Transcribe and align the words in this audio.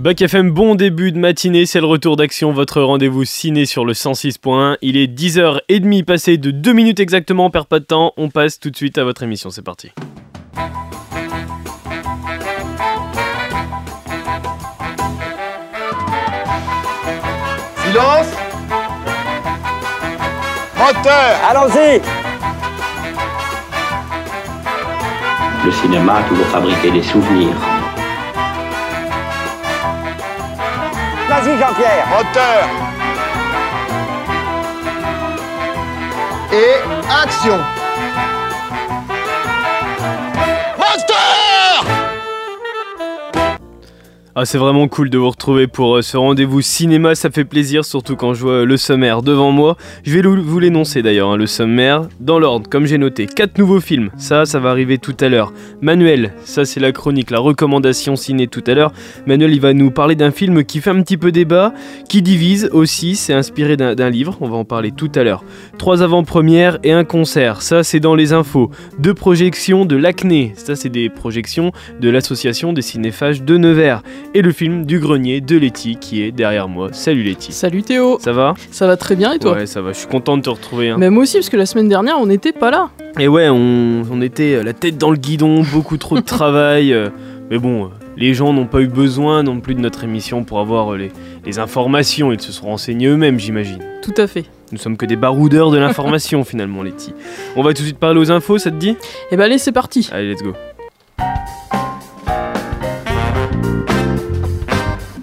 Bac 0.00 0.22
FM, 0.22 0.50
bon 0.50 0.76
début 0.76 1.12
de 1.12 1.18
matinée, 1.18 1.66
c'est 1.66 1.78
le 1.78 1.84
retour 1.84 2.16
d'action, 2.16 2.52
votre 2.52 2.80
rendez-vous 2.80 3.26
ciné 3.26 3.66
sur 3.66 3.84
le 3.84 3.92
106.1. 3.92 4.78
Il 4.80 4.96
est 4.96 5.06
10h30 5.06 6.04
passé 6.04 6.38
de 6.38 6.50
2 6.50 6.72
minutes 6.72 7.00
exactement, 7.00 7.44
on 7.44 7.50
perd 7.50 7.66
pas 7.66 7.80
de 7.80 7.84
temps, 7.84 8.14
on 8.16 8.30
passe 8.30 8.58
tout 8.58 8.70
de 8.70 8.76
suite 8.76 8.96
à 8.96 9.04
votre 9.04 9.22
émission, 9.24 9.50
c'est 9.50 9.60
parti. 9.60 9.90
Silence 17.84 18.32
Moteur 20.78 21.36
Allons-y 21.50 22.00
Le 25.66 25.72
cinéma 25.72 26.14
a 26.14 26.22
toujours 26.22 26.46
fabriqué 26.46 26.90
des 26.90 27.02
souvenirs. 27.02 27.69
Vas-y 31.30 31.56
Jean-Pierre. 31.60 32.08
Moteur. 32.08 32.66
Et 36.52 36.74
action 37.22 37.56
Ah, 44.42 44.46
c'est 44.46 44.56
vraiment 44.56 44.88
cool 44.88 45.10
de 45.10 45.18
vous 45.18 45.28
retrouver 45.28 45.66
pour 45.66 45.96
euh, 45.96 46.00
ce 46.00 46.16
rendez-vous 46.16 46.62
cinéma, 46.62 47.14
ça 47.14 47.30
fait 47.30 47.44
plaisir, 47.44 47.84
surtout 47.84 48.16
quand 48.16 48.32
je 48.32 48.40
vois 48.40 48.52
euh, 48.52 48.64
le 48.64 48.78
sommaire 48.78 49.20
devant 49.20 49.52
moi. 49.52 49.76
Je 50.02 50.18
vais 50.18 50.26
vous 50.26 50.58
l'énoncer 50.58 51.02
d'ailleurs, 51.02 51.28
hein, 51.28 51.36
le 51.36 51.46
sommaire, 51.46 52.08
dans 52.20 52.38
l'ordre, 52.38 52.66
comme 52.70 52.86
j'ai 52.86 52.96
noté. 52.96 53.26
4 53.26 53.58
nouveaux 53.58 53.80
films, 53.80 54.08
ça, 54.16 54.46
ça 54.46 54.58
va 54.58 54.70
arriver 54.70 54.96
tout 54.96 55.14
à 55.20 55.28
l'heure. 55.28 55.52
Manuel, 55.82 56.32
ça 56.42 56.64
c'est 56.64 56.80
la 56.80 56.90
chronique, 56.90 57.30
la 57.30 57.38
recommandation 57.38 58.16
ciné 58.16 58.46
tout 58.46 58.64
à 58.66 58.72
l'heure. 58.72 58.92
Manuel, 59.26 59.52
il 59.52 59.60
va 59.60 59.74
nous 59.74 59.90
parler 59.90 60.14
d'un 60.14 60.30
film 60.30 60.64
qui 60.64 60.80
fait 60.80 60.88
un 60.88 61.02
petit 61.02 61.18
peu 61.18 61.32
débat, 61.32 61.74
qui 62.08 62.22
divise 62.22 62.70
aussi, 62.72 63.16
c'est 63.16 63.34
inspiré 63.34 63.76
d'un 63.76 63.94
d'un 63.94 64.08
livre, 64.08 64.38
on 64.40 64.48
va 64.48 64.56
en 64.56 64.64
parler 64.64 64.90
tout 64.90 65.12
à 65.16 65.22
l'heure. 65.22 65.44
Trois 65.76 66.02
avant-premières 66.02 66.78
et 66.82 66.92
un 66.92 67.04
concert, 67.04 67.60
ça 67.60 67.84
c'est 67.84 68.00
dans 68.00 68.14
les 68.14 68.32
infos. 68.32 68.70
Deux 68.98 69.12
projections 69.12 69.84
de 69.84 69.96
l'Acné, 69.96 70.54
ça 70.56 70.76
c'est 70.76 70.88
des 70.88 71.10
projections 71.10 71.72
de 72.00 72.08
l'association 72.08 72.72
des 72.72 72.80
cinéphages 72.80 73.42
de 73.42 73.58
Nevers 73.58 74.02
et 74.34 74.42
le 74.42 74.52
film 74.52 74.84
du 74.86 74.98
grenier 75.00 75.40
de 75.40 75.56
Letty 75.56 75.96
qui 76.00 76.22
est 76.22 76.30
derrière 76.32 76.68
moi. 76.68 76.88
Salut 76.92 77.22
Letty. 77.22 77.52
Salut 77.52 77.82
Théo, 77.82 78.18
Ça 78.20 78.32
va? 78.32 78.54
Ça 78.70 78.86
va 78.86 78.96
très 78.96 79.16
bien 79.16 79.32
et 79.32 79.38
toi? 79.38 79.54
Ouais, 79.54 79.66
ça 79.66 79.80
va. 79.82 79.92
Je 79.92 79.98
suis 79.98 80.06
content 80.08 80.36
de 80.36 80.42
te 80.42 80.50
retrouver. 80.50 80.90
hein. 80.90 80.96
Mais 80.98 81.10
moi 81.10 81.24
aussi 81.24 81.38
parce 81.38 81.48
que 81.48 81.56
la 81.56 81.66
semaine 81.66 81.88
dernière 81.88 82.18
on 82.18 82.26
n'était 82.26 82.52
pas 82.52 82.70
là. 82.70 82.90
Et 83.18 83.26
ouais, 83.28 83.48
on, 83.48 84.02
on 84.10 84.20
était 84.22 84.54
euh, 84.56 84.62
la 84.62 84.72
tête 84.72 84.96
dans 84.98 85.10
le 85.10 85.16
guidon, 85.16 85.62
beaucoup 85.72 85.96
trop 85.96 86.16
de 86.16 86.20
travail. 86.24 86.92
euh, 86.92 87.08
mais 87.50 87.58
bon, 87.58 87.86
euh, 87.86 87.88
les 88.16 88.32
gens 88.34 88.52
n'ont 88.52 88.66
pas 88.66 88.80
eu 88.80 88.86
besoin 88.86 89.42
non 89.42 89.58
plus 89.60 89.74
de 89.74 89.80
notre 89.80 90.04
émission 90.04 90.44
pour 90.44 90.60
avoir 90.60 90.94
les, 90.96 91.10
les 91.44 91.58
informations. 91.58 92.30
Ils 92.32 92.40
se 92.40 92.52
sont 92.52 92.66
renseignés 92.66 93.08
eux-mêmes, 93.08 93.40
j'imagine. 93.40 93.78
Tout 94.02 94.14
à 94.16 94.26
fait. 94.28 94.44
Nous 94.70 94.78
sommes 94.78 94.96
que 94.96 95.06
des 95.06 95.16
baroudeurs 95.16 95.72
de 95.72 95.78
l'information 95.78 96.44
finalement, 96.44 96.84
Letty. 96.84 97.12
On 97.56 97.62
va 97.62 97.70
tout 97.74 97.80
de 97.82 97.86
suite 97.88 97.98
parler 97.98 98.20
aux 98.20 98.30
infos, 98.30 98.58
ça 98.58 98.70
te 98.70 98.76
dit? 98.76 98.94
Et 99.32 99.36
bah 99.36 99.44
allez 99.44 99.58
c'est 99.58 99.72
parti. 99.72 100.08
Allez, 100.12 100.30
let's 100.32 100.42
go. 100.44 100.52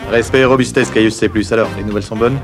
Respect 0.10 0.40
et 0.40 0.46
robustesse, 0.46 0.90
Caius 0.90 1.16
C+. 1.16 1.30
Alors, 1.52 1.70
les 1.78 1.84
nouvelles 1.84 2.04
sont 2.04 2.16
bonnes? 2.16 2.38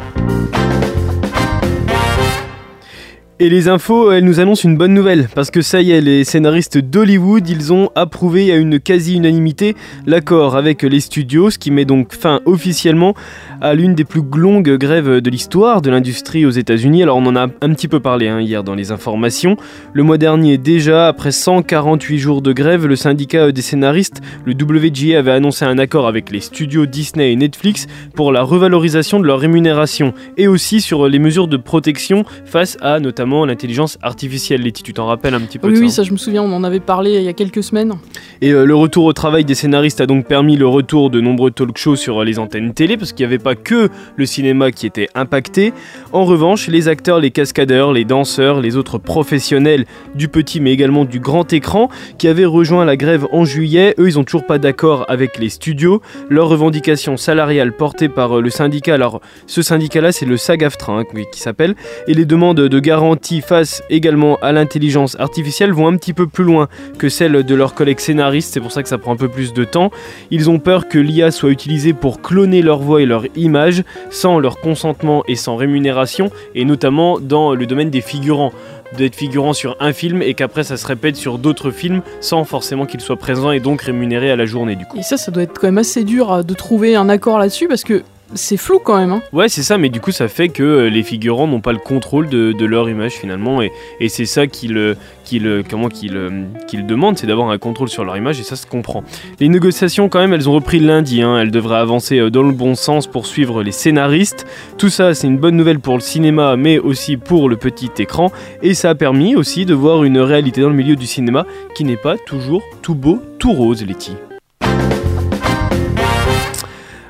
Et 3.39 3.49
les 3.49 3.67
infos, 3.67 4.11
elles 4.11 4.23
nous 4.23 4.39
annoncent 4.39 4.69
une 4.69 4.77
bonne 4.77 4.93
nouvelle, 4.93 5.27
parce 5.33 5.49
que 5.49 5.63
ça 5.63 5.81
y 5.81 5.89
est, 5.89 6.01
les 6.01 6.23
scénaristes 6.23 6.77
d'Hollywood, 6.77 7.49
ils 7.49 7.73
ont 7.73 7.89
approuvé 7.95 8.51
à 8.51 8.57
une 8.57 8.79
quasi-unanimité 8.79 9.75
l'accord 10.05 10.55
avec 10.55 10.83
les 10.83 10.99
studios, 10.99 11.49
ce 11.49 11.57
qui 11.57 11.71
met 11.71 11.83
donc 11.83 12.13
fin 12.13 12.41
officiellement 12.45 13.15
à 13.59 13.73
l'une 13.73 13.95
des 13.95 14.03
plus 14.03 14.21
longues 14.35 14.77
grèves 14.77 15.19
de 15.19 15.29
l'histoire 15.31 15.81
de 15.81 15.89
l'industrie 15.89 16.45
aux 16.45 16.51
États-Unis. 16.51 17.01
Alors 17.01 17.17
on 17.17 17.25
en 17.25 17.35
a 17.35 17.47
un 17.61 17.73
petit 17.73 17.87
peu 17.87 17.99
parlé 17.99 18.27
hein, 18.27 18.39
hier 18.39 18.63
dans 18.63 18.75
les 18.75 18.91
informations. 18.91 19.57
Le 19.93 20.03
mois 20.03 20.19
dernier, 20.19 20.59
déjà, 20.59 21.07
après 21.07 21.31
148 21.31 22.19
jours 22.19 22.43
de 22.43 22.53
grève, 22.53 22.85
le 22.85 22.95
syndicat 22.95 23.51
des 23.51 23.63
scénaristes, 23.63 24.21
le 24.45 24.53
WGA, 24.53 25.17
avait 25.17 25.31
annoncé 25.31 25.65
un 25.65 25.79
accord 25.79 26.07
avec 26.07 26.29
les 26.29 26.39
studios 26.41 26.85
Disney 26.85 27.31
et 27.31 27.35
Netflix 27.35 27.87
pour 28.13 28.31
la 28.31 28.43
revalorisation 28.43 29.19
de 29.19 29.25
leur 29.25 29.39
rémunération 29.39 30.13
et 30.37 30.47
aussi 30.47 30.81
sur 30.81 31.07
les 31.07 31.19
mesures 31.19 31.47
de 31.47 31.57
protection 31.57 32.25
face 32.45 32.77
à 32.81 32.99
notamment 32.99 33.22
l'intelligence 33.45 33.97
artificielle. 34.01 34.61
Letty, 34.61 34.83
tu 34.83 34.93
t'en 34.93 35.05
rappelles 35.05 35.33
un 35.33 35.39
petit 35.41 35.59
peu 35.59 35.67
Oui 35.67 35.73
de 35.73 35.79
oui 35.79 35.89
ça 35.89 36.03
je 36.03 36.11
me 36.11 36.17
souviens 36.17 36.43
on 36.43 36.53
en 36.53 36.63
avait 36.63 36.79
parlé 36.79 37.15
il 37.15 37.23
y 37.23 37.27
a 37.27 37.33
quelques 37.33 37.63
semaines. 37.63 37.93
et 38.41 38.51
euh, 38.51 38.65
le 38.65 38.75
retour 38.75 39.05
au 39.05 39.13
travail 39.13 39.45
des 39.45 39.55
scénaristes 39.55 40.01
a 40.01 40.05
donc 40.05 40.27
permis 40.27 40.57
le 40.57 40.67
retour 40.67 41.09
de 41.09 41.21
nombreux 41.21 41.51
talk 41.51 41.77
shows 41.77 41.95
sur 41.95 42.23
les 42.23 42.39
antennes 42.39 42.73
télé, 42.73 42.97
parce 42.97 43.13
qu'il 43.13 43.25
n'y 43.25 43.33
avait 43.33 43.43
pas 43.43 43.55
que 43.55 43.89
le 44.15 44.25
cinéma 44.25 44.71
qui 44.71 44.85
était 44.85 45.09
impacté. 45.15 45.73
En 46.11 46.25
revanche, 46.25 46.67
les 46.67 46.87
acteurs, 46.87 47.19
les 47.19 47.31
cascadeurs, 47.31 47.93
les 47.93 48.05
danseurs, 48.05 48.61
les 48.61 48.75
autres 48.75 48.97
professionnels 48.97 49.85
du 50.15 50.27
petit 50.27 50.59
mais 50.59 50.71
également 50.71 51.05
du 51.05 51.19
grand 51.19 51.51
écran 51.53 51.89
qui 52.17 52.27
avaient 52.27 52.45
rejoint 52.45 52.85
la 52.85 52.97
grève 52.97 53.27
en 53.31 53.45
juillet, 53.45 53.95
eux 53.97 54.07
ils 54.07 54.19
ont 54.19 54.23
toujours 54.23 54.45
pas 54.45 54.59
d'accord 54.59 55.05
avec 55.07 55.39
les 55.39 55.49
studios. 55.49 56.01
Leurs 56.29 56.49
revendications 56.49 57.17
salariales 57.17 57.73
portées 57.73 58.09
par 58.09 58.37
euh, 58.37 58.41
le 58.41 58.49
syndicat, 58.49 58.93
alors 58.93 59.21
ce 59.47 59.61
syndicat-là 59.61 60.11
c'est 60.11 60.25
le 60.25 60.37
SAG-AFTRA 60.37 60.99
hein, 60.99 61.03
qui 61.31 61.39
s'appelle, 61.39 61.75
et 62.07 62.13
les 62.13 62.25
demandes 62.25 62.59
de 62.59 62.79
garantie 62.79 63.12
face 63.41 63.83
également 63.89 64.37
à 64.41 64.51
l'intelligence 64.51 65.19
artificielle 65.19 65.71
vont 65.71 65.87
un 65.87 65.97
petit 65.97 66.13
peu 66.13 66.27
plus 66.27 66.43
loin 66.43 66.67
que 66.97 67.09
celles 67.09 67.43
de 67.43 67.55
leurs 67.55 67.73
collègues 67.73 67.99
scénaristes, 67.99 68.53
c'est 68.53 68.59
pour 68.59 68.71
ça 68.71 68.83
que 68.83 68.89
ça 68.89 68.97
prend 68.97 69.13
un 69.13 69.17
peu 69.17 69.27
plus 69.27 69.53
de 69.53 69.63
temps. 69.63 69.91
Ils 70.31 70.49
ont 70.49 70.59
peur 70.59 70.87
que 70.87 70.99
l'IA 70.99 71.31
soit 71.31 71.49
utilisée 71.49 71.93
pour 71.93 72.21
cloner 72.21 72.61
leur 72.61 72.79
voix 72.79 73.01
et 73.01 73.05
leur 73.05 73.25
image 73.35 73.83
sans 74.09 74.39
leur 74.39 74.59
consentement 74.59 75.23
et 75.27 75.35
sans 75.35 75.55
rémunération, 75.55 76.29
et 76.55 76.65
notamment 76.65 77.19
dans 77.19 77.53
le 77.53 77.65
domaine 77.65 77.89
des 77.89 78.01
figurants 78.01 78.51
d'être 78.97 79.15
figurant 79.15 79.53
sur 79.53 79.75
un 79.79 79.91
film 79.91 80.21
et 80.21 80.33
qu'après 80.33 80.63
ça 80.63 80.77
se 80.77 80.85
répète 80.85 81.15
sur 81.15 81.39
d'autres 81.39 81.71
films 81.71 82.01
sans 82.21 82.43
forcément 82.43 82.85
qu'ils 82.85 83.01
soient 83.01 83.15
présents 83.17 83.51
et 83.51 83.59
donc 83.59 83.81
rémunérés 83.81 84.29
à 84.29 84.35
la 84.35 84.45
journée 84.45 84.75
du 84.75 84.85
coup. 84.85 84.97
Et 84.97 85.01
ça 85.01 85.17
ça 85.17 85.31
doit 85.31 85.43
être 85.43 85.59
quand 85.59 85.67
même 85.67 85.79
assez 85.79 86.03
dur 86.03 86.31
euh, 86.31 86.43
de 86.43 86.53
trouver 86.53 86.95
un 86.95 87.09
accord 87.09 87.39
là-dessus 87.39 87.67
parce 87.67 87.83
que 87.83 88.03
c'est 88.35 88.57
flou 88.57 88.79
quand 88.79 88.97
même. 88.97 89.11
Hein. 89.11 89.21
Ouais, 89.31 89.49
c'est 89.49 89.63
ça, 89.63 89.77
mais 89.77 89.89
du 89.89 89.99
coup, 89.99 90.11
ça 90.11 90.27
fait 90.27 90.49
que 90.49 90.63
euh, 90.63 90.89
les 90.89 91.03
figurants 91.03 91.47
n'ont 91.47 91.61
pas 91.61 91.71
le 91.71 91.79
contrôle 91.79 92.29
de, 92.29 92.65
leur 92.65 92.89
image 92.89 93.13
finalement, 93.13 93.61
et, 93.61 93.71
c'est 94.07 94.25
ça 94.25 94.47
qu'ils 94.47 94.77
euh, 94.77 94.95
qu'ils, 95.23 95.47
euh, 95.47 95.63
comment 95.67 95.89
qu'ils 95.89 96.85
demandent, 96.85 97.17
c'est 97.17 97.27
d'avoir 97.27 97.49
un 97.49 97.57
contrôle 97.57 97.89
sur 97.89 98.03
leur 98.05 98.17
image, 98.17 98.39
et 98.39 98.43
ça 98.43 98.55
se 98.55 98.65
comprend. 98.65 99.03
Les 99.39 99.49
négociations, 99.49 100.09
quand 100.09 100.19
même, 100.19 100.33
elles 100.33 100.49
ont 100.49 100.53
repris 100.53 100.79
lundi, 100.79 101.21
hein, 101.21 101.37
elles 101.39 101.51
devraient 101.51 101.77
avancer 101.77 102.29
dans 102.29 102.43
le 102.43 102.51
bon 102.51 102.75
sens 102.75 103.07
pour 103.07 103.25
suivre 103.25 103.63
les 103.63 103.71
scénaristes. 103.71 104.45
Tout 104.77 104.89
ça, 104.89 105.13
c'est 105.13 105.27
une 105.27 105.37
bonne 105.37 105.55
nouvelle 105.55 105.79
pour 105.79 105.95
le 105.95 106.01
cinéma, 106.01 106.55
mais 106.55 106.79
aussi 106.79 107.17
pour 107.17 107.49
le 107.49 107.57
petit 107.57 107.91
écran, 107.99 108.31
et 108.61 108.73
ça 108.73 108.91
a 108.91 108.95
permis 108.95 109.35
aussi 109.35 109.65
de 109.65 109.73
voir 109.73 110.03
une 110.03 110.19
réalité 110.19 110.61
dans 110.61 110.69
le 110.69 110.75
milieu 110.75 110.95
du 110.95 111.05
cinéma 111.05 111.45
qui 111.75 111.83
n'est 111.83 111.97
pas 111.97 112.17
toujours 112.17 112.63
tout 112.81 112.95
beau, 112.95 113.21
tout 113.39 113.53
rose, 113.53 113.85
Letty. 113.85 114.13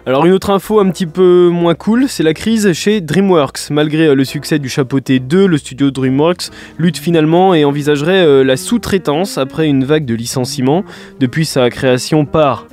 Alors 0.06 0.25
une 0.25 0.34
autre 0.34 0.50
info 0.50 0.81
un 0.81 0.90
petit 0.90 1.06
peu 1.06 1.47
moins 1.47 1.75
cool, 1.75 2.09
c'est 2.09 2.24
la 2.24 2.34
crise 2.34 2.74
chez 2.74 3.00
DreamWorks. 3.00 3.69
Malgré 3.72 4.08
euh, 4.08 4.16
le 4.16 4.25
succès 4.25 4.59
du 4.59 4.68
Chapeauté 4.68 5.19
2, 5.19 5.47
le 5.47 5.58
studio 5.58 5.91
DreamWorks 5.91 6.50
lutte 6.78 6.97
finalement 6.97 7.53
et 7.53 7.64
envisagerait 7.64 8.25
euh, 8.25 8.44
la 8.44 8.58
sous-traitance 8.58 9.38
après 9.38 9.66
une 9.66 9.86
vague 9.86 10.03
de 10.03 10.13
licenciements 10.13 10.84
depuis 11.22 11.46
sa 11.46 11.69
création 11.69 12.25
par 12.25 12.68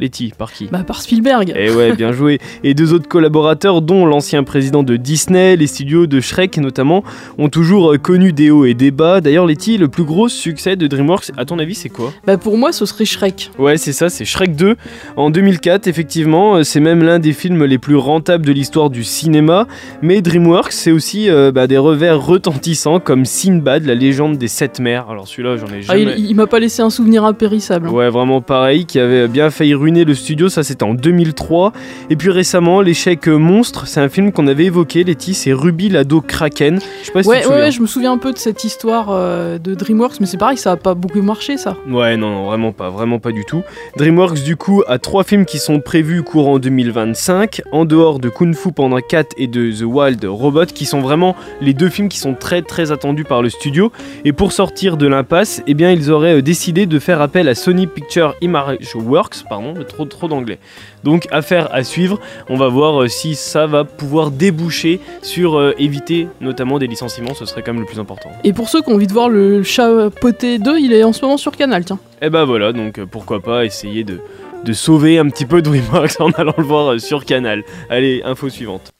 Letty, 0.00 0.32
par 0.36 0.52
qui 0.52 0.66
Bah 0.70 0.84
par 0.86 1.00
Spielberg. 1.02 1.52
Eh 1.56 1.70
ouais, 1.70 1.94
bien 1.96 2.12
joué. 2.12 2.38
Et 2.64 2.74
deux 2.74 2.92
autres 2.94 3.08
collaborateurs, 3.08 3.82
dont 3.82 4.06
l'ancien 4.06 4.44
président 4.44 4.82
de 4.82 4.96
Disney, 4.96 5.56
les 5.56 5.66
studios 5.66 6.06
de 6.06 6.20
Shrek 6.20 6.58
notamment, 6.58 7.02
ont 7.38 7.48
toujours 7.48 7.94
connu 8.02 8.32
des 8.32 8.50
hauts 8.50 8.64
et 8.64 8.74
des 8.74 8.90
bas. 8.90 9.20
D'ailleurs, 9.20 9.46
Letty, 9.46 9.78
le 9.78 9.88
plus 9.88 10.04
gros 10.04 10.28
succès 10.28 10.76
de 10.76 10.86
DreamWorks, 10.86 11.30
à 11.36 11.44
ton 11.44 11.58
avis, 11.58 11.74
c'est 11.74 11.88
quoi? 11.88 12.12
Bah 12.26 12.36
pour 12.38 12.56
moi 12.58 12.72
ce 12.72 12.86
serait 12.86 13.04
Shrek. 13.04 13.50
Ouais, 13.58 13.76
c'est 13.76 13.92
ça, 13.92 14.08
c'est 14.08 14.24
Shrek 14.24 14.54
2 14.56 14.76
en 15.16 15.30
2004, 15.30 15.86
effectivement. 15.86 16.56
euh, 16.56 16.62
C'est 16.62 16.80
même 16.80 17.02
l'un 17.02 17.18
des 17.18 17.32
films 17.32 17.64
les 17.64 17.78
plus 17.78 17.96
rentables 17.96 18.44
de 18.46 18.52
l'histoire 18.52 18.90
du 18.90 19.04
cinéma. 19.04 19.66
Mais 20.02 20.20
DreamWorks, 20.20 20.72
c'est 20.72 20.92
aussi 20.92 21.28
euh, 21.30 21.50
bah, 21.52 21.66
des 21.66 21.78
revers 21.78 22.20
retentissants 22.24 23.00
comme 23.00 23.24
Sinbad, 23.24 23.84
la 23.84 23.94
légende 23.94 24.38
des 24.38 24.48
sept 24.48 24.78
mers. 24.80 25.08
Alors 25.10 25.26
celui-là, 25.26 25.56
j'en 25.56 25.66
ai 25.66 25.80
Ah, 25.88 25.96
jamais. 25.98 26.14
il 26.18 26.26
il 26.28 26.34
m'a 26.36 26.46
pas 26.46 26.60
laissé 26.60 26.82
un 26.82 26.90
souvenir 26.90 27.24
impérissable. 27.24 27.88
hein. 27.88 27.92
Ouais, 27.92 28.10
vraiment 28.10 28.40
pareil, 28.40 28.84
qui 28.86 28.98
avait 29.00 29.26
bien 29.28 29.50
failli 29.50 29.74
ruiner 29.74 29.87
le 29.90 30.14
studio, 30.14 30.48
ça 30.48 30.62
c'était 30.62 30.84
en 30.84 30.94
2003. 30.94 31.72
Et 32.10 32.16
puis 32.16 32.30
récemment, 32.30 32.80
L'échec 32.80 33.26
monstre, 33.26 33.86
c'est 33.86 34.00
un 34.00 34.08
film 34.08 34.32
qu'on 34.32 34.46
avait 34.46 34.66
évoqué, 34.66 35.04
Letty, 35.04 35.34
c'est 35.34 35.52
Ruby 35.52 35.88
l'ado 35.88 36.20
Kraken. 36.20 36.78
Je 37.00 37.06
sais 37.06 37.12
pas 37.12 37.22
si 37.22 37.28
Ouais, 37.28 37.40
tu 37.40 37.48
te 37.48 37.52
ouais, 37.52 37.70
je 37.70 37.80
me 37.80 37.86
souviens 37.86 38.12
un 38.12 38.18
peu 38.18 38.32
de 38.32 38.38
cette 38.38 38.64
histoire 38.64 39.08
euh, 39.10 39.58
de 39.58 39.74
DreamWorks, 39.74 40.20
mais 40.20 40.26
c'est 40.26 40.36
pareil, 40.36 40.56
ça 40.58 40.72
a 40.72 40.76
pas 40.76 40.94
beaucoup 40.94 41.22
marché 41.22 41.56
ça. 41.56 41.76
Ouais, 41.88 42.16
non, 42.16 42.30
non, 42.30 42.46
vraiment 42.46 42.72
pas, 42.72 42.90
vraiment 42.90 43.18
pas 43.18 43.32
du 43.32 43.44
tout. 43.44 43.62
DreamWorks, 43.96 44.42
du 44.42 44.56
coup, 44.56 44.82
a 44.86 44.98
trois 44.98 45.24
films 45.24 45.44
qui 45.44 45.58
sont 45.58 45.80
prévus 45.80 46.22
courant 46.22 46.58
2025, 46.58 47.62
en 47.72 47.84
dehors 47.84 48.18
de 48.18 48.28
Kung 48.28 48.54
Fu 48.54 48.72
Panda 48.72 49.00
4 49.00 49.34
et 49.38 49.46
de 49.46 49.70
The 49.70 49.82
Wild 49.84 50.24
Robot, 50.24 50.66
qui 50.66 50.84
sont 50.84 51.00
vraiment 51.00 51.34
les 51.60 51.74
deux 51.74 51.88
films 51.88 52.08
qui 52.08 52.18
sont 52.18 52.34
très 52.34 52.62
très 52.62 52.92
attendus 52.92 53.24
par 53.24 53.42
le 53.42 53.50
studio. 53.50 53.90
Et 54.24 54.32
pour 54.32 54.52
sortir 54.52 54.96
de 54.96 55.06
l'impasse, 55.06 55.62
eh 55.66 55.74
bien, 55.74 55.90
ils 55.90 56.10
auraient 56.10 56.36
euh, 56.36 56.42
décidé 56.42 56.86
de 56.86 56.98
faire 56.98 57.20
appel 57.20 57.48
à 57.48 57.54
Sony 57.54 57.86
Picture 57.86 58.34
Image 58.40 58.94
Works, 58.94 59.44
pardon, 59.48 59.74
mais 59.78 59.84
trop 59.84 60.04
trop 60.04 60.28
d'anglais. 60.28 60.58
Donc 61.04 61.26
affaire 61.30 61.72
à 61.72 61.84
suivre. 61.84 62.20
On 62.48 62.56
va 62.56 62.68
voir 62.68 63.02
euh, 63.02 63.08
si 63.08 63.34
ça 63.34 63.66
va 63.66 63.84
pouvoir 63.84 64.30
déboucher 64.30 65.00
sur 65.22 65.58
euh, 65.58 65.74
éviter 65.78 66.28
notamment 66.40 66.78
des 66.78 66.86
licenciements. 66.86 67.34
Ce 67.34 67.46
serait 67.46 67.62
quand 67.62 67.72
même 67.72 67.82
le 67.82 67.86
plus 67.86 68.00
important. 68.00 68.30
Et 68.44 68.52
pour 68.52 68.68
ceux 68.68 68.82
qui 68.82 68.90
ont 68.90 68.94
envie 68.94 69.06
de 69.06 69.12
voir 69.12 69.28
le 69.28 69.62
chat 69.62 70.10
poté 70.20 70.58
2, 70.58 70.78
il 70.78 70.92
est 70.92 71.04
en 71.04 71.12
ce 71.12 71.24
moment 71.24 71.36
sur 71.36 71.56
Canal, 71.56 71.84
tiens. 71.84 71.98
Et 72.20 72.30
bah 72.30 72.44
voilà, 72.44 72.72
donc 72.72 72.98
euh, 72.98 73.06
pourquoi 73.06 73.40
pas 73.40 73.64
essayer 73.64 74.04
de, 74.04 74.20
de 74.64 74.72
sauver 74.72 75.18
un 75.18 75.28
petit 75.28 75.46
peu 75.46 75.62
DreamWorks 75.62 76.16
en 76.20 76.30
allant 76.30 76.54
le 76.58 76.64
voir 76.64 77.00
sur 77.00 77.24
Canal. 77.24 77.64
Allez, 77.90 78.22
info 78.24 78.48
suivante. 78.48 78.92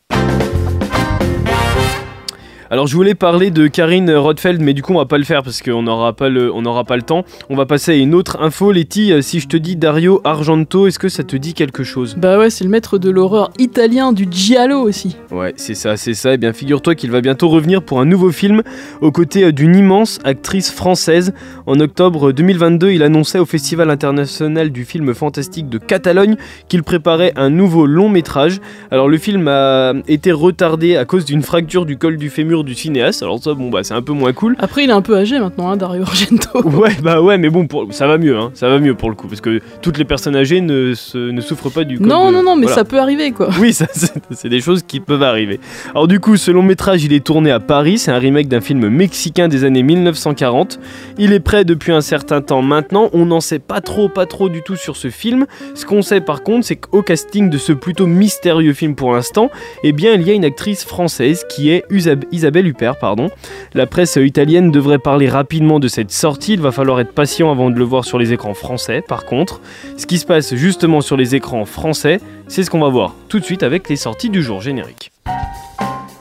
Alors 2.70 2.87
je 2.87 2.94
voulais 2.94 3.15
parler 3.15 3.50
de 3.50 3.67
Karine 3.67 4.11
Rothfeld, 4.11 4.61
mais 4.61 4.75
du 4.75 4.82
coup 4.82 4.93
on 4.93 4.99
va 4.99 5.06
pas 5.06 5.17
le 5.17 5.25
faire 5.25 5.43
parce 5.43 5.62
qu'on 5.62 5.82
n'aura 5.82 6.12
pas 6.12 6.29
le, 6.29 6.53
on 6.53 6.61
n'aura 6.61 6.85
pas 6.85 6.97
le 6.97 7.03
temps. 7.03 7.25
On 7.49 7.56
va 7.56 7.65
passer 7.65 7.93
à 7.93 7.94
une 7.94 8.15
autre 8.15 8.43
info. 8.43 8.73
Letty, 8.73 9.11
euh, 9.11 9.23
si 9.23 9.41
je 9.41 9.49
te 9.49 9.56
dis 9.56 9.75
Dario 9.75 10.20
Argento, 10.25 10.87
est-ce 10.87 10.99
que 10.99 11.09
ça 11.09 11.25
te 11.25 11.35
dit 11.35 11.55
quelque 11.55 11.82
chose? 11.82 12.15
Bah 12.19 12.38
ouais, 12.38 12.50
c'est 12.50 12.65
le 12.65 12.70
maître 12.70 12.99
de 12.99 13.09
l'horreur 13.09 13.50
italien 13.59 14.12
du 14.12 14.29
giallo 14.31 14.81
aussi. 14.81 15.17
Ouais, 15.31 15.55
c'est 15.56 15.75
ça, 15.75 15.97
c'est 15.97 16.12
ça. 16.12 16.35
Et 16.35 16.37
bien 16.37 16.53
figure-toi 16.53 16.94
qu'il 16.94 17.11
va 17.11 17.23
bientôt 17.23 17.49
revenir 17.49 17.82
pour 17.82 18.00
un 18.00 18.05
nouveau 18.05 18.31
film 18.32 18.62
aux 19.00 19.12
côtés 19.12 19.44
euh, 19.44 19.53
d'une 19.53 19.75
immense 19.75 20.19
actrice 20.25 20.71
française. 20.71 21.32
En 21.64 21.81
octobre 21.81 22.32
2022, 22.32 22.91
il 22.91 23.03
annonçait 23.03 23.38
au 23.38 23.47
Festival 23.47 23.88
international 23.88 24.73
du 24.73 24.85
film 24.85 25.14
fantastique 25.14 25.71
de 25.71 25.79
Catalogne 25.79 26.37
qu'il 26.69 26.82
préparait 26.82 27.32
un 27.37 27.49
nouveau 27.49 27.87
long 27.87 28.11
métrage. 28.11 28.61
Alors 28.91 29.09
le 29.09 29.17
film 29.17 29.49
a 29.49 29.94
été 30.06 30.32
retardé 30.32 30.97
à 30.97 31.06
cause 31.06 31.25
d'une 31.25 31.43
fracture 31.43 31.87
du 31.87 31.97
col 31.97 32.19
du 32.19 32.29
fémur 32.29 32.57
du 32.64 32.75
cinéaste. 32.75 33.22
Alors 33.22 33.43
ça, 33.43 33.55
bon 33.55 33.70
bah 33.70 33.81
c'est 33.84 33.94
un 33.94 34.02
peu 34.02 34.12
moins 34.12 34.32
cool. 34.32 34.56
Après, 34.58 34.84
il 34.84 34.90
est 34.90 34.93
un 34.93 35.02
peu 35.02 35.16
âgé 35.16 35.38
maintenant, 35.38 35.70
hein, 35.70 35.76
Dario 35.76 36.02
Argento. 36.02 36.49
Ouais, 36.78 36.96
bah 37.02 37.20
ouais, 37.22 37.38
mais 37.38 37.49
bon, 37.50 37.66
pour- 37.66 37.93
ça 37.93 38.06
va 38.06 38.19
mieux, 38.19 38.37
hein. 38.37 38.50
Ça 38.55 38.69
va 38.69 38.78
mieux 38.78 38.94
pour 38.94 39.08
le 39.10 39.16
coup, 39.16 39.26
parce 39.28 39.40
que 39.40 39.60
toutes 39.82 39.99
les 39.99 40.05
personnes 40.05 40.37
âgées 40.37 40.60
ne, 40.60 40.94
se- 40.94 41.31
ne 41.31 41.40
souffrent 41.40 41.70
pas 41.70 41.84
du 41.84 41.99
Non, 42.00 42.28
de- 42.28 42.34
non, 42.37 42.43
non, 42.43 42.56
mais 42.56 42.62
voilà. 42.62 42.75
ça 42.76 42.84
peut 42.84 42.99
arriver 42.99 43.31
quoi. 43.32 43.49
Oui, 43.60 43.72
ça, 43.72 43.87
c'est 44.31 44.49
des 44.49 44.60
choses 44.60 44.82
qui 44.82 45.00
peuvent 45.00 45.22
arriver. 45.22 45.60
Alors 45.90 46.06
du 46.08 46.20
coup, 46.20 46.37
ce 46.37 46.50
long 46.50 46.62
métrage, 46.62 47.05
il 47.05 47.12
est 47.12 47.25
tourné 47.25 47.50
à 47.50 47.60
Paris. 47.60 47.99
C'est 47.99 48.10
un 48.12 48.19
remake 48.19 48.49
d'un 48.49 48.61
film 48.61 48.88
mexicain 48.88 49.49
des 49.49 49.64
années 49.64 49.82
1940. 49.82 50.78
Il 51.19 51.32
est 51.32 51.40
prêt 51.40 51.64
depuis 51.64 51.93
un 51.93 52.00
certain 52.00 52.40
temps 52.40 52.62
maintenant. 52.62 53.08
On 53.12 53.26
n'en 53.26 53.40
sait 53.40 53.58
pas 53.58 53.81
trop, 53.81 54.08
pas 54.08 54.26
trop 54.26 54.49
du 54.49 54.62
tout 54.62 54.76
sur 54.76 54.96
ce 54.96 55.08
film. 55.11 55.46
Ce 55.75 55.84
qu'on 55.84 56.02
sait 56.02 56.20
par 56.20 56.43
contre, 56.43 56.66
c'est 56.66 56.76
qu'au 56.76 57.02
casting 57.02 57.50
de 57.50 57.58
ce 57.58 57.72
plutôt 57.72 58.06
mystérieux 58.06 58.72
film 58.72 58.94
pour 58.94 59.12
l'instant, 59.12 59.50
eh 59.84 59.93
bien, 59.93 60.14
il 60.14 60.22
y 60.22 60.31
a 60.31 60.34
une 60.34 60.44
actrice 60.44 60.84
française 60.84 61.44
qui 61.49 61.70
est 61.70 61.84
Usab- 61.90 62.25
Isabelle 62.49 62.67
Huppert, 62.67 62.97
pardon. 62.97 63.29
La 63.75 63.87
presse 63.87 64.17
italienne 64.17 64.71
devrait 64.71 64.99
parler 64.99 65.29
rapidement 65.29 65.79
de 65.79 65.87
cette 65.87 66.11
sortie. 66.11 66.55
Il 66.55 66.62
va 66.62 66.73
falloir 66.73 66.99
être 66.99 67.12
patient 67.12 67.50
avant 67.53 67.69
de 67.69 67.77
le 67.79 67.85
voir 67.85 68.06
sur 68.06 68.19
les 68.19 68.33
écrans 68.33 68.55
français. 68.55 69.03
Par 69.06 69.27
contre, 69.27 69.61
ce 69.99 70.06
qui 70.06 70.17
se 70.17 70.25
passe 70.25 70.55
justement 70.55 71.03
sur 71.03 71.19
les 71.19 71.35
écrans 71.35 71.67
français, 71.67 72.21
c'est 72.47 72.62
ce 72.62 72.71
qu'on 72.71 72.81
va 72.81 72.89
voir 72.89 73.15
tout 73.29 73.39
de 73.39 73.45
suite 73.45 73.62
avec 73.62 73.87
les 73.91 73.97
sorties 73.97 74.31
du 74.31 74.43
jour 74.43 74.62
générique. 74.62 75.12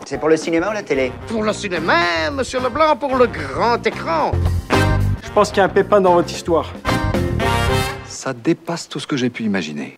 C'est 0.05 0.17
pour 0.17 0.27
le 0.27 0.35
cinéma 0.35 0.69
ou 0.69 0.73
la 0.73 0.83
télé? 0.83 1.13
Pour 1.29 1.43
le 1.43 1.53
cinéma, 1.53 2.29
monsieur 2.33 2.59
Leblanc, 2.59 2.97
pour 2.97 3.15
le 3.15 3.27
grand 3.27 3.87
écran. 3.87 4.33
Je 5.23 5.31
pense 5.33 5.47
qu'il 5.47 5.59
y 5.59 5.61
a 5.61 5.63
un 5.63 5.69
pépin 5.69 6.01
dans 6.01 6.15
votre 6.15 6.29
histoire. 6.29 6.73
Ça 8.05 8.33
dépasse 8.33 8.89
tout 8.89 8.99
ce 8.99 9.07
que 9.07 9.15
j'ai 9.15 9.29
pu 9.29 9.43
imaginer. 9.43 9.97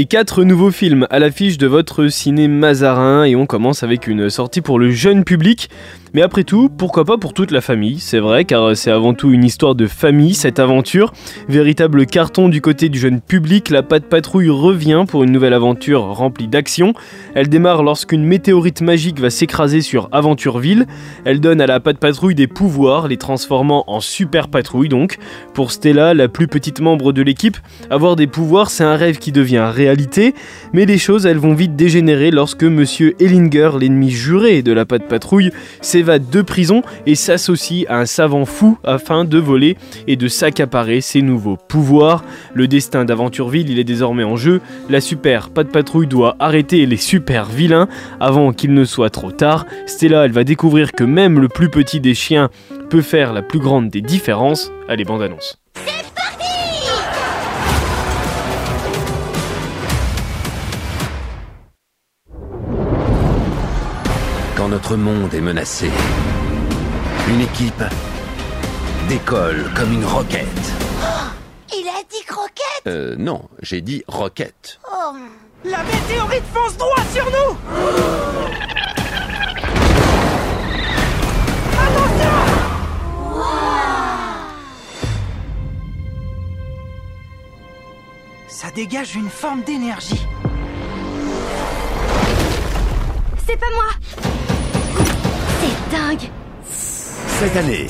Et 0.00 0.04
quatre 0.04 0.44
nouveaux 0.44 0.70
films 0.70 1.08
à 1.10 1.18
l'affiche 1.18 1.58
de 1.58 1.66
votre 1.66 2.06
ciné 2.06 2.46
Mazarin 2.46 3.24
et 3.24 3.34
on 3.34 3.46
commence 3.46 3.82
avec 3.82 4.06
une 4.06 4.30
sortie 4.30 4.60
pour 4.60 4.78
le 4.78 4.92
jeune 4.92 5.24
public. 5.24 5.70
Mais 6.14 6.22
après 6.22 6.44
tout, 6.44 6.70
pourquoi 6.70 7.04
pas 7.04 7.18
pour 7.18 7.34
toute 7.34 7.50
la 7.50 7.60
famille, 7.60 7.98
c'est 7.98 8.18
vrai, 8.18 8.44
car 8.44 8.76
c'est 8.76 8.90
avant 8.90 9.12
tout 9.12 9.30
une 9.30 9.44
histoire 9.44 9.74
de 9.74 9.86
famille, 9.86 10.34
cette 10.34 10.58
aventure. 10.58 11.12
Véritable 11.48 12.06
carton 12.06 12.48
du 12.48 12.60
côté 12.60 12.88
du 12.88 12.98
jeune 12.98 13.20
public, 13.20 13.68
la 13.68 13.82
Patte 13.82 14.06
Patrouille 14.06 14.48
revient 14.48 15.04
pour 15.06 15.24
une 15.24 15.32
nouvelle 15.32 15.52
aventure 15.52 16.02
remplie 16.02 16.48
d'action. 16.48 16.94
Elle 17.34 17.48
démarre 17.48 17.82
lorsqu'une 17.82 18.24
météorite 18.24 18.80
magique 18.80 19.20
va 19.20 19.30
s'écraser 19.30 19.82
sur 19.82 20.08
Aventureville. 20.12 20.86
Elle 21.24 21.40
donne 21.40 21.60
à 21.60 21.66
la 21.66 21.80
Patte 21.80 21.98
Patrouille 21.98 22.34
des 22.34 22.46
pouvoirs, 22.46 23.08
les 23.08 23.18
transformant 23.18 23.84
en 23.86 24.00
super 24.00 24.48
patrouille 24.48 24.88
donc. 24.88 25.18
Pour 25.52 25.72
Stella, 25.72 26.14
la 26.14 26.28
plus 26.28 26.48
petite 26.48 26.80
membre 26.80 27.12
de 27.12 27.20
l'équipe, 27.20 27.58
avoir 27.90 28.16
des 28.16 28.26
pouvoirs, 28.26 28.70
c'est 28.70 28.84
un 28.84 28.96
rêve 28.96 29.18
qui 29.18 29.32
devient 29.32 29.70
mais 30.72 30.86
les 30.86 30.98
choses, 30.98 31.26
elles 31.26 31.38
vont 31.38 31.54
vite 31.54 31.76
dégénérer 31.76 32.30
lorsque 32.30 32.64
Monsieur 32.64 33.14
Ellinger, 33.20 33.70
l'ennemi 33.80 34.10
juré 34.10 34.62
de 34.62 34.72
la 34.72 34.84
Patte 34.84 35.08
Patrouille, 35.08 35.50
s'évade 35.80 36.28
de 36.30 36.42
prison 36.42 36.82
et 37.06 37.14
s'associe 37.14 37.86
à 37.88 37.98
un 37.98 38.06
savant 38.06 38.44
fou 38.44 38.78
afin 38.84 39.24
de 39.24 39.38
voler 39.38 39.76
et 40.06 40.16
de 40.16 40.28
s'accaparer 40.28 41.00
ses 41.00 41.22
nouveaux 41.22 41.56
pouvoirs. 41.56 42.24
Le 42.54 42.68
destin 42.68 43.04
d'Aventureville, 43.04 43.70
il 43.70 43.78
est 43.78 43.84
désormais 43.84 44.24
en 44.24 44.36
jeu. 44.36 44.60
La 44.90 45.00
super 45.00 45.50
Patte 45.50 45.70
Patrouille 45.70 46.06
doit 46.06 46.36
arrêter 46.38 46.86
les 46.86 46.96
super 46.96 47.46
vilains 47.46 47.88
avant 48.20 48.52
qu'il 48.52 48.74
ne 48.74 48.84
soit 48.84 49.10
trop 49.10 49.32
tard. 49.32 49.66
Stella, 49.86 50.24
elle 50.24 50.32
va 50.32 50.44
découvrir 50.44 50.92
que 50.92 51.04
même 51.04 51.40
le 51.40 51.48
plus 51.48 51.70
petit 51.70 52.00
des 52.00 52.14
chiens 52.14 52.50
peut 52.90 53.02
faire 53.02 53.32
la 53.32 53.42
plus 53.42 53.58
grande 53.58 53.90
des 53.90 54.00
différences. 54.00 54.72
Allez, 54.88 55.04
bande 55.04 55.22
annonce. 55.22 55.58
Quand 64.68 64.74
notre 64.74 64.96
monde 64.96 65.32
est 65.32 65.40
menacé, 65.40 65.90
une 67.30 67.40
équipe 67.40 67.82
décolle 69.08 69.64
comme 69.74 69.94
une 69.94 70.04
roquette. 70.04 70.46
Il 71.72 71.88
a 71.88 72.02
dit 72.10 72.22
croquette 72.26 72.82
Euh, 72.86 73.16
non, 73.16 73.48
j'ai 73.62 73.80
dit 73.80 74.04
roquette. 74.06 74.78
Oh, 74.92 75.14
La 75.64 75.82
météorite 75.84 76.44
fonce 76.52 76.76
droit 76.76 77.02
sur 77.14 77.24
nous 77.24 77.56
Ça 88.48 88.70
dégage 88.70 89.16
une 89.16 89.30
forme 89.30 89.62
d'énergie. 89.62 90.26
c'est 93.48 93.56
pas 93.56 93.66
moi 93.74 94.57
dingue. 95.90 96.30
Cette 97.40 97.56
année, 97.56 97.86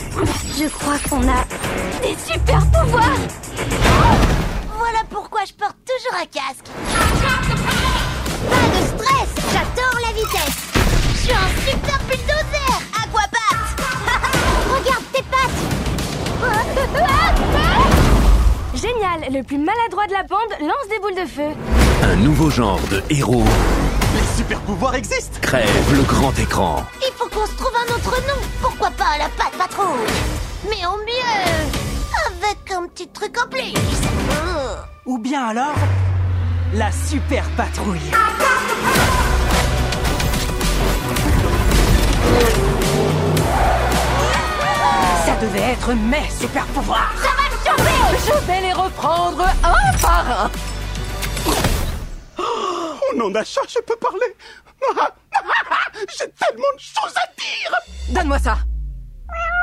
Je 0.59 0.67
crois 0.69 0.99
qu'on 1.09 1.23
a 1.23 1.45
des 2.03 2.17
super 2.27 2.61
pouvoirs. 2.67 3.19
Voilà 4.77 5.01
pourquoi 5.11 5.41
je 5.47 5.53
porte 5.55 5.77
toujours 5.87 6.21
un 6.21 6.27
casque. 6.27 6.67
Pas 8.49 8.67
de 8.75 8.83
stress 8.87 9.31
J'adore 9.53 9.99
la 10.07 10.13
vitesse. 10.13 10.59
Je 11.13 11.19
suis 11.19 11.33
un 11.33 11.49
super 11.71 11.99
bulldozer 12.07 12.73
Aquabat 13.03 13.57
Regarde 14.75 15.05
tes 15.13 15.23
pattes. 15.23 15.63
Génial, 18.75 19.33
le 19.33 19.43
plus 19.43 19.59
maladroit 19.59 20.07
de 20.07 20.13
la 20.13 20.23
bande 20.23 20.53
lance 20.61 20.89
des 20.91 20.99
boules 21.01 21.17
de 21.17 21.27
feu. 21.29 21.51
un 22.03 22.17
nouveau 22.17 22.51
genre 22.51 22.81
de 22.91 23.03
héros 23.11 23.45
super 24.49 24.61
pouvoirs 24.63 24.95
existent 24.95 25.39
crève 25.43 25.95
le 25.95 26.03
grand 26.05 26.33
écran. 26.39 26.83
Il 27.03 27.13
faut 27.17 27.29
qu'on 27.29 27.45
se 27.45 27.53
trouve 27.53 27.75
un 27.87 27.95
autre 27.95 28.17
nom 28.27 28.41
Pourquoi 28.63 28.91
pas 28.93 29.19
la 29.19 29.29
patte 29.29 29.53
patrouille? 29.59 30.09
Mais 30.71 30.87
au 30.87 30.97
mieux 31.05 31.69
Avec 32.27 32.73
un 32.73 32.87
petit 32.87 33.09
truc 33.09 33.37
en 33.45 33.47
plus. 33.47 33.75
Ou 35.05 35.19
bien 35.19 35.49
alors, 35.49 35.75
la 36.73 36.91
super 36.91 37.45
patrouille. 37.59 38.11
Ça 45.27 45.37
devait 45.43 45.73
être 45.73 45.93
mes 45.93 46.31
super 46.41 46.65
pouvoirs. 46.69 47.13
Ça 47.21 47.29
va 47.37 47.51
me 47.51 47.77
chauffer 47.77 48.33
Je 48.33 48.47
vais 48.47 48.61
les 48.63 48.73
reprendre 48.73 49.45
un 49.63 49.99
par 49.99 50.45
un. 50.45 50.51
Oh 53.11 53.15
non, 53.17 53.31
d'achat, 53.31 53.61
je 53.69 53.79
peux 53.81 53.97
parler. 53.97 54.37
J'ai 56.19 56.29
tellement 56.31 56.73
de 56.75 56.81
choses 56.81 57.15
à 57.17 57.27
dire. 57.39 57.73
Donne-moi 58.11 58.39
ça. 58.39 58.59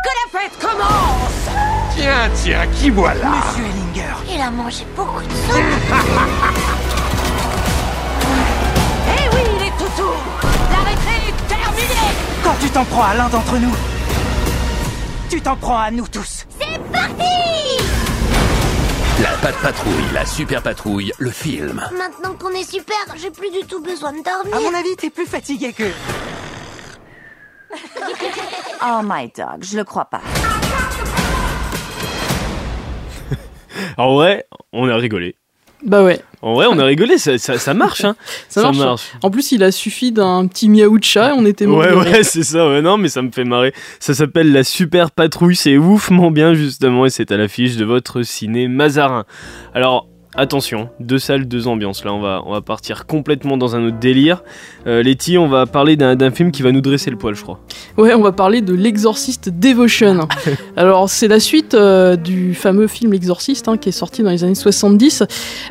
Que 0.04 0.10
la 0.10 0.40
fête 0.40 0.60
commence. 0.60 1.50
Tiens, 1.96 2.30
tiens, 2.36 2.68
qui 2.76 2.90
voilà 2.90 3.30
Monsieur 3.30 3.66
Ellinger. 3.66 4.16
Il 4.34 4.42
a 4.42 4.52
mangé 4.52 4.86
beaucoup 4.96 5.22
de 5.22 5.30
soupe 5.30 5.56
Eh 9.18 9.30
oui, 9.36 9.44
les 9.60 9.72
toutous 9.72 10.20
La 10.72 10.80
récré 10.90 11.30
est 11.30 11.48
terminée 11.48 12.14
Quand 12.44 12.56
tu 12.60 12.70
t'en 12.70 12.84
prends 12.86 13.04
à 13.04 13.14
l'un 13.16 13.30
d'entre 13.30 13.58
nous, 13.58 13.76
tu 15.30 15.42
t'en 15.42 15.56
prends 15.56 15.80
à 15.80 15.92
nous 15.92 16.08
tous. 16.08 16.46
C'est 16.60 16.80
parti 16.92 17.24
La 19.22 19.30
patte 19.42 19.56
patrouille, 19.62 20.12
la 20.14 20.26
super 20.26 20.62
patrouille, 20.62 21.12
le 21.20 21.32
film. 21.32 21.82
Maintenant 21.98 22.34
qu'on 22.36 22.50
est 22.50 22.70
super, 22.70 22.98
j'ai 23.16 23.32
plus 23.32 23.50
du 23.50 23.66
tout 23.66 23.82
besoin 23.82 24.12
de 24.12 24.20
À 24.20 24.24
dormir. 24.44 24.70
mon 24.72 24.78
avis, 24.78 24.96
t'es 24.98 25.10
plus 25.10 25.26
fatigué 25.26 25.72
que... 25.74 25.84
Oh 28.88 29.02
my 29.04 29.32
dog, 29.36 29.64
je 29.64 29.78
le 29.78 29.84
crois 29.84 30.06
pas. 30.06 30.22
En 33.98 34.14
vrai, 34.16 34.46
on 34.74 34.88
a 34.90 34.96
rigolé. 34.96 35.38
Bah 35.84 36.04
ouais. 36.04 36.22
En 36.42 36.54
vrai, 36.54 36.68
on 36.70 36.78
a 36.78 36.86
rigolé, 36.86 37.18
ça, 37.18 37.38
ça, 37.38 37.58
ça 37.58 37.74
marche, 37.74 38.06
hein. 38.06 38.16
Ça, 38.50 38.72
marche. 38.72 39.14
En 39.24 39.32
plus, 39.32 39.52
il 39.52 39.64
a 39.64 39.72
suffi 39.72 40.12
d'un 40.12 40.46
petit 40.48 40.70
miaou 40.70 41.00
de 41.00 41.04
chat 41.04 41.30
et 41.30 41.34
on 41.34 41.46
était 41.46 41.66
mort. 41.66 41.80
Ouais, 41.80 41.94
ouais, 41.94 42.24
c'est 42.24 42.44
ça, 42.44 42.70
ouais, 42.70 42.82
non, 42.82 42.98
mais 42.98 43.10
ça 43.10 43.22
me 43.22 43.32
fait 43.32 43.44
marrer. 43.44 43.74
Ça 44.00 44.14
s'appelle 44.14 44.52
La 44.52 44.64
Super 44.64 45.12
Patrouille, 45.12 45.56
c'est 45.56 45.78
oufement 45.78 46.32
bien, 46.32 46.54
justement, 46.54 47.06
et 47.06 47.10
c'est 47.10 47.32
à 47.32 47.38
l'affiche 47.38 47.78
de 47.78 47.86
votre 47.86 48.22
ciné 48.22 48.68
Mazarin. 48.68 49.26
Alors, 49.74 50.08
attention, 50.38 50.90
deux 51.00 51.20
salles, 51.20 51.46
deux 51.48 51.68
ambiances. 51.68 52.04
Là, 52.04 52.14
on 52.14 52.22
va, 52.22 52.42
on 52.46 52.52
va 52.52 52.62
partir 52.62 53.06
complètement 53.06 53.58
dans 53.58 53.76
un 53.76 53.86
autre 53.88 54.00
délire. 54.00 54.44
Euh, 54.88 55.02
Letty, 55.04 55.38
on 55.38 55.48
va 55.48 55.66
parler 55.66 55.96
d'un 55.96 56.32
film 56.32 56.52
qui 56.52 56.62
va 56.62 56.72
nous 56.72 56.82
dresser 56.82 57.10
le 57.12 57.18
poil, 57.18 57.36
je 57.36 57.42
crois. 57.42 57.60
Ouais, 57.98 58.14
on 58.14 58.22
va 58.22 58.32
parler 58.32 58.62
de 58.62 58.74
L'Exorciste 58.74 59.50
Devotion. 59.50 60.28
Alors, 60.78 61.10
c'est 61.10 61.28
la 61.28 61.40
suite 61.40 61.74
euh, 61.74 62.16
du 62.16 62.54
fameux 62.54 62.88
film 62.88 63.12
L'Exorciste 63.14 63.68
hein, 63.68 63.78
qui 63.78 63.90
est 63.90 63.94
sorti 63.94 64.24
dans 64.24 64.30
les 64.32 64.44
années 64.44 64.56
70. 64.56 65.24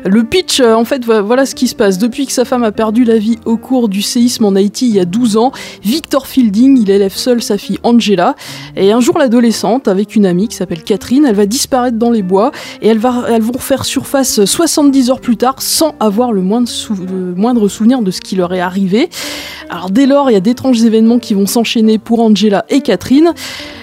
Le 0.05 0.23
pitch, 0.23 0.59
euh, 0.59 0.73
en 0.73 0.85
fait, 0.85 1.03
vo- 1.05 1.23
voilà 1.23 1.45
ce 1.45 1.55
qui 1.55 1.67
se 1.67 1.75
passe. 1.75 1.97
Depuis 1.97 2.25
que 2.25 2.31
sa 2.31 2.45
femme 2.45 2.63
a 2.63 2.71
perdu 2.71 3.03
la 3.03 3.17
vie 3.17 3.39
au 3.45 3.57
cours 3.57 3.89
du 3.89 4.01
séisme 4.01 4.45
en 4.45 4.55
Haïti 4.55 4.87
il 4.89 4.95
y 4.95 4.99
a 4.99 5.05
12 5.05 5.37
ans, 5.37 5.51
Victor 5.83 6.27
Fielding, 6.27 6.77
il 6.81 6.89
élève 6.89 7.13
seul 7.13 7.41
sa 7.41 7.57
fille 7.57 7.79
Angela. 7.83 8.35
Et 8.75 8.91
un 8.91 8.99
jour, 8.99 9.17
l'adolescente, 9.17 9.87
avec 9.87 10.15
une 10.15 10.25
amie 10.25 10.47
qui 10.47 10.55
s'appelle 10.55 10.83
Catherine, 10.83 11.25
elle 11.27 11.35
va 11.35 11.45
disparaître 11.45 11.97
dans 11.97 12.11
les 12.11 12.23
bois 12.23 12.51
et 12.81 12.87
elles, 12.87 12.97
va, 12.97 13.25
elles 13.29 13.41
vont 13.41 13.57
faire 13.59 13.85
surface 13.85 14.45
70 14.55 15.09
heures 15.09 15.19
plus 15.19 15.35
tard 15.35 15.61
sans 15.61 15.95
avoir 15.99 16.31
le 16.31 16.41
moindre, 16.41 17.67
souvenir 17.67 18.01
de 18.01 18.09
ce 18.09 18.21
qui 18.21 18.37
leur 18.37 18.53
est 18.53 18.61
arrivé. 18.61 19.09
Alors 19.69 19.89
dès 19.89 20.05
lors, 20.05 20.31
il 20.31 20.33
y 20.33 20.37
a 20.37 20.39
d'étranges 20.39 20.81
événements 20.81 21.19
qui 21.19 21.33
vont 21.33 21.45
s'enchaîner 21.45 21.97
pour 21.97 22.21
Angela 22.21 22.63
et 22.69 22.79
Catherine. 22.79 23.33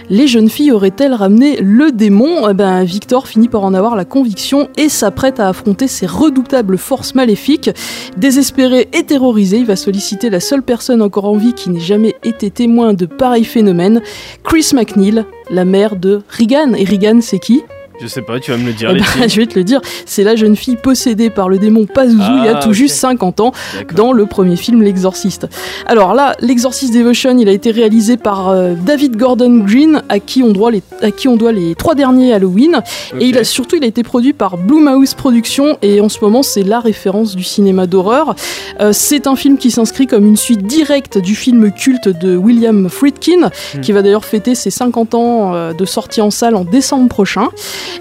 Les 0.08 0.26
jeunes 0.26 0.48
filles 0.48 0.72
auraient-elles 0.72 1.12
ramené 1.12 1.58
le 1.60 1.92
démon? 1.92 2.48
Eh 2.48 2.54
ben, 2.54 2.84
Victor 2.84 3.28
finit 3.28 3.48
par 3.48 3.64
en 3.64 3.74
avoir 3.74 3.96
la 3.96 4.06
conviction 4.06 4.68
et 4.78 4.88
s'apprête 4.88 5.40
à 5.40 5.48
affronter 5.48 5.88
ces 5.88 6.06
redoutables 6.06 6.78
forces 6.78 7.14
maléfiques. 7.14 7.68
Désespéré 8.16 8.88
et 8.94 9.04
terrorisé, 9.04 9.58
il 9.58 9.66
va 9.66 9.76
solliciter 9.76 10.30
la 10.30 10.40
seule 10.40 10.62
personne 10.62 11.02
encore 11.02 11.26
en 11.26 11.36
vie 11.36 11.52
qui 11.52 11.68
n'ait 11.68 11.80
jamais 11.80 12.14
été 12.24 12.50
témoin 12.50 12.94
de 12.94 13.04
pareils 13.04 13.44
phénomènes, 13.44 14.00
Chris 14.42 14.70
McNeil, 14.72 15.26
la 15.50 15.66
mère 15.66 15.96
de 15.96 16.22
Regan. 16.30 16.74
Et 16.74 16.86
Regan, 16.86 17.20
c'est 17.20 17.38
qui? 17.38 17.60
Je 18.02 18.08
sais 18.08 18.22
pas, 18.22 18.40
tu 18.40 18.50
vas 18.50 18.56
me 18.56 18.66
le 18.66 18.72
dire, 18.72 18.90
eh 18.90 18.98
ben, 18.98 19.28
je 19.28 19.36
vais 19.36 19.46
te 19.46 19.56
le 19.56 19.64
dire, 19.64 19.80
c'est 20.06 20.24
la 20.24 20.34
jeune 20.34 20.56
fille 20.56 20.76
possédée 20.76 21.30
par 21.30 21.48
le 21.48 21.58
démon 21.58 21.86
Pazuzu 21.86 22.18
il 22.38 22.44
y 22.44 22.48
a 22.48 22.56
Ah, 22.56 22.60
tout 22.60 22.72
juste 22.72 22.96
50 22.96 23.40
ans 23.40 23.52
dans 23.94 24.12
le 24.12 24.26
premier 24.26 24.56
film 24.56 24.82
L'Exorciste. 24.82 25.46
Alors 25.86 26.14
là, 26.14 26.34
L'Exorcist 26.40 26.92
Devotion, 26.92 27.36
il 27.38 27.48
a 27.48 27.52
été 27.52 27.70
réalisé 27.70 28.16
par 28.16 28.48
euh, 28.48 28.74
David 28.74 29.16
Gordon 29.16 29.58
Green, 29.58 30.02
à 30.08 30.18
qui, 30.18 30.42
on 30.42 30.50
doit 30.50 30.70
les, 30.70 30.82
à 31.00 31.10
qui 31.10 31.28
on 31.28 31.36
doit 31.36 31.52
les 31.52 31.74
trois 31.76 31.94
derniers 31.94 32.32
Halloween. 32.32 32.80
Et 33.20 33.26
il 33.26 33.38
a, 33.38 33.44
surtout, 33.44 33.76
il 33.76 33.84
a 33.84 33.86
été 33.86 34.02
produit 34.02 34.32
par 34.32 34.56
Blumhouse 34.56 35.14
Productions, 35.14 35.78
et 35.82 36.00
en 36.00 36.08
ce 36.08 36.18
moment, 36.22 36.42
c'est 36.42 36.64
la 36.64 36.80
référence 36.80 37.36
du 37.36 37.44
cinéma 37.44 37.86
d'horreur. 37.86 38.34
Euh, 38.80 38.92
c'est 38.92 39.26
un 39.26 39.36
film 39.36 39.58
qui 39.58 39.70
s'inscrit 39.70 40.06
comme 40.06 40.26
une 40.26 40.36
suite 40.36 40.66
directe 40.66 41.18
du 41.18 41.34
film 41.36 41.70
culte 41.72 42.08
de 42.08 42.36
William 42.36 42.88
Friedkin, 42.88 43.50
Hmm. 43.74 43.80
qui 43.80 43.92
va 43.92 44.02
d'ailleurs 44.02 44.24
fêter 44.24 44.54
ses 44.54 44.70
50 44.70 45.14
ans 45.14 45.54
euh, 45.54 45.72
de 45.72 45.84
sortie 45.84 46.20
en 46.20 46.30
salle 46.30 46.54
en 46.56 46.64
décembre 46.64 47.08
prochain. 47.08 47.48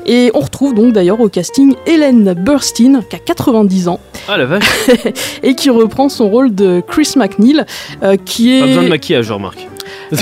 Et 0.06 0.32
on 0.34 0.40
retrouve 0.40 0.74
donc 0.74 0.94
d'ailleurs 0.94 1.20
au 1.20 1.30
casting 1.30 1.76
Hélène 1.86 2.34
Burstyn, 2.34 3.02
qui 3.10 3.16
a 3.16 3.20
90 3.20 3.88
ans, 3.88 4.00
Ah 4.28 4.38
la 4.38 4.46
vache, 4.46 4.66
et 5.44 5.56
qui 5.56 5.70
reprend 5.70 6.10
son 6.10 6.30
rôle 6.30 6.54
de 6.54 6.82
Chris 6.86 7.14
McNeil, 7.16 7.64
euh, 8.04 8.16
qui 8.24 8.58
est... 8.58 8.62
pas 8.62 8.68
besoin 8.68 8.84
de 8.84 8.90
maquillage, 8.90 9.26
je 9.26 9.34
remarque. 9.34 9.68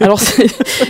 Alors 0.00 0.20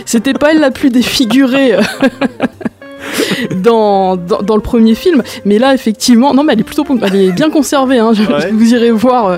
c'était 0.05 0.33
pas 0.33 0.51
elle 0.51 0.59
la 0.59 0.71
plus 0.71 0.89
défigurée 0.89 1.73
dans, 3.63 4.15
dans, 4.15 4.41
dans 4.41 4.55
le 4.55 4.61
premier 4.61 4.95
film, 4.95 5.23
mais 5.45 5.59
là 5.59 5.73
effectivement, 5.73 6.33
non 6.33 6.43
mais 6.43 6.53
elle 6.53 6.59
est 6.61 6.63
plutôt 6.63 6.85
elle 7.03 7.15
est 7.15 7.31
bien 7.31 7.49
conservée. 7.49 7.99
Hein, 7.99 8.11
je- 8.13 8.23
Ouais. 8.27 8.51
Vous 8.51 8.73
irez 8.73 8.91
voir, 8.91 9.27
euh, 9.27 9.37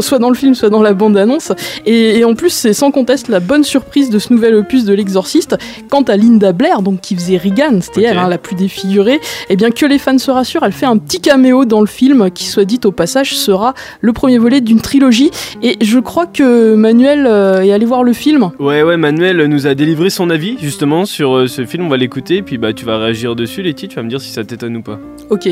soit 0.00 0.18
dans 0.18 0.28
le 0.30 0.34
film, 0.34 0.54
soit 0.54 0.70
dans 0.70 0.82
la 0.82 0.94
bande 0.94 1.16
annonce. 1.16 1.52
Et, 1.86 2.18
et 2.18 2.24
en 2.24 2.34
plus 2.34 2.50
c'est 2.50 2.72
sans 2.72 2.90
conteste 2.90 3.28
la 3.28 3.40
bonne 3.40 3.62
surprise 3.64 4.08
de 4.10 4.18
ce 4.18 4.32
nouvel 4.32 4.54
opus 4.54 4.84
de 4.84 4.94
l'Exorciste. 4.94 5.56
Quant 5.90 6.02
à 6.02 6.16
Linda 6.16 6.52
Blair, 6.52 6.82
donc 6.82 7.00
qui 7.00 7.14
faisait 7.14 7.36
Regan, 7.36 7.80
c'était 7.82 8.02
elle 8.02 8.18
hein, 8.18 8.28
la 8.28 8.38
plus 8.38 8.56
défigurée. 8.56 9.20
Et 9.50 9.56
bien 9.56 9.70
que 9.70 9.84
les 9.86 9.98
fans 9.98 10.18
se 10.18 10.30
rassurent, 10.30 10.62
elle 10.64 10.72
fait 10.72 10.86
un 10.86 10.96
petit 10.98 11.20
caméo 11.20 11.64
dans 11.64 11.80
le 11.80 11.86
film 11.86 12.30
qui 12.30 12.44
soit 12.46 12.64
dit 12.64 12.80
au 12.84 12.92
passage 12.92 13.34
sera 13.36 13.74
le 14.00 14.12
premier 14.12 14.38
volet 14.38 14.60
d'une 14.60 14.80
trilogie. 14.80 15.30
Et 15.62 15.76
je 15.84 15.98
crois 15.98 16.26
que 16.26 16.74
Manuel 16.74 17.26
euh, 17.26 17.62
est 17.62 17.72
allé 17.72 17.84
voir 17.84 18.02
le 18.04 18.12
film. 18.12 18.50
Ouais, 18.58 18.82
ouais, 18.82 18.96
Manuel 18.96 19.44
nous 19.46 19.66
a 19.66 19.74
délivré 19.74 20.10
son 20.10 20.30
avis 20.30 20.56
justement 20.60 21.04
sur 21.04 21.36
euh, 21.36 21.46
ce 21.48 21.64
film. 21.66 21.84
On 21.86 21.88
va 21.88 21.96
l'écouter, 21.96 22.42
puis 22.42 22.58
bah 22.58 22.72
tu 22.72 22.84
vas 22.84 22.91
réagir 22.98 23.34
dessus, 23.36 23.62
Letty. 23.62 23.88
Tu 23.88 23.96
vas 23.96 24.02
me 24.02 24.08
dire 24.08 24.20
si 24.20 24.30
ça 24.30 24.44
t'étonne 24.44 24.76
ou 24.76 24.82
pas. 24.82 24.98
Ok. 25.30 25.48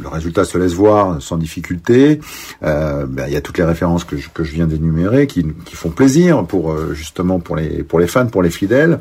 Le 0.00 0.08
résultat 0.08 0.44
se 0.44 0.58
laisse 0.58 0.74
voir 0.74 1.22
sans 1.22 1.38
difficulté. 1.38 2.20
Euh, 2.62 3.06
ben, 3.06 3.24
il 3.26 3.32
y 3.32 3.36
a 3.36 3.40
toutes 3.40 3.56
les 3.56 3.64
références 3.64 4.04
que 4.04 4.18
je, 4.18 4.28
que 4.28 4.44
je 4.44 4.52
viens 4.52 4.66
d'énumérer 4.66 5.26
qui, 5.26 5.46
qui 5.64 5.76
font 5.76 5.88
plaisir 5.88 6.44
pour 6.44 6.72
euh, 6.72 6.92
justement 6.92 7.40
pour 7.40 7.56
les 7.56 7.82
pour 7.82 7.98
les 7.98 8.06
fans, 8.06 8.26
pour 8.26 8.42
les 8.42 8.50
fidèles. 8.50 9.00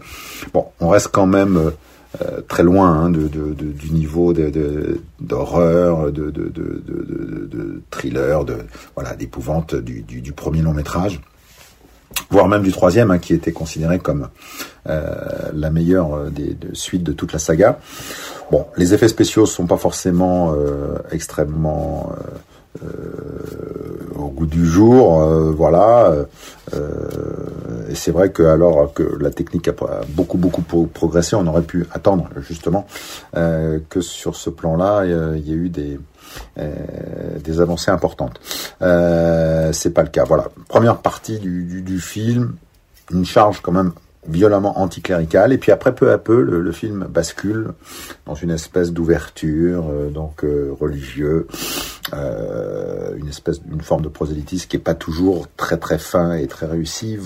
Bon, 0.54 0.68
on 0.80 0.88
reste 0.88 1.10
quand 1.12 1.28
même 1.28 1.58
euh, 2.22 2.40
très 2.48 2.64
loin 2.64 2.90
hein, 2.90 3.10
de, 3.10 3.24
de, 3.28 3.54
de- 3.54 3.72
du 3.74 3.92
niveau 3.92 4.32
de- 4.32 4.50
de- 4.50 5.02
d'horreur, 5.20 6.12
de, 6.12 6.32
de, 6.32 6.44
de, 6.44 6.50
de, 6.50 7.06
de, 7.06 7.48
de 7.52 7.82
thriller, 7.92 8.46
de 8.46 8.56
voilà 8.96 9.14
d'épouvante 9.16 9.76
du, 9.76 10.02
du, 10.04 10.22
du 10.22 10.32
premier 10.32 10.62
long 10.62 10.74
métrage 10.74 11.20
voire 12.30 12.48
même 12.48 12.64
du 12.64 12.72
troisième, 12.72 13.12
hein, 13.12 13.20
qui 13.20 13.34
était 13.34 13.52
considéré 13.52 14.00
comme 14.00 14.30
euh, 14.90 15.16
la 15.54 15.70
meilleure 15.70 16.14
euh, 16.16 16.30
des, 16.30 16.54
de- 16.54 16.74
suite 16.74 17.04
de 17.04 17.12
toute 17.14 17.34
la 17.34 17.40
saga. 17.40 17.80
Bon, 18.52 18.66
les 18.78 18.94
effets 18.94 19.08
spéciaux 19.08 19.46
sont 19.46 19.66
pas 19.68 19.78
forcément 19.78 20.54
euh, 20.54 20.98
extrêmement 21.12 22.12
au 24.18 24.28
goût 24.30 24.46
du 24.46 24.66
jour, 24.66 25.20
voilà. 25.58 26.14
et 27.90 27.96
c'est 27.96 28.12
vrai 28.12 28.30
que 28.32 28.44
alors 28.44 28.94
que 28.94 29.04
la 29.20 29.30
technique 29.30 29.68
a 29.68 29.74
beaucoup 30.10 30.38
beaucoup 30.38 30.62
pro- 30.62 30.86
progressé, 30.86 31.36
on 31.36 31.46
aurait 31.48 31.64
pu 31.64 31.86
attendre 31.92 32.30
justement 32.40 32.88
que 33.34 34.00
sur 34.02 34.36
ce 34.38 34.50
plan-là, 34.50 35.04
il 35.06 35.48
y 35.48 35.52
a 35.52 35.56
eu 35.56 35.68
des 35.70 36.00
des 36.58 37.62
avancées 37.62 37.92
importantes. 37.92 38.40
Euh, 38.82 39.72
c'est 39.74 39.92
pas 39.92 40.04
le 40.04 40.10
cas. 40.10 40.24
Voilà, 40.24 40.48
première 40.68 40.98
partie 40.98 41.40
du, 41.40 42.00
film, 42.00 42.56
une 43.12 43.26
charge 43.26 43.62
quand 43.62 43.72
même 43.72 43.92
violemment 44.28 44.80
anticléricale, 44.80 45.52
et 45.52 45.58
puis 45.58 45.72
après 45.72 45.96
peu 45.96 46.12
à 46.12 46.18
peu 46.18 46.42
le, 46.42 46.72
film 46.72 47.08
bascule 47.10 47.70
dans 48.28 48.36
une 48.36 48.52
espèce 48.52 48.92
d'ouverture 48.92 49.86
euh, 49.90 50.10
donc 50.10 50.44
euh, 50.44 50.72
religieux, 50.80 51.48
euh, 52.14 53.16
une 53.18 53.28
espèce 53.28 53.62
d'une 53.64 53.82
forme 53.82 54.04
de 54.04 54.10
prosélytisme 54.10 54.68
qui 54.68 54.78
est 54.78 54.80
pas 54.80 54.94
toujours 54.94 55.48
très 55.58 55.78
très 55.78 55.98
fin 55.98 56.34
et 56.34 56.48
très 56.48 56.68
réussi. 56.68 57.18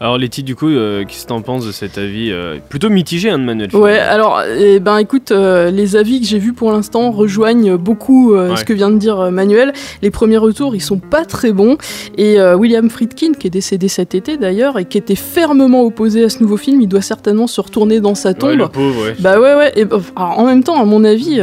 Alors 0.00 0.18
Letty, 0.18 0.42
du 0.42 0.56
coup, 0.56 0.68
euh, 0.68 1.04
qu'est-ce 1.06 1.22
que 1.22 1.28
t'en 1.28 1.40
penses 1.40 1.66
de 1.66 1.72
cet 1.72 1.98
avis 1.98 2.30
euh, 2.30 2.56
plutôt 2.68 2.90
mitigé 2.90 3.30
hein, 3.30 3.38
de 3.38 3.44
Manuel 3.44 3.74
Ouais, 3.74 3.98
alors, 3.98 4.42
eh 4.58 4.80
ben 4.80 4.98
écoute, 4.98 5.30
euh, 5.30 5.70
les 5.70 5.94
avis 5.96 6.20
que 6.20 6.26
j'ai 6.26 6.38
vus 6.38 6.52
pour 6.52 6.72
l'instant 6.72 7.10
rejoignent 7.12 7.76
beaucoup 7.76 8.34
Ouais. 8.34 8.56
ce 8.56 8.64
que 8.64 8.72
vient 8.72 8.90
de 8.90 8.98
dire 8.98 9.30
Manuel. 9.30 9.72
Les 10.02 10.10
premiers 10.10 10.36
retours, 10.36 10.74
ils 10.74 10.80
sont 10.80 10.98
pas 10.98 11.24
très 11.24 11.52
bons. 11.52 11.76
Et 12.18 12.40
William 12.40 12.90
Friedkin, 12.90 13.32
qui 13.38 13.46
est 13.46 13.50
décédé 13.50 13.88
cet 13.88 14.14
été 14.14 14.36
d'ailleurs, 14.36 14.78
et 14.78 14.84
qui 14.84 14.98
était 14.98 15.14
fermement 15.14 15.82
opposé 15.84 16.24
à 16.24 16.28
ce 16.28 16.42
nouveau 16.42 16.56
film, 16.56 16.80
il 16.80 16.88
doit 16.88 17.02
certainement 17.02 17.46
se 17.46 17.60
retourner 17.60 18.00
dans 18.00 18.14
sa 18.14 18.34
tombe. 18.34 18.50
Ouais, 18.50 18.56
le 18.56 18.68
pauvre, 18.68 19.04
ouais. 19.04 19.14
Bah 19.20 19.38
ouais, 19.40 19.54
ouais. 19.54 19.72
Et, 19.76 19.84
bah, 19.84 20.00
alors, 20.16 20.38
en 20.38 20.46
même 20.46 20.64
temps, 20.64 20.80
à 20.80 20.84
mon 20.84 21.04
avis, 21.04 21.40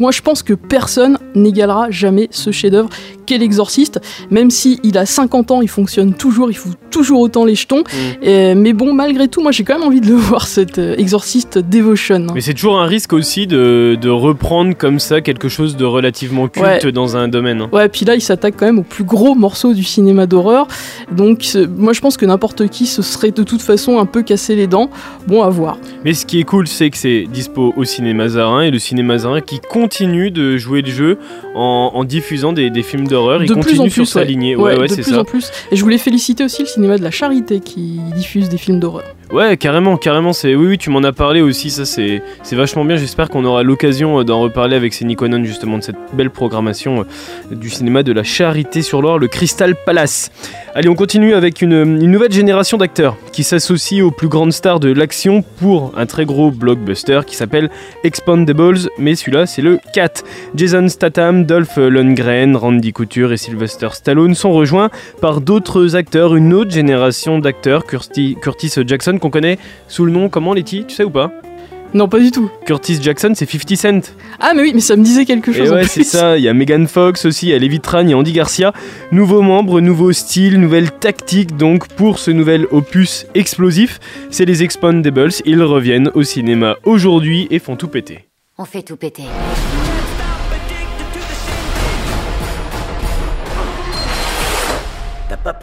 moi 0.00 0.10
je 0.10 0.20
pense 0.22 0.42
que 0.42 0.54
personne 0.54 1.18
n'égalera 1.34 1.90
jamais 1.90 2.28
ce 2.30 2.50
chef-d'œuvre 2.50 2.88
qu'est 3.26 3.38
l'Exorciste. 3.38 4.00
Même 4.30 4.50
si 4.50 4.80
il 4.82 4.98
a 4.98 5.06
50 5.06 5.50
ans, 5.50 5.62
il 5.62 5.68
fonctionne 5.68 6.14
toujours, 6.14 6.50
il 6.50 6.54
fout 6.54 6.72
toujours 6.90 7.20
autant 7.20 7.44
les 7.44 7.54
jetons. 7.54 7.80
Mm. 7.80 8.24
Et- 8.24 8.54
mais 8.54 8.72
bon, 8.72 8.92
malgré 8.94 9.28
tout, 9.28 9.40
moi 9.42 9.52
j'ai 9.52 9.64
quand 9.64 9.78
même 9.78 9.86
envie 9.86 10.00
de 10.00 10.06
le 10.08 10.14
voir 10.16 10.46
cet 10.46 10.78
euh, 10.78 10.94
Exorciste 10.98 11.58
Devotion. 11.58 12.26
Mais 12.34 12.40
c'est 12.40 12.54
toujours 12.54 12.80
un 12.80 12.86
risque 12.86 13.12
aussi 13.12 13.46
de, 13.46 13.96
de 14.00 14.08
reprendre 14.08 14.74
comme 14.76 14.98
ça 14.98 15.20
quelque 15.20 15.48
chose 15.48 15.76
de 15.76 15.84
relativement 15.84 16.48
culte 16.48 16.84
Ouais. 16.84 16.92
dans 16.92 17.16
un 17.16 17.28
domaine. 17.28 17.62
hein. 17.62 17.68
Ouais, 17.72 17.88
puis 17.88 18.04
là, 18.04 18.14
il 18.14 18.20
s'attaque 18.20 18.54
quand 18.56 18.66
même 18.66 18.78
au 18.78 18.82
plus 18.82 19.04
gros 19.04 19.34
morceau 19.34 19.74
du 19.74 19.82
cinéma 19.84 20.26
d'horreur. 20.26 20.66
Donc, 21.10 21.44
moi, 21.76 21.92
je 21.92 22.00
pense 22.00 22.16
que 22.16 22.26
n'importe 22.26 22.68
qui 22.68 22.86
se 22.86 23.02
serait 23.02 23.30
de 23.30 23.42
toute 23.42 23.62
façon 23.62 23.98
un 23.98 24.06
peu 24.06 24.22
cassé 24.22 24.54
les 24.56 24.66
dents. 24.66 24.90
Bon, 25.26 25.42
à 25.42 25.50
voir. 25.50 25.78
Mais 26.04 26.14
ce 26.14 26.26
qui 26.26 26.40
est 26.40 26.44
cool, 26.44 26.66
c'est 26.68 26.90
que 26.90 26.96
c'est 26.96 27.24
dispo 27.32 27.72
au 27.76 27.84
cinéma 27.84 28.28
Zarin 28.28 28.62
et 28.62 28.70
le 28.70 28.78
cinéma 28.78 29.18
Zarin 29.18 29.40
qui 29.40 29.60
continue 29.60 30.30
de 30.30 30.56
jouer 30.56 30.82
le 30.82 30.90
jeu 30.90 31.18
en, 31.54 31.90
en 31.94 32.04
diffusant 32.04 32.52
des, 32.52 32.70
des 32.70 32.82
films 32.82 33.06
d'horreur. 33.14 33.42
Il 33.42 33.46
plus 33.46 33.54
continue 33.54 33.80
en 33.80 33.88
sur 33.90 34.06
sa 34.06 34.20
ouais. 34.20 34.24
lignée. 34.26 34.56
Ouais, 34.56 34.72
Ouais, 34.74 34.78
ouais, 34.80 34.88
de 34.88 34.94
c'est 34.94 35.02
plus 35.02 35.12
ça. 35.12 35.20
en 35.20 35.24
plus. 35.24 35.50
Et 35.70 35.76
je 35.76 35.82
voulais 35.82 35.98
féliciter 35.98 36.44
aussi 36.44 36.62
le 36.62 36.68
cinéma 36.68 36.98
de 36.98 37.02
la 37.02 37.10
Charité 37.10 37.60
qui 37.60 37.98
diffuse 38.14 38.48
des 38.48 38.58
films 38.58 38.80
d'horreur. 38.80 39.04
Ouais, 39.32 39.56
carrément, 39.56 39.96
carrément. 39.96 40.32
C'est 40.32 40.54
oui, 40.54 40.66
oui, 40.66 40.78
tu 40.78 40.90
m'en 40.90 41.02
as 41.02 41.12
parlé 41.12 41.40
aussi. 41.40 41.70
Ça, 41.70 41.84
c'est 41.84 42.22
c'est 42.42 42.56
vachement 42.56 42.84
bien. 42.84 42.96
J'espère 42.96 43.28
qu'on 43.30 43.44
aura 43.44 43.62
l'occasion 43.62 44.20
euh, 44.20 44.24
d'en 44.24 44.40
reparler 44.40 44.76
avec 44.76 44.92
Céline 44.94 45.16
Conan 45.16 45.42
justement 45.44 45.78
de 45.78 45.82
cette 45.82 45.96
belle 46.12 46.30
programmation 46.30 47.00
euh, 47.50 47.54
du 47.54 47.70
cinéma 47.70 48.02
de 48.02 48.12
la 48.12 48.22
Charité 48.22 48.82
sur 48.82 49.00
Loire, 49.00 49.18
le 49.18 49.28
Crystal 49.28 49.74
Palace. 49.86 50.30
Allez, 50.74 50.88
on 50.88 50.94
continue 50.94 51.34
avec 51.34 51.62
une, 51.62 51.72
une 51.72 52.10
nouvelle 52.10 52.32
génération 52.32 52.76
d'acteurs 52.78 53.16
qui 53.32 53.44
s'associe 53.44 54.02
aux 54.02 54.10
plus 54.10 54.28
grandes 54.28 54.52
stars 54.52 54.80
de 54.80 54.92
l'action 54.92 55.42
pour 55.60 55.92
un 55.96 56.06
très 56.06 56.24
gros 56.26 56.50
blockbuster 56.50 57.20
qui 57.26 57.36
s'appelle 57.36 57.70
Expandables, 58.02 58.78
mais 58.98 59.14
celui-là 59.14 59.46
c'est 59.46 59.62
le 59.62 59.78
4. 59.94 60.22
Jason 60.54 60.88
Statham, 60.88 61.44
Dolph 61.46 61.76
Lundgren, 61.76 62.56
Randy 62.56 62.92
Couture 63.04 63.34
et 63.34 63.36
Sylvester 63.36 63.88
Stallone 63.92 64.34
sont 64.34 64.50
rejoints 64.52 64.88
par 65.20 65.42
d'autres 65.42 65.94
acteurs, 65.94 66.36
une 66.36 66.54
autre 66.54 66.70
génération 66.70 67.38
d'acteurs, 67.38 67.84
Curti- 67.84 68.34
Curtis 68.40 68.72
Jackson 68.86 69.18
qu'on 69.20 69.28
connaît 69.28 69.58
sous 69.88 70.06
le 70.06 70.10
nom 70.10 70.30
comment 70.30 70.54
Letty, 70.54 70.86
tu 70.88 70.94
sais 70.94 71.04
ou 71.04 71.10
pas? 71.10 71.30
Non, 71.92 72.08
pas 72.08 72.18
du 72.18 72.30
tout. 72.30 72.50
Curtis 72.64 72.98
Jackson 73.02 73.32
c'est 73.34 73.44
50 73.48 73.76
Cent. 73.76 74.14
Ah, 74.40 74.52
mais 74.56 74.62
oui, 74.62 74.72
mais 74.74 74.80
ça 74.80 74.96
me 74.96 75.04
disait 75.04 75.26
quelque 75.26 75.52
chose 75.52 75.68
Et 75.68 75.70
ouais, 75.70 75.84
c'est 75.84 76.02
ça. 76.02 76.38
Il 76.38 76.42
y 76.44 76.48
a 76.48 76.54
Megan 76.54 76.88
Fox 76.88 77.26
aussi, 77.26 77.48
il 77.48 77.50
y 77.50 77.54
a 77.54 77.58
Levi 77.58 77.78
Tran, 77.80 78.00
il 78.00 78.08
y 78.10 78.12
a 78.14 78.16
Andy 78.16 78.32
Garcia. 78.32 78.72
Nouveaux 79.12 79.42
membres, 79.42 79.82
nouveau 79.82 80.10
style, 80.12 80.58
nouvelle 80.58 80.90
tactique 80.90 81.56
donc 81.58 81.88
pour 81.88 82.18
ce 82.18 82.30
nouvel 82.30 82.66
opus 82.70 83.26
explosif. 83.34 84.00
C'est 84.30 84.46
les 84.46 84.62
Expandables. 84.62 85.30
Ils 85.44 85.62
reviennent 85.62 86.10
au 86.14 86.22
cinéma 86.22 86.76
aujourd'hui 86.84 87.48
et 87.50 87.58
font 87.58 87.76
tout 87.76 87.88
péter. 87.88 88.24
On 88.56 88.64
fait 88.64 88.82
tout 88.82 88.96
péter. 88.96 89.24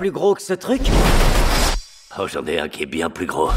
Plus 0.02 0.10
gros 0.10 0.34
que 0.34 0.42
ce 0.42 0.54
truc 0.54 0.82
Oh, 2.18 2.28
j'en 2.28 2.44
ai 2.48 2.58
un 2.58 2.68
qui 2.70 2.82
est 2.82 2.88
bien 2.88 3.12
plus 3.12 3.28
gros. 3.28 3.52